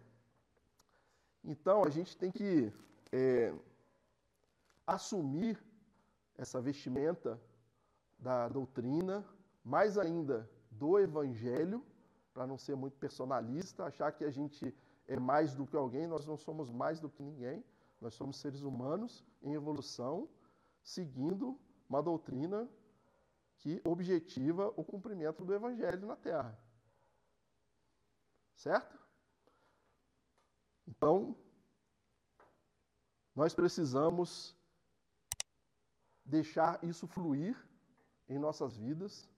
Então, 1.44 1.84
a 1.84 1.90
gente 1.90 2.16
tem 2.16 2.30
que 2.30 2.72
é, 3.12 3.54
assumir 4.86 5.62
essa 6.36 6.60
vestimenta 6.60 7.40
da 8.18 8.48
doutrina, 8.48 9.24
mais 9.62 9.98
ainda 9.98 10.50
do 10.70 10.98
evangelho, 10.98 11.84
para 12.32 12.46
não 12.46 12.56
ser 12.56 12.74
muito 12.74 12.96
personalista, 12.96 13.84
achar 13.84 14.10
que 14.10 14.24
a 14.24 14.30
gente 14.30 14.74
é 15.06 15.18
mais 15.18 15.54
do 15.54 15.66
que 15.66 15.76
alguém, 15.76 16.06
nós 16.06 16.26
não 16.26 16.36
somos 16.36 16.70
mais 16.70 16.98
do 16.98 17.10
que 17.10 17.22
ninguém, 17.22 17.62
nós 18.00 18.14
somos 18.14 18.38
seres 18.38 18.62
humanos 18.62 19.24
em 19.42 19.52
evolução, 19.52 20.28
seguindo 20.82 21.58
uma 21.88 22.02
doutrina 22.02 22.68
que 23.58 23.80
objetiva 23.84 24.72
o 24.76 24.82
cumprimento 24.82 25.44
do 25.44 25.54
evangelho 25.54 26.06
na 26.06 26.16
Terra. 26.16 26.58
Certo? 28.56 29.03
Então, 30.86 31.36
nós 33.34 33.54
precisamos 33.54 34.56
deixar 36.24 36.82
isso 36.82 37.06
fluir 37.06 37.56
em 38.28 38.38
nossas 38.38 38.76
vidas, 38.76 39.28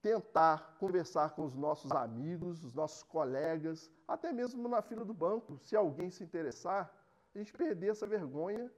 tentar 0.00 0.76
conversar 0.78 1.30
com 1.34 1.44
os 1.44 1.54
nossos 1.54 1.90
amigos, 1.92 2.64
os 2.64 2.74
nossos 2.74 3.02
colegas, 3.02 3.90
até 4.06 4.32
mesmo 4.32 4.68
na 4.68 4.82
fila 4.82 5.04
do 5.04 5.14
banco, 5.14 5.58
se 5.58 5.76
alguém 5.76 6.10
se 6.10 6.24
interessar, 6.24 6.92
a 7.34 7.38
gente 7.38 7.52
perder 7.52 7.90
essa 7.90 8.06
vergonha 8.06 8.70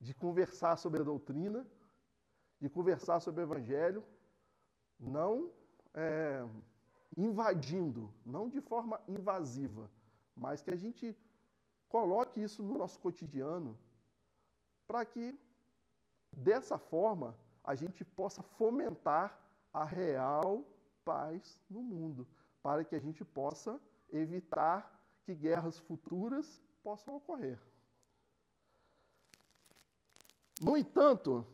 de 0.00 0.12
conversar 0.14 0.76
sobre 0.76 1.00
a 1.00 1.04
doutrina, 1.04 1.66
de 2.60 2.68
conversar 2.68 3.20
sobre 3.20 3.40
o 3.40 3.44
evangelho, 3.44 4.04
não 4.98 5.50
é, 5.94 6.44
invadindo, 7.16 8.12
não 8.24 8.48
de 8.48 8.60
forma 8.60 9.00
invasiva, 9.08 9.90
mas 10.36 10.62
que 10.62 10.70
a 10.70 10.76
gente 10.76 11.16
coloque 11.88 12.42
isso 12.42 12.62
no 12.62 12.78
nosso 12.78 12.98
cotidiano, 12.98 13.78
para 14.86 15.04
que 15.04 15.38
dessa 16.32 16.78
forma 16.78 17.36
a 17.62 17.74
gente 17.74 18.04
possa 18.04 18.42
fomentar 18.42 19.38
a 19.72 19.84
real 19.84 20.64
paz 21.04 21.60
no 21.68 21.82
mundo, 21.82 22.26
para 22.62 22.84
que 22.84 22.94
a 22.94 22.98
gente 22.98 23.24
possa 23.24 23.80
evitar 24.10 25.00
que 25.24 25.34
guerras 25.34 25.78
futuras 25.78 26.62
possam 26.82 27.16
ocorrer. 27.16 27.58
No 30.60 30.76
entanto, 30.76 31.46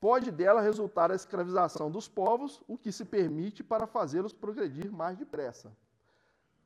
pode 0.00 0.30
dela 0.30 0.60
resultar 0.60 1.10
a 1.10 1.14
escravização 1.14 1.90
dos 1.90 2.08
povos, 2.08 2.62
o 2.66 2.76
que 2.76 2.92
se 2.92 3.04
permite 3.04 3.62
para 3.62 3.86
fazê-los 3.86 4.32
progredir 4.32 4.90
mais 4.92 5.16
depressa. 5.16 5.74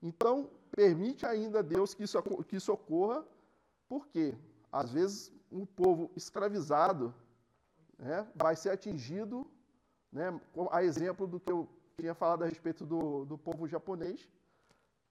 Então, 0.07 0.49
permite 0.71 1.27
ainda 1.27 1.65
Deus 1.65 1.93
que 1.93 2.05
isso, 2.05 2.23
que 2.47 2.57
isso 2.57 2.73
ocorra, 2.73 3.27
porque, 3.89 4.37
às 4.71 4.93
vezes, 4.93 5.33
um 5.51 5.67
povo 5.67 6.13
escravizado 6.15 7.13
né, 7.99 8.25
vai 8.33 8.55
ser 8.55 8.71
atingido, 8.71 9.45
né, 10.13 10.41
a 10.71 10.85
exemplo 10.85 11.27
do 11.27 11.41
que 11.41 11.51
eu 11.51 11.69
tinha 11.99 12.15
falado 12.15 12.45
a 12.45 12.47
respeito 12.47 12.87
do, 12.87 13.25
do 13.25 13.37
povo 13.37 13.67
japonês, 13.67 14.29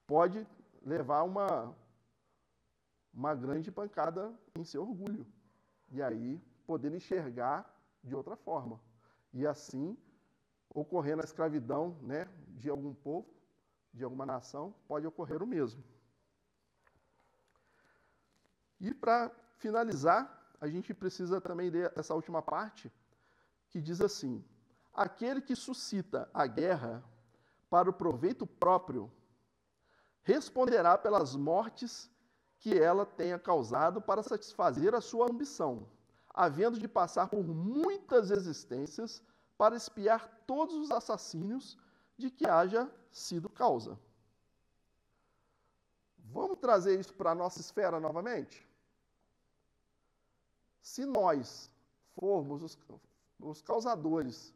pode 0.07 0.47
levar 0.81 1.23
uma, 1.23 1.75
uma 3.13 3.35
grande 3.35 3.69
pancada 3.69 4.33
em 4.57 4.63
seu 4.63 4.81
orgulho. 4.81 5.27
E 5.91 6.01
aí, 6.01 6.41
poder 6.65 6.93
enxergar 6.93 7.69
de 8.01 8.15
outra 8.15 8.37
forma. 8.37 8.79
E 9.33 9.45
assim, 9.45 9.97
ocorrendo 10.73 11.21
a 11.21 11.25
escravidão 11.25 11.97
né, 12.01 12.29
de 12.51 12.69
algum 12.69 12.93
povo, 12.93 13.34
de 13.95 14.03
alguma 14.03 14.25
nação, 14.25 14.75
pode 14.87 15.07
ocorrer 15.07 15.41
o 15.41 15.47
mesmo. 15.47 15.83
E 18.79 18.93
para 18.93 19.31
finalizar, 19.57 20.53
a 20.59 20.67
gente 20.67 20.93
precisa 20.93 21.39
também 21.39 21.69
ler 21.69 21.91
essa 21.95 22.13
última 22.13 22.41
parte, 22.41 22.91
que 23.69 23.81
diz 23.81 24.01
assim: 24.01 24.43
Aquele 24.93 25.41
que 25.41 25.55
suscita 25.55 26.29
a 26.33 26.45
guerra 26.45 27.03
para 27.69 27.89
o 27.89 27.93
proveito 27.93 28.45
próprio 28.45 29.11
responderá 30.23 30.97
pelas 30.97 31.35
mortes 31.35 32.09
que 32.59 32.77
ela 32.77 33.05
tenha 33.05 33.39
causado 33.39 34.01
para 34.01 34.23
satisfazer 34.23 34.93
a 34.93 35.01
sua 35.01 35.29
ambição, 35.29 35.87
havendo 36.33 36.79
de 36.79 36.87
passar 36.87 37.29
por 37.29 37.45
muitas 37.45 38.31
existências 38.31 39.23
para 39.57 39.75
espiar 39.75 40.27
todos 40.45 40.75
os 40.75 40.91
assassínios 40.91 41.77
de 42.17 42.29
que 42.29 42.47
haja 42.47 42.89
sido 43.15 43.49
causa. 43.49 43.97
Vamos 46.17 46.59
trazer 46.59 46.99
isso 46.99 47.13
para 47.13 47.31
a 47.31 47.35
nossa 47.35 47.61
esfera 47.61 47.97
novamente? 47.97 48.67
Se 50.81 51.05
nós 51.05 51.71
formos 52.13 52.61
os, 52.61 52.77
os 53.39 53.61
causadores 53.61 54.53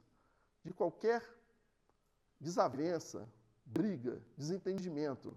de 0.64 0.74
qualquer 0.74 1.24
desavença, 2.38 3.28
briga, 3.66 4.22
desentendimento, 4.38 5.36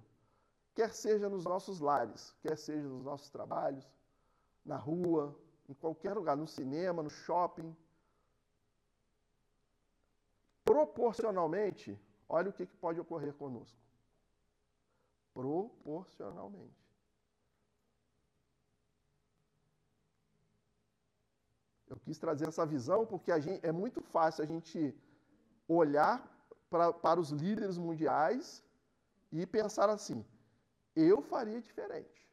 quer 0.75 0.93
seja 0.93 1.29
nos 1.29 1.45
nossos 1.45 1.79
lares, 1.79 2.35
quer 2.43 2.59
seja 2.59 2.89
nos 2.89 3.05
nossos 3.05 3.31
trabalhos, 3.31 3.89
na 4.65 4.77
rua, 4.77 5.39
em 5.69 5.75
qualquer 5.75 6.15
lugar, 6.15 6.37
no 6.37 6.49
cinema, 6.49 7.05
no 7.05 7.11
shopping, 7.11 7.75
proporcionalmente, 10.65 11.97
olha 12.33 12.49
o 12.51 12.53
que, 12.53 12.67
que 12.67 12.77
pode 12.77 12.99
ocorrer 12.99 13.35
conosco. 13.35 13.79
Proporcionalmente. 15.35 16.83
Eu 21.89 21.99
quis 22.05 22.19
trazer 22.19 22.49
essa 22.49 22.65
visão 22.65 23.05
porque 23.05 23.39
gente, 23.39 23.65
é 23.67 23.71
muito 23.71 24.01
fácil 24.01 24.43
a 24.43 24.47
gente 24.47 24.97
olhar 25.69 26.17
pra, 26.71 26.91
para 26.91 27.21
os 27.21 27.31
líderes 27.31 27.77
mundiais 27.77 28.65
e 29.31 29.47
pensar 29.47 29.91
assim: 29.91 30.25
eu 30.97 31.21
faria 31.21 31.61
diferente. 31.61 32.27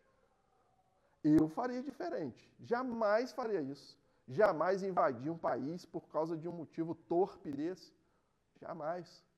Eu 1.22 1.50
faria 1.50 1.84
diferente. 1.84 2.50
Jamais 2.62 3.34
faria 3.34 3.62
isso. 3.62 4.00
Jamais 4.30 4.82
invadir 4.82 5.30
um 5.30 5.38
país 5.38 5.86
por 5.86 6.08
causa 6.08 6.38
de 6.38 6.48
um 6.48 6.54
motivo 6.54 6.96
torpe 6.96 7.52
desse. 7.52 7.94
Jamais. 8.62 9.29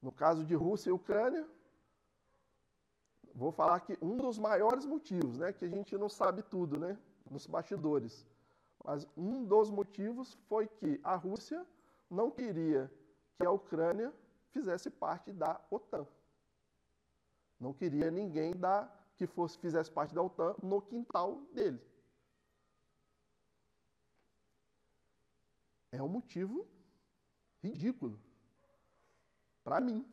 No 0.00 0.12
caso 0.12 0.44
de 0.44 0.54
Rússia 0.54 0.90
e 0.90 0.92
Ucrânia, 0.92 1.48
vou 3.34 3.50
falar 3.52 3.80
que 3.80 3.98
um 4.00 4.16
dos 4.16 4.38
maiores 4.38 4.84
motivos, 4.84 5.38
né, 5.38 5.52
que 5.52 5.64
a 5.64 5.68
gente 5.68 5.96
não 5.96 6.08
sabe 6.08 6.42
tudo, 6.42 6.78
né, 6.78 6.98
nos 7.30 7.46
bastidores. 7.46 8.26
Mas 8.84 9.06
um 9.16 9.44
dos 9.44 9.70
motivos 9.70 10.34
foi 10.48 10.66
que 10.66 11.00
a 11.02 11.16
Rússia 11.16 11.66
não 12.10 12.30
queria 12.30 12.90
que 13.36 13.44
a 13.44 13.50
Ucrânia 13.50 14.12
fizesse 14.50 14.90
parte 14.90 15.32
da 15.32 15.60
OTAN. 15.70 16.06
Não 17.58 17.72
queria 17.72 18.10
ninguém 18.10 18.54
da, 18.54 18.90
que 19.16 19.26
fosse 19.26 19.58
fizesse 19.58 19.90
parte 19.90 20.14
da 20.14 20.22
OTAN 20.22 20.54
no 20.62 20.80
quintal 20.80 21.40
dele. 21.52 21.80
É 25.90 26.02
um 26.02 26.08
motivo 26.08 26.66
ridículo 27.62 28.20
para 29.66 29.80
mim. 29.80 30.06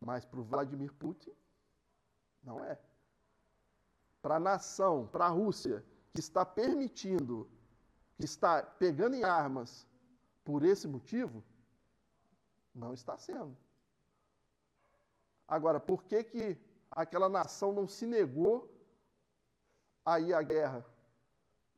Mas 0.00 0.24
para 0.24 0.40
o 0.40 0.42
Vladimir 0.42 0.90
Putin, 0.94 1.34
não 2.42 2.64
é 2.64 2.80
para 4.22 4.36
a 4.36 4.40
nação, 4.40 5.06
para 5.06 5.26
a 5.26 5.28
Rússia, 5.28 5.84
que 6.14 6.18
está 6.18 6.46
permitindo, 6.46 7.46
que 8.16 8.24
está 8.24 8.62
pegando 8.62 9.16
em 9.16 9.22
armas 9.22 9.86
por 10.42 10.64
esse 10.64 10.88
motivo, 10.88 11.44
não 12.74 12.94
está 12.94 13.18
sendo. 13.18 13.54
Agora, 15.46 15.78
por 15.78 16.04
que, 16.04 16.24
que 16.24 16.58
aquela 16.90 17.28
nação 17.28 17.70
não 17.70 17.86
se 17.86 18.06
negou 18.06 18.56
a 20.06 20.18
ir 20.18 20.32
à 20.32 20.42
guerra 20.42 20.82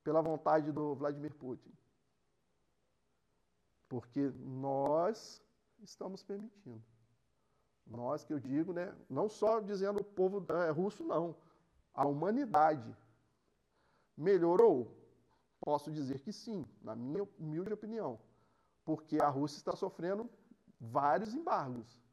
pela 0.04 0.22
vontade 0.22 0.70
do 0.70 0.94
Vladimir 0.94 1.34
Putin? 1.34 1.72
Porque 3.88 4.30
nós 4.38 5.44
estamos 5.82 6.22
permitindo. 6.22 6.82
Nós 7.86 8.24
que 8.24 8.32
eu 8.32 8.40
digo, 8.40 8.72
né, 8.72 8.94
não 9.08 9.28
só 9.28 9.60
dizendo 9.60 10.00
o 10.00 10.04
povo 10.04 10.44
é, 10.52 10.70
russo, 10.70 11.04
não 11.04 11.36
a 11.96 12.06
humanidade 12.06 12.94
melhorou? 14.16 14.94
Posso 15.58 15.90
dizer 15.90 16.20
que 16.20 16.32
sim, 16.32 16.64
na 16.82 16.94
minha 16.94 17.26
humilde 17.38 17.72
opinião, 17.72 18.20
porque 18.84 19.18
a 19.18 19.28
Rússia 19.28 19.56
está 19.56 19.74
sofrendo 19.74 20.30
vários 20.78 21.34
embargos. 21.34 22.04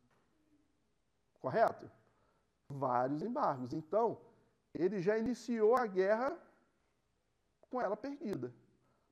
Correto? 1.34 1.92
Vários 2.70 3.22
embargos. 3.22 3.74
Então, 3.74 4.18
ele 4.74 5.02
já 5.02 5.18
iniciou 5.18 5.76
a 5.76 5.86
guerra 5.86 6.36
com 7.70 7.82
ela 7.82 7.98
perdida. 7.98 8.52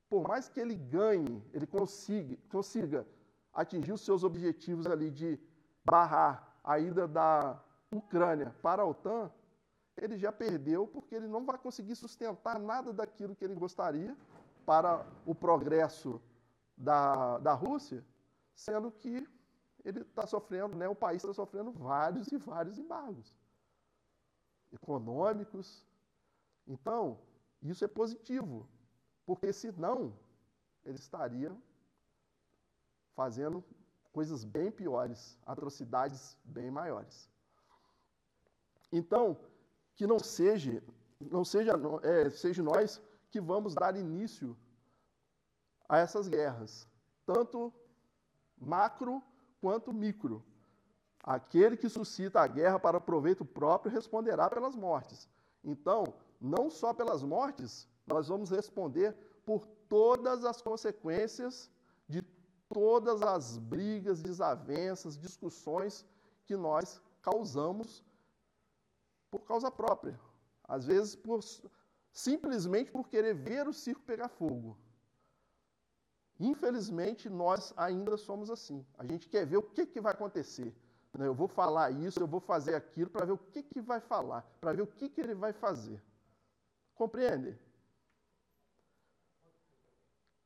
Por 0.08 0.26
mais 0.26 0.48
que 0.48 0.58
ele 0.58 0.74
ganhe, 0.74 1.44
ele 1.52 1.66
consiga, 1.66 2.36
consiga 2.48 3.06
atingir 3.52 3.92
os 3.92 4.00
seus 4.00 4.24
objetivos 4.24 4.86
ali 4.86 5.10
de 5.10 5.38
barrar 5.84 6.58
a 6.64 6.78
ida 6.78 7.06
da 7.06 7.62
Ucrânia 7.90 8.54
para 8.62 8.82
a 8.82 8.86
OTAN, 8.86 9.30
ele 9.96 10.16
já 10.16 10.32
perdeu 10.32 10.86
porque 10.86 11.14
ele 11.14 11.28
não 11.28 11.44
vai 11.44 11.58
conseguir 11.58 11.94
sustentar 11.96 12.58
nada 12.58 12.92
daquilo 12.92 13.36
que 13.36 13.44
ele 13.44 13.54
gostaria 13.54 14.16
para 14.64 15.06
o 15.26 15.34
progresso 15.34 16.20
da, 16.76 17.38
da 17.38 17.52
Rússia, 17.52 18.04
sendo 18.54 18.90
que 18.90 19.28
ele 19.84 20.00
está 20.00 20.26
sofrendo, 20.26 20.76
né, 20.76 20.88
o 20.88 20.94
país 20.94 21.22
está 21.22 21.34
sofrendo 21.34 21.72
vários 21.72 22.28
e 22.28 22.36
vários 22.36 22.78
embargos 22.78 23.34
econômicos. 24.72 25.84
Então, 26.66 27.18
isso 27.60 27.84
é 27.84 27.88
positivo, 27.88 28.68
porque 29.26 29.52
senão 29.52 30.16
ele 30.84 30.96
estaria 30.96 31.54
fazendo 33.14 33.64
coisas 34.12 34.44
bem 34.44 34.70
piores, 34.70 35.38
atrocidades 35.46 36.36
bem 36.44 36.70
maiores. 36.70 37.28
Então, 38.90 39.38
que 39.94 40.06
não 40.06 40.18
seja, 40.18 40.82
não 41.20 41.44
seja, 41.44 41.72
é, 42.02 42.28
seja 42.30 42.62
nós 42.62 43.00
que 43.30 43.40
vamos 43.40 43.74
dar 43.74 43.96
início 43.96 44.56
a 45.88 45.98
essas 45.98 46.28
guerras, 46.28 46.86
tanto 47.24 47.72
macro 48.58 49.22
quanto 49.60 49.92
micro. 49.92 50.44
Aquele 51.22 51.76
que 51.76 51.88
suscita 51.88 52.40
a 52.40 52.46
guerra 52.46 52.78
para 52.78 53.00
proveito 53.00 53.44
próprio 53.44 53.92
responderá 53.92 54.50
pelas 54.50 54.74
mortes. 54.74 55.28
Então, 55.64 56.12
não 56.40 56.68
só 56.68 56.92
pelas 56.92 57.22
mortes, 57.22 57.88
nós 58.06 58.28
vamos 58.28 58.50
responder 58.50 59.14
por 59.44 59.66
todas 59.88 60.44
as 60.44 60.60
consequências 60.60 61.70
de 62.08 62.22
todas 62.72 63.22
as 63.22 63.58
brigas, 63.58 64.22
desavenças, 64.22 65.18
discussões 65.18 66.06
que 66.44 66.56
nós 66.56 67.00
causamos 67.20 68.02
por 69.30 69.40
causa 69.40 69.70
própria. 69.70 70.18
Às 70.64 70.86
vezes, 70.86 71.14
por, 71.14 71.40
simplesmente 72.12 72.90
por 72.90 73.08
querer 73.08 73.34
ver 73.34 73.68
o 73.68 73.72
circo 73.72 74.02
pegar 74.02 74.28
fogo. 74.28 74.76
Infelizmente, 76.40 77.28
nós 77.28 77.72
ainda 77.76 78.16
somos 78.16 78.50
assim. 78.50 78.84
A 78.98 79.04
gente 79.04 79.28
quer 79.28 79.46
ver 79.46 79.58
o 79.58 79.62
que, 79.62 79.86
que 79.86 80.00
vai 80.00 80.12
acontecer. 80.12 80.74
Né? 81.12 81.26
Eu 81.26 81.34
vou 81.34 81.46
falar 81.46 81.90
isso, 81.90 82.18
eu 82.18 82.26
vou 82.26 82.40
fazer 82.40 82.74
aquilo, 82.74 83.10
para 83.10 83.26
ver 83.26 83.32
o 83.32 83.38
que, 83.38 83.62
que 83.62 83.80
vai 83.80 84.00
falar, 84.00 84.42
para 84.60 84.72
ver 84.72 84.82
o 84.82 84.86
que, 84.86 85.08
que 85.08 85.20
ele 85.20 85.34
vai 85.34 85.52
fazer. 85.52 86.02
Compreende? 86.94 87.58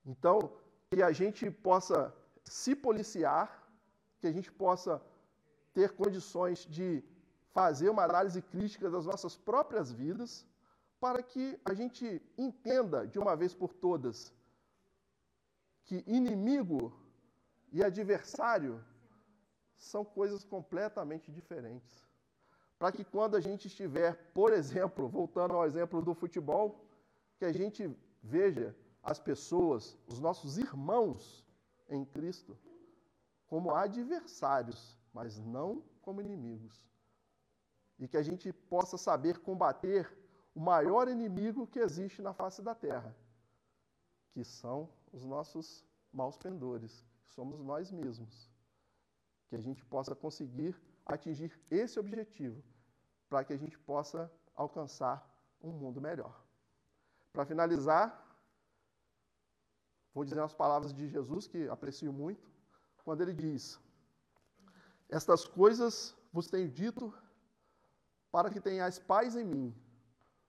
Então, 0.05 0.53
que 0.91 1.03
a 1.03 1.13
gente 1.13 1.51
possa 1.51 2.15
se 2.45 2.75
policiar, 2.75 3.67
que 4.21 4.27
a 4.27 4.33
gente 4.33 4.51
possa 4.53 5.03
ter 5.75 5.91
condições 5.93 6.65
de 6.65 7.03
fazer 7.53 7.89
uma 7.89 8.05
análise 8.05 8.41
crítica 8.41 8.89
das 8.91 9.05
nossas 9.07 9.37
próprias 9.37 9.91
vidas, 9.91 10.47
para 11.01 11.23
que 11.23 11.59
a 11.65 11.75
gente 11.75 12.23
entenda 12.39 13.07
de 13.07 13.19
uma 13.19 13.35
vez 13.37 13.53
por 13.53 13.73
todas 13.73 14.33
que 15.85 16.03
inimigo 16.07 16.93
e 17.73 17.83
adversário 17.83 18.83
são 19.77 20.05
coisas 20.05 20.45
completamente 20.45 21.31
diferentes. 21.31 22.05
Para 22.79 22.93
que 22.93 23.05
quando 23.05 23.37
a 23.37 23.41
gente 23.41 23.69
estiver, 23.69 24.17
por 24.35 24.53
exemplo, 24.53 25.09
voltando 25.09 25.55
ao 25.55 25.65
exemplo 25.65 26.03
do 26.03 26.15
futebol, 26.15 26.85
que 27.39 27.45
a 27.45 27.53
gente 27.53 27.95
veja 28.23 28.75
as 29.07 29.21
pessoas, 29.21 29.97
os 30.09 30.19
nossos 30.19 30.59
irmãos 30.59 31.47
em 31.89 32.05
Cristo, 32.05 32.59
como 33.47 33.73
adversários, 33.73 34.99
mas 35.15 35.39
não 35.39 35.81
como 36.03 36.21
inimigos. 36.21 36.85
E 38.01 38.09
que 38.09 38.17
a 38.17 38.23
gente 38.23 38.53
possa 38.53 38.99
saber 38.99 39.39
combater 39.39 40.13
o 40.53 40.61
maior 40.61 41.07
inimigo 41.07 41.69
que 41.69 41.79
existe 41.79 42.21
na 42.21 42.35
face 42.35 42.61
da 42.61 42.75
terra, 42.75 43.17
que 44.33 44.43
são 44.43 44.89
os 45.13 45.25
nossos 45.25 45.87
maus 46.13 46.37
pendores, 46.37 47.07
que 47.23 47.33
somos 47.33 47.63
nós 47.63 47.93
mesmos. 47.93 48.51
Que 49.49 49.55
a 49.55 49.61
gente 49.61 49.85
possa 49.85 50.17
conseguir 50.17 50.77
atingir 51.07 51.57
esse 51.71 52.01
objetivo, 52.01 52.61
para 53.29 53.45
que 53.45 53.53
a 53.53 53.57
gente 53.57 53.79
possa 53.79 54.29
alcançar 54.53 55.25
um 55.63 55.71
mundo 55.71 56.01
melhor. 56.01 56.45
Para 57.33 57.47
finalizar, 57.47 58.26
vou 60.17 60.25
dizer 60.25 60.41
as 60.41 60.55
palavras 60.55 60.95
de 60.95 61.07
Jesus, 61.07 61.47
que 61.47 61.69
aprecio 61.69 62.11
muito, 62.11 62.51
quando 63.05 63.21
ele 63.21 63.35
diz: 63.35 63.79
Estas 65.11 65.45
coisas 65.45 66.17
vos 66.33 66.47
tenho 66.47 66.71
dito 66.71 67.13
para 68.33 68.49
que 68.49 68.59
tenhais 68.59 68.99
paz 68.99 69.37
em 69.37 69.45
mim. 69.45 69.75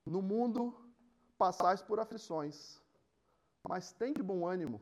No 0.06 0.22
mundo 0.22 0.74
passais 1.38 1.82
por 1.82 2.00
aflições, 2.00 2.82
mas 3.68 3.92
tem 3.92 4.14
de 4.14 4.24
bom 4.24 4.48
ânimo, 4.48 4.82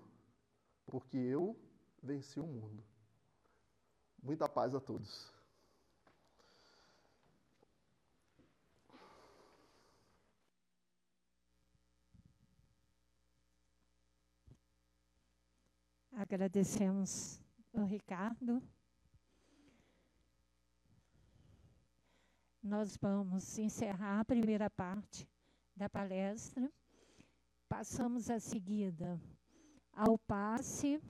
porque 0.86 1.18
eu 1.18 1.60
venci 2.04 2.40
o 2.40 2.46
mundo. 2.46 2.84
Muita 4.22 4.48
paz 4.48 4.76
a 4.76 4.80
todos. 4.80 5.35
Agradecemos 16.18 17.42
o 17.74 17.84
Ricardo. 17.84 18.64
Nós 22.64 22.96
vamos 22.96 23.60
encerrar 23.60 24.22
a 24.22 24.26
primeira 24.26 24.70
parte 24.70 25.28
da 25.76 25.90
palestra. 25.90 26.72
Passamos 27.68 28.30
a 28.30 28.40
seguida 28.40 29.20
ao 29.92 30.18
passe. 30.18 31.02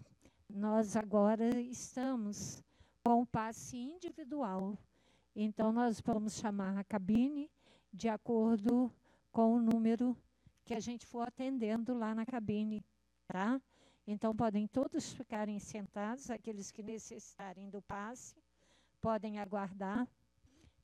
Nós 0.50 0.96
agora 0.96 1.62
estamos 1.62 2.64
com 3.04 3.22
o 3.22 3.28
passe 3.28 3.78
individual. 3.78 4.76
Então, 5.36 5.72
nós 5.72 6.02
vamos 6.02 6.34
chamar 6.34 6.80
a 6.80 6.84
cabine 6.84 7.52
de 7.94 8.10
acordo 8.10 8.92
com 9.32 9.54
o 9.54 9.62
número 9.62 10.18
que 10.64 10.74
a 10.74 10.80
gente 10.80 11.06
for 11.06 11.28
atendendo 11.28 11.94
lá 11.94 12.16
na 12.16 12.26
cabine, 12.26 12.84
tá? 13.28 13.62
Então, 14.08 14.36
podem 14.36 14.68
todos 14.68 15.14
ficarem 15.14 15.58
sentados, 15.58 16.30
aqueles 16.30 16.72
que 16.72 16.84
necessitarem 16.84 17.70
do 17.70 17.82
passe, 17.82 18.36
podem 19.02 19.40
aguardar, 19.40 20.08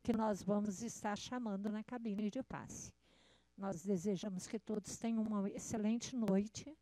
que 0.02 0.12
nós 0.12 0.42
vamos 0.42 0.82
estar 0.82 1.16
chamando 1.16 1.70
na 1.70 1.84
cabine 1.84 2.32
de 2.32 2.42
passe. 2.42 2.92
Nós 3.56 3.84
desejamos 3.84 4.48
que 4.48 4.58
todos 4.58 4.98
tenham 4.98 5.22
uma 5.22 5.48
excelente 5.50 6.16
noite. 6.16 6.76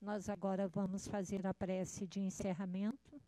Nós 0.00 0.28
agora 0.28 0.68
vamos 0.68 1.08
fazer 1.08 1.44
a 1.44 1.52
prece 1.52 2.06
de 2.06 2.20
encerramento, 2.20 3.20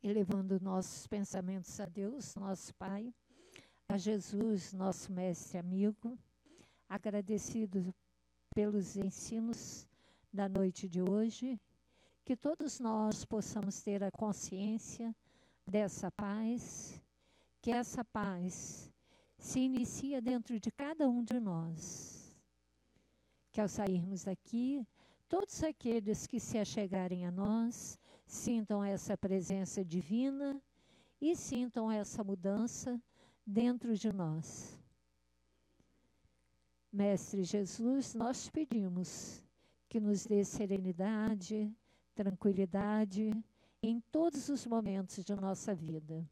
elevando 0.00 0.60
nossos 0.60 1.08
pensamentos 1.08 1.80
a 1.80 1.86
Deus, 1.86 2.36
nosso 2.36 2.72
Pai, 2.76 3.12
a 3.88 3.96
Jesus, 3.96 4.72
nosso 4.72 5.10
mestre 5.10 5.58
amigo, 5.58 6.16
agradecido 6.88 7.92
pelos 8.54 8.96
ensinos 8.96 9.89
da 10.32 10.48
noite 10.48 10.88
de 10.88 11.02
hoje, 11.02 11.60
que 12.24 12.36
todos 12.36 12.78
nós 12.78 13.24
possamos 13.24 13.82
ter 13.82 14.02
a 14.04 14.10
consciência 14.10 15.14
dessa 15.66 16.10
paz, 16.10 17.02
que 17.60 17.70
essa 17.70 18.04
paz 18.04 18.92
se 19.38 19.60
inicia 19.60 20.20
dentro 20.20 20.60
de 20.60 20.70
cada 20.70 21.08
um 21.08 21.24
de 21.24 21.40
nós. 21.40 22.36
Que 23.50 23.60
ao 23.60 23.68
sairmos 23.68 24.24
daqui, 24.24 24.86
todos 25.28 25.62
aqueles 25.62 26.26
que 26.26 26.38
se 26.38 26.58
achegarem 26.58 27.26
a 27.26 27.30
nós 27.30 27.98
sintam 28.26 28.84
essa 28.84 29.16
presença 29.16 29.84
divina 29.84 30.62
e 31.20 31.34
sintam 31.34 31.90
essa 31.90 32.22
mudança 32.22 33.00
dentro 33.44 33.96
de 33.96 34.12
nós. 34.12 34.78
Mestre 36.92 37.44
Jesus, 37.44 38.14
nós 38.14 38.48
pedimos 38.48 39.44
que 39.90 39.98
nos 39.98 40.24
dê 40.24 40.44
serenidade, 40.44 41.76
tranquilidade 42.14 43.32
em 43.82 44.00
todos 44.12 44.48
os 44.48 44.64
momentos 44.64 45.24
de 45.24 45.34
nossa 45.34 45.74
vida. 45.74 46.24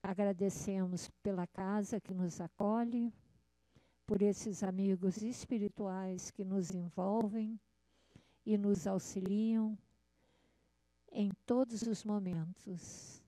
Agradecemos 0.00 1.10
pela 1.22 1.48
casa 1.48 2.00
que 2.00 2.14
nos 2.14 2.40
acolhe, 2.40 3.12
por 4.06 4.22
esses 4.22 4.62
amigos 4.62 5.22
espirituais 5.22 6.30
que 6.30 6.44
nos 6.44 6.70
envolvem 6.70 7.58
e 8.46 8.56
nos 8.56 8.86
auxiliam 8.86 9.76
em 11.10 11.30
todos 11.46 11.82
os 11.82 12.04
momentos. 12.04 13.22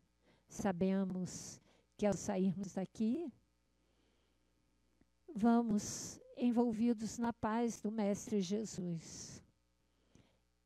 Sabemos 0.48 1.60
que 1.96 2.06
ao 2.06 2.14
sairmos 2.14 2.72
daqui, 2.74 3.32
vamos 5.34 6.21
envolvidos 6.42 7.18
na 7.18 7.32
paz 7.32 7.80
do 7.80 7.92
Mestre 7.92 8.40
Jesus. 8.40 9.40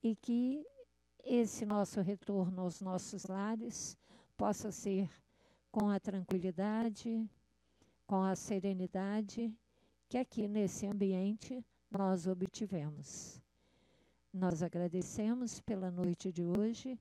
E 0.03 0.17
que 0.17 0.67
esse 1.23 1.67
nosso 1.67 2.01
retorno 2.01 2.63
aos 2.63 2.81
nossos 2.81 3.27
lares 3.27 3.99
possa 4.39 4.73
ser 4.73 5.11
com 5.71 5.91
a 5.91 6.01
tranquilidade, 6.01 7.29
com 8.07 8.23
a 8.23 8.35
serenidade 8.35 9.53
que 10.09 10.17
aqui 10.17 10.49
nesse 10.49 10.87
ambiente 10.87 11.63
nós 11.91 12.27
obtivemos. 12.27 13.43
Nós 14.33 14.63
agradecemos 14.63 15.61
pela 15.61 15.91
noite 15.91 16.33
de 16.33 16.45
hoje 16.45 16.99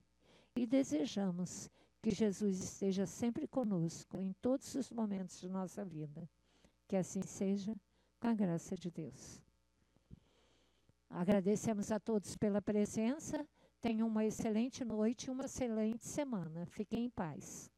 e 0.53 0.65
desejamos 0.65 1.69
que 2.01 2.11
Jesus 2.11 2.59
esteja 2.59 3.05
sempre 3.05 3.47
conosco 3.47 4.17
em 4.17 4.34
todos 4.41 4.76
os 4.76 4.91
momentos 4.91 5.39
de 5.39 5.47
nossa 5.47 5.86
vida. 5.86 6.28
Que 6.88 6.95
assim 6.95 7.21
seja 7.21 7.76
a 8.28 8.34
graça 8.34 8.76
de 8.76 8.89
Deus. 8.89 9.41
Agradecemos 11.09 11.91
a 11.91 11.99
todos 11.99 12.36
pela 12.36 12.61
presença. 12.61 13.47
Tenham 13.82 14.07
uma 14.07 14.26
excelente 14.26 14.84
noite 14.84 15.26
e 15.26 15.32
uma 15.32 15.45
excelente 15.45 16.05
semana. 16.05 16.65
Fiquem 16.65 17.05
em 17.05 17.09
paz. 17.09 17.71